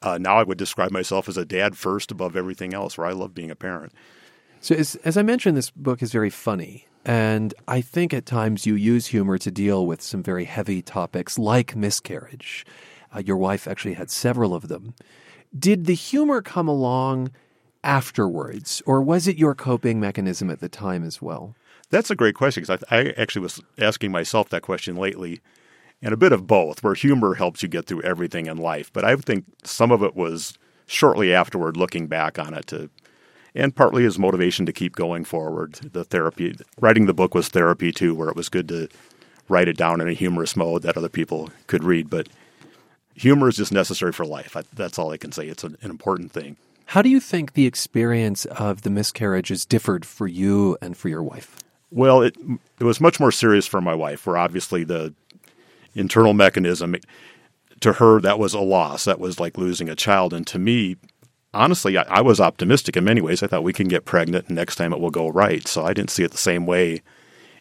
uh, 0.01 0.17
now 0.17 0.37
I 0.37 0.43
would 0.43 0.57
describe 0.57 0.91
myself 0.91 1.29
as 1.29 1.37
a 1.37 1.45
dad 1.45 1.77
first 1.77 2.11
above 2.11 2.35
everything 2.35 2.73
else, 2.73 2.97
where 2.97 3.07
I 3.07 3.13
love 3.13 3.35
being 3.35 3.51
a 3.51 3.55
parent. 3.55 3.93
So, 4.59 4.73
as, 4.73 4.95
as 4.97 5.17
I 5.17 5.21
mentioned, 5.21 5.55
this 5.55 5.69
book 5.69 6.01
is 6.01 6.11
very 6.11 6.31
funny. 6.31 6.87
And 7.05 7.53
I 7.67 7.81
think 7.81 8.11
at 8.11 8.25
times 8.25 8.65
you 8.65 8.73
use 8.73 9.07
humor 9.07 9.37
to 9.37 9.51
deal 9.51 9.85
with 9.85 10.01
some 10.01 10.23
very 10.23 10.45
heavy 10.45 10.81
topics 10.81 11.37
like 11.37 11.75
miscarriage. 11.75 12.65
Uh, 13.15 13.19
your 13.19 13.37
wife 13.37 13.67
actually 13.67 13.93
had 13.93 14.09
several 14.09 14.55
of 14.55 14.67
them. 14.67 14.95
Did 15.57 15.85
the 15.85 15.93
humor 15.95 16.41
come 16.41 16.67
along 16.67 17.31
afterwards, 17.83 18.81
or 18.85 19.01
was 19.01 19.27
it 19.27 19.37
your 19.37 19.55
coping 19.55 19.99
mechanism 19.99 20.49
at 20.49 20.59
the 20.59 20.69
time 20.69 21.03
as 21.03 21.21
well? 21.21 21.55
That's 21.91 22.09
a 22.09 22.15
great 22.15 22.35
question 22.35 22.63
because 22.63 22.83
I, 22.89 22.97
I, 22.97 23.13
actually 23.17 23.43
was 23.43 23.61
asking 23.77 24.11
myself 24.11 24.49
that 24.49 24.63
question 24.63 24.95
lately, 24.95 25.39
and 26.01 26.13
a 26.13 26.17
bit 26.17 26.31
of 26.31 26.47
both, 26.47 26.83
where 26.83 26.95
humor 26.95 27.35
helps 27.35 27.61
you 27.61 27.69
get 27.69 27.85
through 27.85 28.01
everything 28.01 28.47
in 28.47 28.57
life. 28.57 28.91
But 28.91 29.05
I 29.05 29.15
think 29.15 29.45
some 29.63 29.91
of 29.91 30.03
it 30.03 30.15
was 30.15 30.57
shortly 30.87 31.33
afterward, 31.33 31.77
looking 31.77 32.07
back 32.07 32.39
on 32.39 32.53
it, 32.53 32.67
to, 32.67 32.89
and 33.53 33.75
partly 33.75 34.03
as 34.03 34.19
motivation 34.19 34.65
to 34.65 34.73
keep 34.73 34.95
going 34.95 35.23
forward. 35.23 35.75
The 35.93 36.03
therapy, 36.03 36.55
writing 36.79 37.05
the 37.05 37.13
book 37.13 37.35
was 37.35 37.47
therapy 37.47 37.91
too, 37.91 38.15
where 38.15 38.29
it 38.29 38.35
was 38.35 38.49
good 38.49 38.67
to 38.69 38.89
write 39.47 39.67
it 39.67 39.77
down 39.77 40.01
in 40.01 40.07
a 40.07 40.13
humorous 40.13 40.55
mode 40.55 40.81
that 40.81 40.97
other 40.97 41.09
people 41.09 41.51
could 41.67 41.83
read. 41.83 42.09
But 42.09 42.29
humor 43.15 43.47
is 43.49 43.55
just 43.55 43.71
necessary 43.71 44.11
for 44.11 44.25
life. 44.25 44.55
I, 44.55 44.63
that's 44.73 44.99
all 44.99 45.11
I 45.11 45.17
can 45.17 45.31
say. 45.31 45.47
It's 45.47 45.63
an, 45.63 45.77
an 45.81 45.89
important 45.89 46.31
thing. 46.31 46.57
How 46.85 47.01
do 47.01 47.09
you 47.09 47.19
think 47.19 47.53
the 47.53 47.65
experience 47.65 48.45
of 48.45 48.83
the 48.83 48.89
miscarriages 48.89 49.65
differed 49.65 50.05
for 50.05 50.27
you 50.27 50.77
and 50.81 50.95
for 50.95 51.09
your 51.09 51.23
wife? 51.23 51.57
Well, 51.91 52.21
it 52.21 52.35
it 52.79 52.83
was 52.83 53.01
much 53.01 53.19
more 53.19 53.31
serious 53.31 53.65
for 53.65 53.81
my 53.81 53.95
wife. 53.95 54.27
Where 54.27 54.37
obviously 54.37 54.83
the 54.83 55.13
internal 55.95 56.33
mechanism 56.33 56.95
to 57.79 57.93
her 57.93 58.19
that 58.21 58.37
was 58.37 58.53
a 58.53 58.59
loss. 58.59 59.05
That 59.05 59.19
was 59.19 59.39
like 59.39 59.57
losing 59.57 59.89
a 59.89 59.95
child, 59.95 60.33
and 60.33 60.45
to 60.47 60.59
me, 60.59 60.97
honestly, 61.53 61.97
I, 61.97 62.03
I 62.03 62.21
was 62.21 62.39
optimistic 62.39 62.97
in 62.97 63.03
many 63.03 63.21
ways. 63.21 63.41
I 63.41 63.47
thought 63.47 63.63
we 63.63 63.73
can 63.73 63.87
get 63.87 64.05
pregnant, 64.05 64.47
and 64.47 64.55
next 64.55 64.75
time 64.75 64.93
it 64.93 64.99
will 64.99 65.11
go 65.11 65.29
right. 65.29 65.67
So 65.67 65.85
I 65.85 65.93
didn't 65.93 66.11
see 66.11 66.23
it 66.23 66.31
the 66.31 66.37
same 66.37 66.65
way 66.65 67.01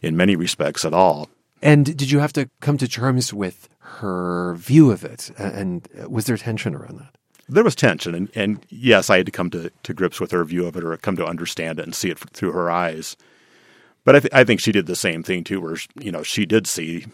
in 0.02 0.16
many 0.16 0.36
respects 0.36 0.84
at 0.84 0.92
all. 0.92 1.30
And 1.62 1.96
did 1.96 2.10
you 2.10 2.18
have 2.18 2.32
to 2.34 2.50
come 2.60 2.76
to 2.76 2.86
terms 2.86 3.32
with 3.32 3.70
her 3.84 4.54
view 4.54 4.90
of 4.90 5.04
it? 5.04 5.30
And 5.38 5.86
was 6.08 6.26
there 6.26 6.36
tension 6.36 6.74
around 6.74 6.98
that? 6.98 7.14
There 7.48 7.64
was 7.64 7.74
tension, 7.74 8.14
and, 8.14 8.30
and 8.34 8.64
yes, 8.70 9.10
I 9.10 9.18
had 9.18 9.26
to 9.26 9.32
come 9.32 9.50
to, 9.50 9.70
to 9.82 9.92
grips 9.92 10.18
with 10.18 10.30
her 10.30 10.44
view 10.44 10.66
of 10.66 10.76
it, 10.76 10.84
or 10.84 10.96
come 10.96 11.16
to 11.16 11.26
understand 11.26 11.78
it 11.78 11.84
and 11.84 11.94
see 11.94 12.08
it 12.08 12.18
through 12.18 12.52
her 12.52 12.70
eyes. 12.70 13.16
But 14.04 14.16
I, 14.16 14.20
th- 14.20 14.32
I 14.32 14.44
think 14.44 14.60
she 14.60 14.72
did 14.72 14.86
the 14.86 14.96
same 14.96 15.22
thing 15.22 15.44
too, 15.44 15.60
where 15.60 15.76
you 16.00 16.10
know 16.10 16.22
she 16.22 16.46
did 16.46 16.66
see 16.66 17.04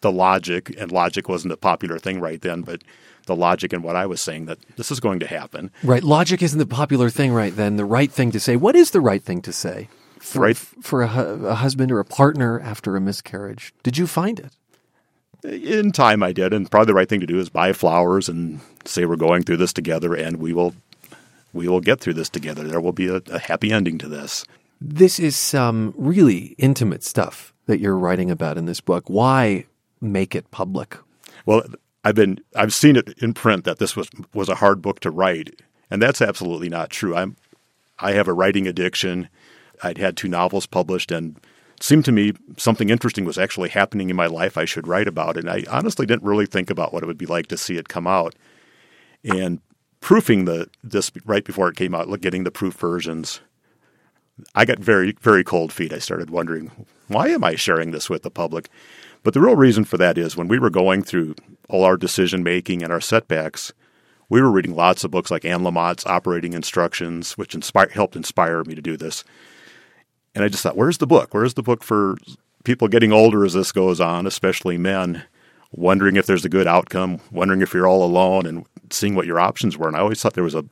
the 0.00 0.10
logic, 0.10 0.74
and 0.78 0.90
logic 0.90 1.28
wasn't 1.28 1.52
a 1.52 1.56
popular 1.56 1.98
thing 1.98 2.20
right 2.20 2.40
then, 2.40 2.62
but 2.62 2.82
the 3.26 3.36
logic 3.36 3.72
in 3.72 3.82
what 3.82 3.94
I 3.94 4.06
was 4.06 4.20
saying 4.20 4.46
that 4.46 4.58
this 4.76 4.90
is 4.90 4.98
going 4.98 5.20
to 5.20 5.26
happen. 5.26 5.70
Right, 5.84 6.02
logic 6.02 6.42
isn't 6.42 6.58
the 6.58 6.66
popular 6.66 7.10
thing 7.10 7.32
right 7.32 7.54
then. 7.54 7.76
The 7.76 7.84
right 7.84 8.10
thing 8.10 8.32
to 8.32 8.40
say. 8.40 8.56
What 8.56 8.74
is 8.74 8.90
the 8.90 9.00
right 9.00 9.22
thing 9.22 9.42
to 9.42 9.52
say 9.52 9.88
for, 10.18 10.40
right. 10.40 10.56
for 10.56 11.02
a, 11.02 11.08
a 11.46 11.54
husband 11.54 11.92
or 11.92 12.00
a 12.00 12.04
partner 12.04 12.58
after 12.58 12.96
a 12.96 13.00
miscarriage? 13.00 13.72
Did 13.84 13.96
you 13.96 14.08
find 14.08 14.40
it? 14.40 14.52
In 15.44 15.92
time, 15.92 16.22
I 16.22 16.32
did, 16.32 16.52
and 16.52 16.70
probably 16.70 16.86
the 16.86 16.94
right 16.94 17.08
thing 17.08 17.20
to 17.20 17.26
do 17.26 17.38
is 17.38 17.48
buy 17.48 17.72
flowers 17.72 18.28
and 18.28 18.60
say 18.84 19.04
we're 19.04 19.16
going 19.16 19.44
through 19.44 19.58
this 19.58 19.72
together, 19.72 20.14
and 20.14 20.38
we 20.38 20.52
will 20.52 20.74
we 21.52 21.68
will 21.68 21.80
get 21.80 22.00
through 22.00 22.14
this 22.14 22.28
together. 22.28 22.64
There 22.64 22.80
will 22.80 22.92
be 22.92 23.08
a, 23.08 23.22
a 23.30 23.38
happy 23.38 23.72
ending 23.72 23.98
to 23.98 24.08
this. 24.08 24.44
This 24.80 25.18
is 25.18 25.36
some 25.36 25.94
really 25.96 26.54
intimate 26.58 27.04
stuff 27.04 27.52
that 27.66 27.80
you're 27.80 27.96
writing 27.96 28.30
about 28.30 28.58
in 28.58 28.66
this 28.66 28.80
book. 28.80 29.08
Why 29.08 29.66
make 30.00 30.34
it 30.34 30.50
public? 30.50 30.96
Well, 31.46 31.62
I've 32.04 32.14
been 32.14 32.40
I've 32.56 32.74
seen 32.74 32.96
it 32.96 33.16
in 33.18 33.34
print 33.34 33.64
that 33.64 33.78
this 33.78 33.94
was 33.94 34.08
was 34.34 34.48
a 34.48 34.56
hard 34.56 34.82
book 34.82 35.00
to 35.00 35.10
write, 35.10 35.60
and 35.90 36.02
that's 36.02 36.22
absolutely 36.22 36.68
not 36.68 36.90
true. 36.90 37.14
I'm 37.14 37.36
I 37.98 38.12
have 38.12 38.28
a 38.28 38.32
writing 38.32 38.66
addiction. 38.66 39.28
I'd 39.82 39.98
had 39.98 40.16
two 40.16 40.28
novels 40.28 40.66
published, 40.66 41.12
and 41.12 41.40
seemed 41.80 42.04
to 42.06 42.12
me 42.12 42.32
something 42.56 42.90
interesting 42.90 43.24
was 43.24 43.38
actually 43.38 43.68
happening 43.68 44.10
in 44.10 44.16
my 44.16 44.26
life 44.26 44.56
I 44.56 44.64
should 44.64 44.88
write 44.88 45.08
about. 45.08 45.36
And 45.36 45.48
I 45.48 45.64
honestly 45.70 46.06
didn't 46.06 46.24
really 46.24 46.46
think 46.46 46.70
about 46.70 46.92
what 46.92 47.02
it 47.02 47.06
would 47.06 47.18
be 47.18 47.26
like 47.26 47.46
to 47.48 47.56
see 47.56 47.76
it 47.76 47.88
come 47.88 48.06
out. 48.06 48.34
And 49.24 49.60
proofing 50.00 50.44
the 50.44 50.68
this 50.82 51.10
right 51.24 51.44
before 51.44 51.68
it 51.68 51.76
came 51.76 51.94
out, 51.94 52.20
getting 52.20 52.44
the 52.44 52.50
proof 52.50 52.74
versions, 52.74 53.40
I 54.54 54.64
got 54.64 54.78
very 54.78 55.12
very 55.20 55.44
cold 55.44 55.72
feet. 55.72 55.92
I 55.92 55.98
started 55.98 56.30
wondering 56.30 56.70
why 57.08 57.28
am 57.28 57.42
I 57.42 57.54
sharing 57.54 57.90
this 57.90 58.10
with 58.10 58.22
the 58.22 58.30
public? 58.30 58.68
But 59.22 59.34
the 59.34 59.40
real 59.40 59.56
reason 59.56 59.84
for 59.84 59.96
that 59.96 60.16
is 60.16 60.36
when 60.36 60.48
we 60.48 60.58
were 60.58 60.70
going 60.70 61.02
through 61.02 61.34
all 61.68 61.84
our 61.84 61.96
decision 61.96 62.42
making 62.42 62.82
and 62.82 62.92
our 62.92 63.00
setbacks, 63.00 63.72
we 64.28 64.40
were 64.40 64.50
reading 64.50 64.76
lots 64.76 65.04
of 65.04 65.10
books 65.10 65.30
like 65.30 65.44
Anne 65.44 65.62
Lamott's 65.62 66.06
Operating 66.06 66.52
Instructions, 66.52 67.36
which 67.36 67.54
inspired, 67.54 67.92
helped 67.92 68.14
inspire 68.14 68.62
me 68.64 68.74
to 68.74 68.82
do 68.82 68.96
this. 68.96 69.24
And 70.34 70.44
I 70.44 70.48
just 70.48 70.62
thought, 70.62 70.76
where's 70.76 70.98
the 70.98 71.06
book? 71.06 71.34
Where's 71.34 71.54
the 71.54 71.62
book 71.62 71.82
for 71.82 72.16
people 72.64 72.88
getting 72.88 73.12
older 73.12 73.44
as 73.44 73.54
this 73.54 73.72
goes 73.72 74.00
on, 74.00 74.26
especially 74.26 74.78
men, 74.78 75.24
wondering 75.72 76.16
if 76.16 76.26
there's 76.26 76.44
a 76.44 76.48
good 76.48 76.66
outcome, 76.66 77.20
wondering 77.30 77.62
if 77.62 77.72
you're 77.72 77.86
all 77.86 78.04
alone, 78.04 78.46
and 78.46 78.66
seeing 78.90 79.14
what 79.14 79.26
your 79.26 79.40
options 79.40 79.76
were. 79.76 79.88
And 79.88 79.96
I 79.96 80.00
always 80.00 80.20
thought 80.20 80.34
there 80.34 80.44
was 80.44 80.54
a 80.54 80.64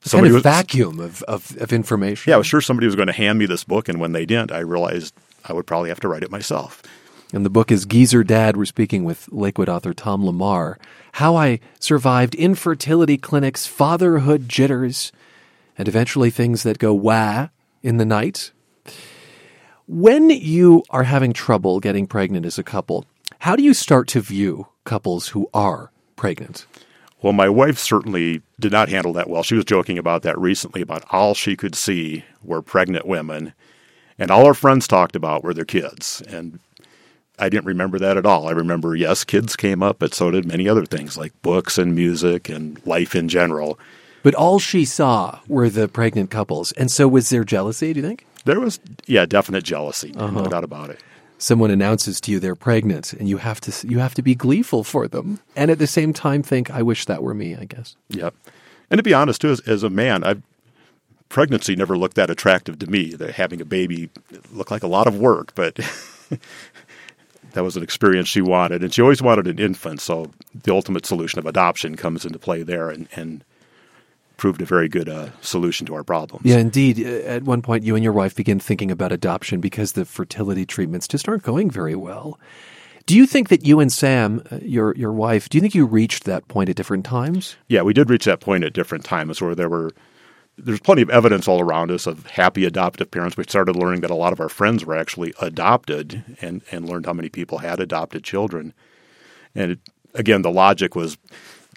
somebody 0.00 0.30
kind 0.30 0.38
of 0.38 0.44
was, 0.44 0.56
vacuum 0.56 1.00
of, 1.00 1.22
of, 1.24 1.56
of 1.58 1.72
information. 1.72 2.30
Yeah, 2.30 2.36
I 2.36 2.38
was 2.38 2.46
sure 2.46 2.60
somebody 2.60 2.86
was 2.86 2.96
going 2.96 3.08
to 3.08 3.12
hand 3.12 3.38
me 3.38 3.46
this 3.46 3.64
book, 3.64 3.88
and 3.88 4.00
when 4.00 4.12
they 4.12 4.26
didn't, 4.26 4.52
I 4.52 4.60
realized 4.60 5.14
I 5.44 5.52
would 5.52 5.66
probably 5.66 5.88
have 5.88 6.00
to 6.00 6.08
write 6.08 6.22
it 6.22 6.30
myself. 6.30 6.82
And 7.32 7.44
the 7.44 7.50
book 7.50 7.72
is 7.72 7.84
Geezer 7.84 8.22
Dad. 8.22 8.56
We're 8.56 8.64
speaking 8.64 9.04
with 9.04 9.28
Lakewood 9.32 9.68
author 9.68 9.92
Tom 9.92 10.22
LaMarr. 10.22 10.76
How 11.14 11.36
I 11.36 11.58
Survived 11.80 12.34
Infertility 12.34 13.18
Clinics, 13.18 13.66
Fatherhood 13.66 14.48
Jitters, 14.48 15.10
and 15.76 15.88
eventually 15.88 16.30
things 16.30 16.62
that 16.62 16.78
go 16.78 16.94
wah 16.94 17.48
in 17.84 17.98
the 17.98 18.04
night. 18.04 18.50
When 19.86 20.30
you 20.30 20.82
are 20.88 21.04
having 21.04 21.34
trouble 21.34 21.78
getting 21.78 22.06
pregnant 22.06 22.46
as 22.46 22.58
a 22.58 22.64
couple, 22.64 23.04
how 23.40 23.54
do 23.54 23.62
you 23.62 23.74
start 23.74 24.08
to 24.08 24.20
view 24.20 24.66
couples 24.84 25.28
who 25.28 25.48
are 25.52 25.92
pregnant? 26.16 26.66
Well, 27.20 27.34
my 27.34 27.48
wife 27.48 27.78
certainly 27.78 28.42
did 28.58 28.72
not 28.72 28.88
handle 28.88 29.12
that 29.12 29.28
well. 29.28 29.42
She 29.42 29.54
was 29.54 29.66
joking 29.66 29.98
about 29.98 30.22
that 30.22 30.38
recently 30.38 30.80
about 30.80 31.04
all 31.10 31.34
she 31.34 31.56
could 31.56 31.74
see 31.74 32.24
were 32.42 32.62
pregnant 32.62 33.06
women, 33.06 33.52
and 34.18 34.30
all 34.30 34.46
her 34.46 34.54
friends 34.54 34.88
talked 34.88 35.14
about 35.14 35.44
were 35.44 35.54
their 35.54 35.64
kids. 35.64 36.22
And 36.26 36.60
I 37.38 37.48
didn't 37.48 37.66
remember 37.66 37.98
that 37.98 38.16
at 38.16 38.26
all. 38.26 38.48
I 38.48 38.52
remember, 38.52 38.94
yes, 38.94 39.24
kids 39.24 39.56
came 39.56 39.82
up, 39.82 39.98
but 39.98 40.14
so 40.14 40.30
did 40.30 40.46
many 40.46 40.68
other 40.68 40.86
things 40.86 41.18
like 41.18 41.40
books 41.42 41.78
and 41.78 41.94
music 41.94 42.48
and 42.48 42.84
life 42.86 43.14
in 43.14 43.28
general. 43.28 43.78
But 44.24 44.34
all 44.34 44.58
she 44.58 44.86
saw 44.86 45.38
were 45.46 45.68
the 45.68 45.86
pregnant 45.86 46.30
couples. 46.30 46.72
And 46.72 46.90
so 46.90 47.06
was 47.06 47.28
there 47.28 47.44
jealousy, 47.44 47.92
do 47.92 48.00
you 48.00 48.06
think? 48.06 48.26
There 48.46 48.58
was, 48.58 48.80
yeah, 49.06 49.26
definite 49.26 49.64
jealousy. 49.64 50.14
Uh-huh. 50.16 50.30
No 50.30 50.48
doubt 50.48 50.64
about 50.64 50.90
it. 50.90 50.98
Someone 51.36 51.70
announces 51.70 52.22
to 52.22 52.32
you 52.32 52.40
they're 52.40 52.54
pregnant 52.54 53.12
and 53.12 53.28
you 53.28 53.36
have 53.36 53.60
to 53.60 53.86
you 53.86 53.98
have 53.98 54.14
to 54.14 54.22
be 54.22 54.34
gleeful 54.34 54.82
for 54.82 55.06
them. 55.06 55.40
And 55.56 55.70
at 55.70 55.78
the 55.78 55.86
same 55.86 56.14
time 56.14 56.42
think 56.42 56.70
I 56.70 56.80
wish 56.80 57.04
that 57.04 57.22
were 57.22 57.34
me, 57.34 57.54
I 57.54 57.66
guess. 57.66 57.96
Yep. 58.08 58.34
And 58.90 58.98
to 58.98 59.02
be 59.02 59.12
honest 59.12 59.42
too 59.42 59.50
as, 59.50 59.60
as 59.60 59.82
a 59.82 59.90
man, 59.90 60.24
I 60.24 60.36
pregnancy 61.28 61.76
never 61.76 61.98
looked 61.98 62.16
that 62.16 62.30
attractive 62.30 62.78
to 62.78 62.86
me. 62.86 63.14
That 63.14 63.34
having 63.34 63.60
a 63.60 63.66
baby 63.66 64.08
looked 64.52 64.70
like 64.70 64.82
a 64.82 64.88
lot 64.88 65.06
of 65.06 65.18
work, 65.18 65.54
but 65.54 65.74
that 67.52 67.62
was 67.62 67.76
an 67.76 67.82
experience 67.82 68.28
she 68.28 68.40
wanted, 68.40 68.82
and 68.82 68.94
she 68.94 69.02
always 69.02 69.20
wanted 69.20 69.48
an 69.48 69.58
infant. 69.58 70.00
So 70.00 70.30
the 70.54 70.72
ultimate 70.72 71.04
solution 71.04 71.38
of 71.38 71.46
adoption 71.46 71.96
comes 71.96 72.24
into 72.24 72.38
play 72.38 72.62
there, 72.62 72.88
and, 72.88 73.08
and 73.16 73.44
proved 74.36 74.60
a 74.62 74.64
very 74.64 74.88
good 74.88 75.08
uh, 75.08 75.28
solution 75.40 75.86
to 75.86 75.94
our 75.94 76.04
problems. 76.04 76.44
Yeah, 76.44 76.58
indeed. 76.58 77.00
Uh, 77.00 77.26
at 77.26 77.42
one 77.44 77.62
point, 77.62 77.84
you 77.84 77.94
and 77.94 78.04
your 78.04 78.12
wife 78.12 78.34
begin 78.34 78.60
thinking 78.60 78.90
about 78.90 79.12
adoption 79.12 79.60
because 79.60 79.92
the 79.92 80.04
fertility 80.04 80.66
treatments 80.66 81.08
just 81.08 81.28
aren't 81.28 81.42
going 81.42 81.70
very 81.70 81.94
well. 81.94 82.38
Do 83.06 83.16
you 83.16 83.26
think 83.26 83.50
that 83.50 83.66
you 83.66 83.80
and 83.80 83.92
Sam, 83.92 84.42
uh, 84.50 84.58
your 84.62 84.94
your 84.96 85.12
wife, 85.12 85.48
do 85.48 85.58
you 85.58 85.62
think 85.62 85.74
you 85.74 85.84
reached 85.84 86.24
that 86.24 86.48
point 86.48 86.70
at 86.70 86.76
different 86.76 87.04
times? 87.04 87.56
Yeah, 87.68 87.82
we 87.82 87.92
did 87.92 88.08
reach 88.08 88.24
that 88.24 88.40
point 88.40 88.64
at 88.64 88.72
different 88.72 89.04
times 89.04 89.40
where 89.42 89.54
there 89.54 89.68
were 89.68 89.92
there's 90.56 90.80
plenty 90.80 91.02
of 91.02 91.10
evidence 91.10 91.48
all 91.48 91.60
around 91.60 91.90
us 91.90 92.06
of 92.06 92.26
happy 92.26 92.64
adoptive 92.64 93.10
parents. 93.10 93.36
We 93.36 93.44
started 93.44 93.76
learning 93.76 94.00
that 94.02 94.10
a 94.10 94.14
lot 94.14 94.32
of 94.32 94.40
our 94.40 94.48
friends 94.48 94.84
were 94.84 94.96
actually 94.96 95.34
adopted 95.40 96.22
and, 96.40 96.62
and 96.70 96.88
learned 96.88 97.06
how 97.06 97.12
many 97.12 97.28
people 97.28 97.58
had 97.58 97.80
adopted 97.80 98.22
children. 98.24 98.72
And 99.54 99.72
it, 99.72 99.80
again, 100.14 100.42
the 100.42 100.52
logic 100.52 100.94
was 100.94 101.18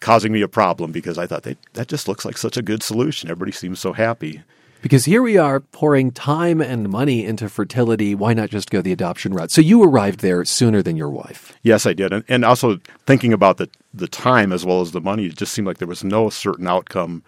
causing 0.02 0.32
me 0.32 0.42
a 0.42 0.48
problem 0.48 0.92
because 0.92 1.18
I 1.18 1.28
thought 1.28 1.44
they, 1.44 1.58
that 1.74 1.88
just 1.88 2.08
looks 2.08 2.26
like 2.26 2.38
such 2.38 2.58
a 2.58 2.62
good 2.62 2.84
solution. 2.84 3.30
Everybody 3.30 3.52
seems 3.52 3.80
so 3.80 3.94
happy. 3.94 4.42
Because 4.82 5.06
here 5.06 5.24
we 5.24 5.38
are 5.38 5.60
pouring 5.60 6.12
time 6.12 6.62
and 6.62 6.88
money 6.88 7.26
into 7.26 7.50
fertility. 7.50 8.14
Why 8.14 8.34
not 8.34 8.50
just 8.50 8.70
go 8.70 8.82
the 8.82 8.92
adoption 8.92 9.34
route? 9.34 9.52
So 9.52 9.60
you 9.60 9.84
arrived 9.84 10.20
there 10.20 10.46
sooner 10.46 10.84
than 10.84 10.96
your 10.96 11.10
wife. 11.10 11.58
Yes, 11.64 11.86
I 11.86 11.94
did. 11.94 12.14
And, 12.14 12.24
and 12.28 12.46
also 12.46 12.78
thinking 13.06 13.34
about 13.34 13.58
the, 13.58 13.70
the 13.94 14.08
time 14.08 14.54
as 14.54 14.66
well 14.66 14.82
as 14.82 14.92
the 14.92 15.02
money, 15.02 15.26
it 15.26 15.36
just 15.36 15.52
seemed 15.54 15.68
like 15.68 15.80
there 15.80 15.88
was 15.88 16.04
no 16.04 16.30
certain 16.30 16.68
outcome 16.68 17.24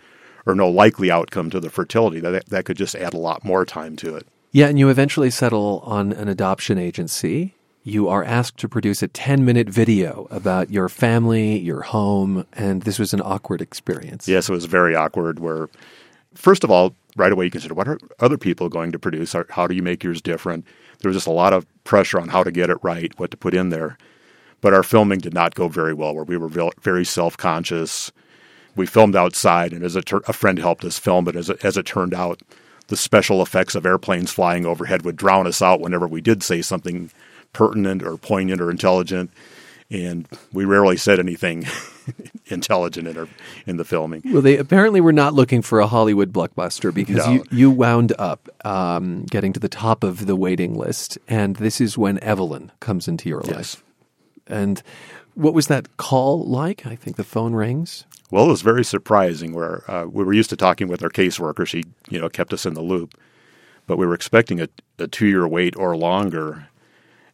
or 0.46 0.56
no 0.56 0.70
likely 0.70 1.12
outcome 1.12 1.50
to 1.50 1.60
the 1.60 1.70
fertility. 1.70 2.20
That 2.20 2.46
that 2.48 2.66
could 2.66 2.78
just 2.78 2.96
add 2.96 3.14
a 3.14 3.18
lot 3.18 3.44
more 3.44 3.66
time 3.66 3.96
to 3.98 4.16
it. 4.16 4.28
Yeah, 4.52 4.68
and 4.68 4.80
you 4.80 4.90
eventually 4.90 5.30
settle 5.30 5.82
on 5.86 6.12
an 6.14 6.28
adoption 6.28 6.78
agency. 6.78 7.56
You 7.90 8.08
are 8.08 8.24
asked 8.24 8.58
to 8.58 8.70
produce 8.70 9.02
a 9.02 9.08
10 9.08 9.44
minute 9.44 9.68
video 9.68 10.28
about 10.30 10.70
your 10.70 10.90
family, 10.90 11.58
your 11.58 11.82
home, 11.82 12.46
and 12.54 12.84
this 12.84 13.00
was 13.00 13.16
an 13.16 13.22
awkward 13.22 13.62
experience. 13.62 14.28
Yes, 14.28 14.48
it 14.48 14.52
was 14.52 14.66
very 14.66 14.96
awkward. 14.96 15.40
Where, 15.40 15.70
first 16.36 16.64
of 16.64 16.70
all, 16.70 16.94
right 17.16 17.32
away 17.32 17.46
you 17.46 17.52
consider 17.52 17.74
what 17.74 17.88
are 17.88 17.98
other 18.20 18.38
people 18.38 18.70
going 18.70 18.92
to 18.92 19.00
produce? 19.00 19.36
How 19.50 19.66
do 19.66 19.74
you 19.74 19.82
make 19.82 20.04
yours 20.04 20.22
different? 20.22 20.66
There 21.00 21.10
was 21.10 21.16
just 21.16 21.26
a 21.26 21.32
lot 21.32 21.52
of 21.52 21.66
pressure 21.84 22.20
on 22.20 22.28
how 22.28 22.44
to 22.44 22.52
get 22.52 22.70
it 22.70 22.78
right, 22.84 23.12
what 23.18 23.32
to 23.32 23.38
put 23.38 23.56
in 23.56 23.70
there. 23.70 23.98
But 24.62 24.76
our 24.76 24.84
filming 24.84 25.18
did 25.18 25.34
not 25.34 25.56
go 25.56 25.68
very 25.68 25.96
well, 25.96 26.14
where 26.14 26.26
we 26.26 26.38
were 26.38 26.72
very 26.82 27.06
self 27.06 27.38
conscious 27.38 28.12
we 28.76 28.86
filmed 28.86 29.16
outside, 29.16 29.74
and 29.74 29.84
as 29.84 29.96
a, 29.96 30.02
ter- 30.02 30.22
a 30.28 30.34
friend 30.34 30.60
helped 30.60 30.86
us 30.86 31.00
film 31.00 31.28
it. 31.28 31.36
As 31.36 31.50
as 31.50 31.76
it 31.76 31.88
turned 31.88 32.14
out, 32.14 32.42
the 32.88 32.96
special 32.96 33.42
effects 33.42 33.74
of 33.74 33.86
airplanes 33.86 34.32
flying 34.32 34.66
overhead 34.66 35.04
would 35.04 35.16
drown 35.16 35.48
us 35.48 35.62
out 35.62 35.82
whenever 35.82 36.08
we 36.08 36.22
did 36.22 36.44
say 36.44 36.62
something 36.62 37.10
pertinent 37.54 38.04
or 38.04 38.18
poignant 38.18 38.62
or 38.62 38.70
intelligent. 38.72 39.32
And 39.92 40.28
we 40.54 40.66
rarely 40.66 40.98
said 40.98 41.20
anything 41.20 41.66
intelligent 42.46 43.08
in, 43.08 43.18
our, 43.18 43.28
in 43.66 43.78
the 43.78 43.86
filming. 43.86 44.22
Well, 44.26 44.44
they 44.44 44.58
apparently 44.58 45.02
were 45.02 45.14
not 45.14 45.34
looking 45.34 45.64
for 45.64 45.80
a 45.80 45.88
Hollywood 45.88 46.32
blockbuster 46.32 46.94
because 46.94 47.18
no. 47.18 47.32
you, 47.32 47.44
you 47.52 47.72
wound 47.72 48.14
up 48.20 48.50
um, 48.64 49.26
getting 49.26 49.52
to 49.54 49.60
the 49.60 49.70
top 49.70 50.04
of 50.04 50.28
the 50.28 50.36
waiting 50.36 50.76
list. 50.76 51.18
And 51.28 51.56
this 51.56 51.82
is 51.82 51.98
when 51.98 52.20
Evelyn 52.20 52.72
comes 52.80 53.08
into 53.08 53.30
your 53.30 53.42
yes. 53.46 53.56
life. 53.56 53.84
And 54.46 54.84
what 55.34 55.54
was 55.54 55.68
that 55.68 55.98
call 55.98 56.46
like? 56.46 56.86
I 56.86 56.96
think 56.96 57.16
the 57.16 57.24
phone 57.24 57.54
rings. 57.54 58.06
Well, 58.32 58.46
it 58.46 58.50
was 58.50 58.62
very 58.62 58.84
surprising. 58.84 59.54
Where 59.54 59.90
uh, 59.90 60.06
we 60.06 60.24
were 60.24 60.34
used 60.34 60.50
to 60.52 60.58
talking 60.58 60.88
with 60.88 61.04
our 61.04 61.10
caseworker, 61.10 61.66
she 61.66 61.86
you 62.10 62.20
know 62.20 62.30
kept 62.30 62.54
us 62.54 62.66
in 62.66 62.74
the 62.74 62.82
loop, 62.82 63.20
but 63.88 63.98
we 63.98 64.06
were 64.06 64.14
expecting 64.14 64.60
a, 64.60 64.68
a 64.98 65.08
two-year 65.08 65.48
wait 65.48 65.76
or 65.78 65.96
longer, 65.96 66.68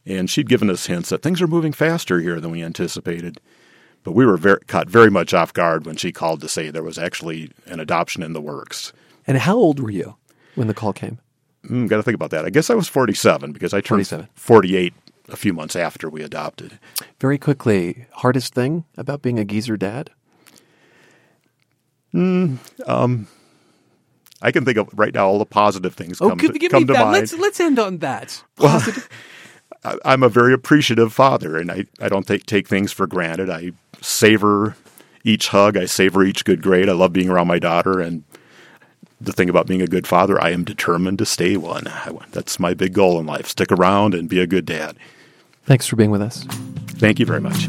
and 0.06 0.30
she'd 0.30 0.49
given 0.49 0.70
us 0.70 0.86
hints 0.86 1.10
that 1.10 1.22
things 1.22 1.41
are 1.41 1.47
moving 1.47 1.72
faster 1.72 2.20
here 2.20 2.39
than 2.39 2.51
we 2.51 2.64
anticipated. 2.64 3.39
But 4.03 4.12
we 4.12 4.26
were 4.26 4.38
very, 4.38 4.60
caught 4.68 4.88
very 4.89 5.10
much 5.10 5.34
off 5.34 5.51
guard 5.51 5.86
when 5.86 5.95
she 5.95 6.12
called 6.12 6.41
to 6.41 6.47
say 6.47 6.70
there 6.70 6.84
was 6.84 6.99
actually 6.99 7.51
an 7.66 7.80
adoption 7.80 8.22
in 8.22 8.34
the 8.34 8.41
works. 8.41 8.93
And 9.26 9.38
how 9.39 9.56
old 9.56 9.80
were 9.80 9.89
you 9.89 10.16
when 10.53 10.68
the 10.68 10.76
call 10.76 10.93
came? 10.93 11.20
Mm, 11.66 11.89
Got 11.89 11.97
to 11.97 12.03
think 12.03 12.16
about 12.16 12.30
that. 12.30 12.45
I 12.45 12.51
guess 12.51 12.70
I 12.70 12.76
was 12.76 12.88
47 12.88 13.51
because 13.51 13.74
I 13.74 13.78
turned 13.78 14.08
47. 14.08 14.30
48 14.36 14.93
a 15.30 15.36
few 15.36 15.53
months 15.53 15.76
after 15.76 16.08
we 16.08 16.22
adopted. 16.22 16.78
Very 17.20 17.39
quickly, 17.39 18.06
hardest 18.12 18.53
thing 18.53 18.86
about 18.97 19.24
being 19.24 19.39
a 19.39 19.45
geezer 19.45 19.76
dad? 19.76 20.12
Mm, 22.14 22.60
um, 22.88 23.28
I 24.41 24.51
can 24.51 24.64
think 24.64 24.78
of 24.78 24.89
right 24.93 25.14
now 25.14 25.28
all 25.28 25.39
the 25.39 25.45
positive 25.45 25.95
things 25.95 26.22
oh, 26.22 26.30
come, 26.30 26.38
to, 26.38 26.49
give 26.49 26.72
come 26.72 26.84
me 26.84 26.88
to 26.88 26.93
that. 26.93 27.06
mind. 27.06 27.14
Let's 27.14 27.34
let's 27.34 27.60
end 27.60 27.80
on 27.80 27.97
that. 27.97 28.43
Positive. 28.56 29.10
Well, 29.86 29.99
I'm 30.03 30.23
a 30.23 30.29
very 30.29 30.53
appreciative 30.53 31.13
father, 31.13 31.57
and 31.57 31.71
I, 31.71 31.86
I 31.99 32.09
don't 32.09 32.25
take 32.25 32.45
take 32.45 32.67
things 32.67 32.91
for 32.91 33.07
granted. 33.07 33.49
I 33.49 33.71
savor 34.01 34.75
each 35.23 35.49
hug. 35.49 35.77
I 35.77 35.86
savor 35.86 36.23
each 36.23 36.45
good 36.45 36.61
grade. 36.61 36.89
I 36.89 36.93
love 36.93 37.13
being 37.13 37.29
around 37.29 37.47
my 37.47 37.59
daughter, 37.59 37.99
and 37.99 38.23
the 39.21 39.31
thing 39.31 39.49
about 39.49 39.67
being 39.67 39.81
a 39.81 39.88
good 39.88 40.07
father, 40.07 40.41
I 40.41 40.49
am 40.51 40.63
determined 40.63 41.19
to 41.19 41.25
stay 41.25 41.55
one. 41.57 41.88
I, 41.88 42.11
that's 42.31 42.59
my 42.59 42.73
big 42.73 42.93
goal 42.93 43.19
in 43.19 43.25
life: 43.25 43.47
stick 43.47 43.71
around 43.71 44.13
and 44.13 44.27
be 44.27 44.39
a 44.39 44.47
good 44.47 44.65
dad. 44.65 44.97
Thanks 45.65 45.88
for 45.88 45.95
being 45.95 46.11
with 46.11 46.21
us. 46.21 46.43
Thank 46.97 47.19
you 47.19 47.25
very 47.25 47.41
much. 47.41 47.67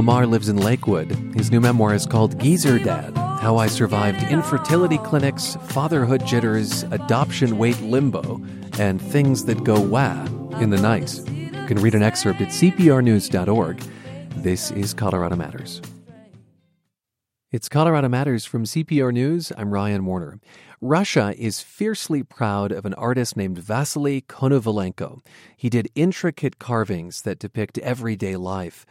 LaMarr 0.00 0.28
lives 0.28 0.48
in 0.48 0.56
Lakewood. 0.56 1.10
His 1.34 1.50
new 1.50 1.60
memoir 1.60 1.94
is 1.94 2.06
called 2.06 2.38
Geezer 2.40 2.78
Dad 2.78 3.14
how 3.40 3.56
I 3.56 3.68
survived 3.68 4.22
infertility 4.30 4.98
clinics, 4.98 5.56
fatherhood 5.68 6.26
jitters, 6.26 6.82
adoption 6.84 7.56
wait 7.56 7.80
limbo, 7.80 8.38
and 8.78 9.00
things 9.00 9.46
that 9.46 9.64
go 9.64 9.80
wah 9.80 10.26
in 10.60 10.68
the 10.68 10.80
night. 10.80 11.26
You 11.26 11.66
can 11.66 11.78
read 11.78 11.94
an 11.94 12.02
excerpt 12.02 12.42
at 12.42 12.48
cprnews.org. 12.48 13.78
This 14.36 14.70
is 14.72 14.92
Colorado 14.92 15.36
Matters. 15.36 15.80
It's 17.50 17.70
Colorado 17.70 18.10
Matters 18.10 18.44
from 18.44 18.64
CPR 18.64 19.10
News. 19.10 19.52
I'm 19.56 19.72
Ryan 19.72 20.04
Warner. 20.04 20.38
Russia 20.82 21.34
is 21.38 21.62
fiercely 21.62 22.22
proud 22.22 22.72
of 22.72 22.84
an 22.84 22.94
artist 22.94 23.38
named 23.38 23.58
Vasily 23.58 24.20
Konovalenko. 24.20 25.20
He 25.56 25.70
did 25.70 25.88
intricate 25.94 26.58
carvings 26.58 27.22
that 27.22 27.38
depict 27.38 27.78
everyday 27.78 28.36
life. 28.36 28.84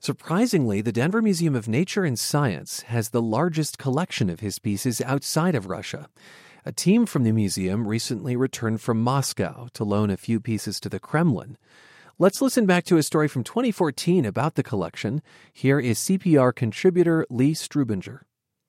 Surprisingly, 0.00 0.80
the 0.80 0.92
Denver 0.92 1.22
Museum 1.22 1.54
of 1.54 1.68
Nature 1.68 2.04
and 2.04 2.18
Science 2.18 2.82
has 2.82 3.08
the 3.08 3.22
largest 3.22 3.78
collection 3.78 4.28
of 4.28 4.40
his 4.40 4.58
pieces 4.58 5.00
outside 5.00 5.54
of 5.54 5.66
Russia. 5.66 6.08
A 6.64 6.72
team 6.72 7.06
from 7.06 7.24
the 7.24 7.32
museum 7.32 7.86
recently 7.86 8.36
returned 8.36 8.80
from 8.80 9.00
Moscow 9.00 9.68
to 9.72 9.84
loan 9.84 10.10
a 10.10 10.16
few 10.16 10.40
pieces 10.40 10.80
to 10.80 10.88
the 10.88 11.00
Kremlin. 11.00 11.56
Let's 12.18 12.40
listen 12.40 12.66
back 12.66 12.84
to 12.86 12.96
a 12.96 13.02
story 13.02 13.28
from 13.28 13.44
2014 13.44 14.24
about 14.24 14.54
the 14.54 14.62
collection. 14.62 15.22
Here 15.52 15.78
is 15.78 15.98
CPR 15.98 16.54
contributor 16.54 17.26
Lee 17.30 17.52
Strubinger. 17.52 18.20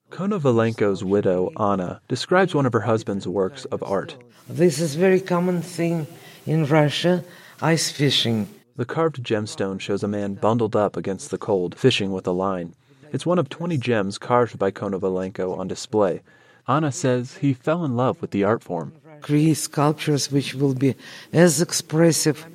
Konovalenko's 0.09 1.03
widow, 1.03 1.51
Anna, 1.59 2.01
describes 2.07 2.55
one 2.55 2.65
of 2.65 2.73
her 2.73 2.82
husband's 2.82 3.28
works 3.28 3.65
of 3.65 3.84
art. 3.84 4.15
This 4.47 4.80
is 4.80 4.95
very 4.95 5.19
common 5.19 5.61
thing 5.61 6.07
in 6.45 6.65
Russia, 6.65 7.23
ice 7.61 7.91
fishing. 7.91 8.47
The 8.78 8.86
carved 8.86 9.23
gemstone 9.23 9.80
shows 9.80 10.03
a 10.03 10.07
man 10.07 10.36
bundled 10.36 10.75
up 10.75 10.95
against 10.95 11.32
the 11.32 11.39
cold, 11.39 11.73
fishing 11.73 12.11
with 12.11 12.28
a 12.28 12.32
line. 12.32 12.75
It's 13.11 13.25
one 13.25 13.39
of 13.39 13.49
20 13.49 13.75
gems 13.80 14.19
carved 14.19 14.59
by 14.59 14.69
Konovalenko 14.69 15.57
on 15.57 15.67
display. 15.67 16.21
Anna 16.67 16.91
says 16.91 17.38
he 17.38 17.53
fell 17.53 17.84
in 17.84 17.95
love 17.95 18.21
with 18.21 18.30
the 18.30 18.43
art 18.43 18.63
form. 18.63 18.93
Create 19.21 19.55
sculptures 19.55 20.32
which 20.32 20.53
will 20.53 20.75
be 20.75 20.93
as 21.34 21.59
expressive 21.59 22.45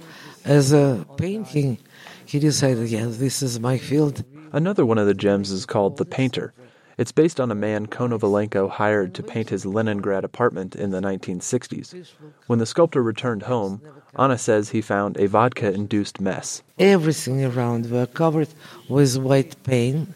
as 0.44 0.72
a 0.72 1.04
painting, 1.16 1.78
he 2.24 2.38
decided, 2.38 2.88
yes, 2.88 3.16
this 3.16 3.42
is 3.42 3.58
my 3.58 3.76
field. 3.76 4.22
Another 4.52 4.86
one 4.86 4.98
of 4.98 5.08
the 5.08 5.14
gems 5.14 5.50
is 5.50 5.66
called 5.66 5.96
The 5.96 6.04
Painter. 6.04 6.52
It's 6.99 7.12
based 7.12 7.40
on 7.40 7.51
a 7.51 7.55
man 7.55 7.86
Konovalenko 7.86 8.68
hired 8.68 9.14
to 9.14 9.22
paint 9.22 9.49
his 9.49 9.64
Leningrad 9.64 10.24
apartment 10.24 10.76
in 10.76 10.90
the 10.90 11.01
1960s. 11.01 12.07
When 12.47 12.59
the 12.59 12.66
sculptor 12.66 13.03
returned 13.03 13.45
home, 13.45 13.80
Anna 14.18 14.36
says 14.36 14.70
he 14.70 14.82
found 14.82 15.16
a 15.16 15.26
vodka 15.26 15.72
induced 15.72 16.20
mess. 16.20 16.62
Everything 16.78 17.45
around 17.45 17.90
were 17.90 18.07
covered 18.07 18.49
with 18.88 19.16
white 19.16 19.62
paint, 19.62 20.11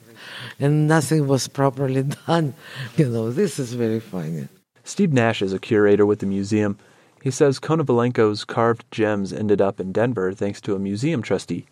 and 0.60 0.86
nothing 0.86 1.26
was 1.26 1.48
properly 1.48 2.02
done. 2.26 2.54
You 2.96 3.08
know, 3.08 3.30
this 3.30 3.58
is 3.58 3.72
very 3.72 4.00
funny. 4.00 4.48
Steve 4.84 5.12
Nash 5.12 5.42
is 5.42 5.52
a 5.52 5.58
curator 5.58 6.04
with 6.04 6.18
the 6.18 6.26
museum. 6.26 6.78
He 7.22 7.30
says 7.30 7.58
Konovalenko's 7.58 8.44
carved 8.44 8.84
gems 8.90 9.32
ended 9.32 9.60
up 9.60 9.80
in 9.80 9.92
Denver 9.92 10.32
thanks 10.32 10.60
to 10.60 10.76
a 10.76 10.78
museum 10.78 11.22
trustee. 11.22 11.66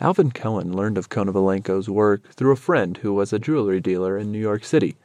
Alvin 0.00 0.30
Cohen 0.32 0.74
learned 0.74 0.98
of 0.98 1.08
Konovalenko's 1.08 1.88
work 1.88 2.28
through 2.30 2.52
a 2.52 2.56
friend 2.56 2.96
who 2.96 3.12
was 3.12 3.32
a 3.32 3.38
jewelry 3.38 3.80
dealer 3.80 4.16
in 4.16 4.32
New 4.32 4.38
York 4.38 4.64
City. 4.64 4.96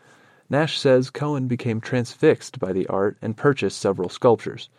Nash 0.49 0.79
says 0.79 1.09
Cohen 1.09 1.47
became 1.47 1.81
transfixed 1.81 2.59
by 2.59 2.71
the 2.71 2.87
art 2.87 3.17
and 3.21 3.35
purchased 3.35 3.79
several 3.79 4.09
sculptures. 4.09 4.69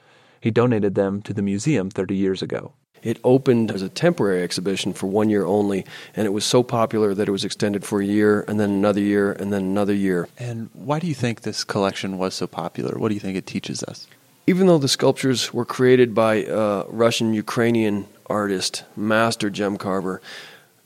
He 0.41 0.51
donated 0.51 0.95
them 0.95 1.21
to 1.23 1.35
the 1.35 1.43
museum 1.43 1.91
30 1.91 2.17
years 2.17 2.43
ago. 2.43 2.73
It 3.03 3.21
opened 3.23 3.71
as 3.71 3.83
a 3.83 3.89
temporary 3.89 4.43
exhibition 4.43 4.93
for 4.93 5.07
one 5.07 5.31
year 5.31 5.45
only, 5.45 5.85
and 6.17 6.27
it 6.27 6.31
was 6.31 6.45
so 6.45 6.63
popular 6.63 7.15
that 7.15 7.29
it 7.29 7.33
was 7.33 7.45
extended 7.45 7.85
for 7.85 8.01
a 8.01 8.07
year, 8.07 8.45
and 8.49 8.59
then 8.59 8.71
another 8.71 9.01
year, 9.01 9.33
and 9.33 9.53
then 9.53 9.63
another 9.63 9.95
year. 9.95 10.27
And 10.37 10.71
why 10.73 10.99
do 10.99 11.07
you 11.07 11.15
think 11.15 11.43
this 11.43 11.63
collection 11.63 12.19
was 12.19 12.35
so 12.35 12.47
popular? 12.49 12.99
What 12.99 13.09
do 13.09 13.15
you 13.15 13.21
think 13.21 13.37
it 13.37 13.47
teaches 13.47 13.83
us? 13.85 14.09
even 14.49 14.67
though 14.67 14.79
the 14.79 14.89
sculptures 14.89 15.53
were 15.53 15.67
created 15.67 16.15
by 16.15 16.37
a 16.37 16.85
Russian 16.89 17.35
Ukrainian 17.35 18.07
artist, 18.29 18.85
master 18.97 19.51
gem 19.51 19.77
carver, 19.77 20.21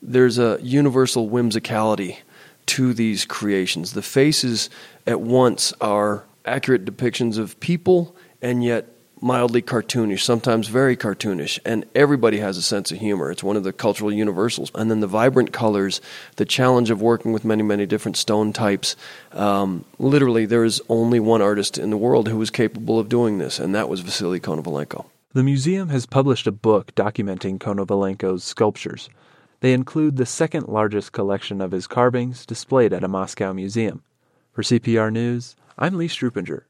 there's 0.01 0.39
a 0.39 0.59
universal 0.63 1.29
whimsicality 1.29 2.19
to 2.67 2.93
these 2.93 3.25
creations. 3.25 3.93
The 3.93 4.03
faces 4.03 4.71
at 5.07 5.21
once 5.21 5.73
are 5.81 6.25
accurate 6.45 6.85
depictions 6.85 7.39
of 7.39 7.59
people 7.61 8.17
and 8.41 8.65
yet 8.65 8.89
mildly 9.23 9.63
cartoonish, 9.63 10.21
sometimes 10.21 10.67
very 10.67 10.97
cartoonish, 10.97 11.61
and 11.65 11.85
everybody 11.95 12.39
has 12.39 12.57
a 12.57 12.63
sense 12.63 12.91
of 12.91 12.99
humor. 12.99 13.31
It's 13.31 13.43
one 13.43 13.57
of 13.57 13.63
the 13.63 13.73
cultural 13.73 14.13
universals. 14.13 14.73
And 14.75 14.91
then 14.91 14.99
the 14.99 15.07
vibrant 15.07 15.53
colors, 15.53 16.01
the 16.37 16.45
challenge 16.45 16.91
of 16.91 17.01
working 17.01 17.33
with 17.33 17.45
many, 17.45 17.63
many 17.63 17.87
different 17.87 18.17
stone 18.17 18.53
types. 18.53 18.97
Um, 19.31 19.85
literally, 19.99 20.45
there 20.45 20.65
is 20.65 20.83
only 20.89 21.21
one 21.21 21.41
artist 21.41 21.79
in 21.79 21.91
the 21.91 21.97
world 21.97 22.29
who 22.29 22.37
was 22.37 22.51
capable 22.51 22.99
of 22.99 23.09
doing 23.09 23.39
this, 23.39 23.61
and 23.61 23.75
that 23.77 23.89
was 23.89 24.01
Vasily 24.01 24.41
Konovalenko. 24.41 25.07
The 25.35 25.43
museum 25.43 25.89
has 25.89 26.05
published 26.05 26.47
a 26.47 26.53
book 26.53 26.95
documenting 26.95 27.59
Konovalenko's 27.59 28.45
sculptures. 28.45 29.09
They 29.61 29.73
include 29.73 30.17
the 30.17 30.27
second 30.27 30.69
largest 30.69 31.13
collection 31.13 31.63
of 31.63 31.73
his 31.73 31.87
carvings 31.87 32.45
displayed 32.45 32.93
at 32.93 33.03
a 33.03 33.09
Moscow 33.09 33.55
museum. 33.55 34.03
For 34.53 34.61
CPR 34.61 35.11
News, 35.11 35.57
I'm 35.79 35.97
Lee 35.97 36.09
Strubinger. 36.09 36.65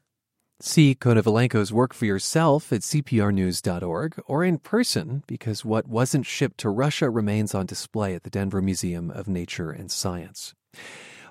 See 0.61 0.95
Konovalenko's 0.95 1.73
work 1.73 1.93
for 1.93 2.05
yourself 2.05 2.71
at 2.71 2.81
cprnews.org 2.81 4.23
or 4.27 4.45
in 4.45 4.59
person 4.59 5.23
because 5.27 5.65
what 5.65 5.85
wasn't 5.85 6.25
shipped 6.25 6.59
to 6.59 6.69
Russia 6.69 7.09
remains 7.09 7.53
on 7.53 7.65
display 7.65 8.15
at 8.15 8.23
the 8.23 8.29
Denver 8.29 8.61
Museum 8.61 9.11
of 9.11 9.27
Nature 9.27 9.71
and 9.71 9.91
Science. 9.91 10.53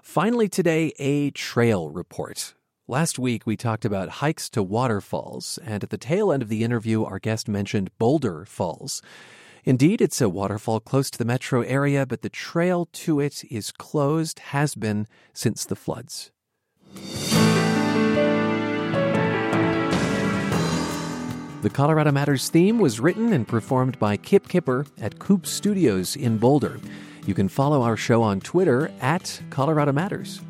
Finally, 0.02 0.50
today, 0.50 0.92
a 0.98 1.30
trail 1.30 1.88
report. 1.88 2.52
Last 2.88 3.16
week, 3.16 3.46
we 3.46 3.56
talked 3.56 3.84
about 3.84 4.08
hikes 4.08 4.50
to 4.50 4.60
waterfalls, 4.60 5.56
and 5.64 5.84
at 5.84 5.90
the 5.90 5.96
tail 5.96 6.32
end 6.32 6.42
of 6.42 6.48
the 6.48 6.64
interview, 6.64 7.04
our 7.04 7.20
guest 7.20 7.46
mentioned 7.46 7.96
Boulder 7.96 8.44
Falls. 8.44 9.00
Indeed, 9.64 10.00
it's 10.00 10.20
a 10.20 10.28
waterfall 10.28 10.80
close 10.80 11.08
to 11.10 11.18
the 11.18 11.24
metro 11.24 11.62
area, 11.62 12.04
but 12.04 12.22
the 12.22 12.28
trail 12.28 12.88
to 12.94 13.20
it 13.20 13.44
is 13.48 13.70
closed, 13.70 14.40
has 14.40 14.74
been 14.74 15.06
since 15.32 15.64
the 15.64 15.76
floods. 15.76 16.32
The 21.62 21.70
Colorado 21.72 22.10
Matters 22.10 22.48
theme 22.48 22.80
was 22.80 22.98
written 22.98 23.32
and 23.32 23.46
performed 23.46 23.96
by 24.00 24.16
Kip 24.16 24.48
Kipper 24.48 24.86
at 25.00 25.20
Coop 25.20 25.46
Studios 25.46 26.16
in 26.16 26.36
Boulder. 26.36 26.80
You 27.26 27.34
can 27.34 27.48
follow 27.48 27.82
our 27.82 27.96
show 27.96 28.24
on 28.24 28.40
Twitter 28.40 28.90
at 29.00 29.40
Colorado 29.50 29.92
Matters. 29.92 30.40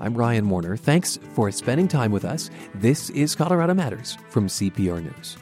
I'm 0.00 0.14
Ryan 0.14 0.48
Warner. 0.48 0.76
Thanks 0.76 1.18
for 1.34 1.50
spending 1.50 1.88
time 1.88 2.12
with 2.12 2.24
us. 2.24 2.50
This 2.74 3.10
is 3.10 3.34
Colorado 3.34 3.74
Matters 3.74 4.16
from 4.30 4.46
CPR 4.46 5.02
News. 5.02 5.36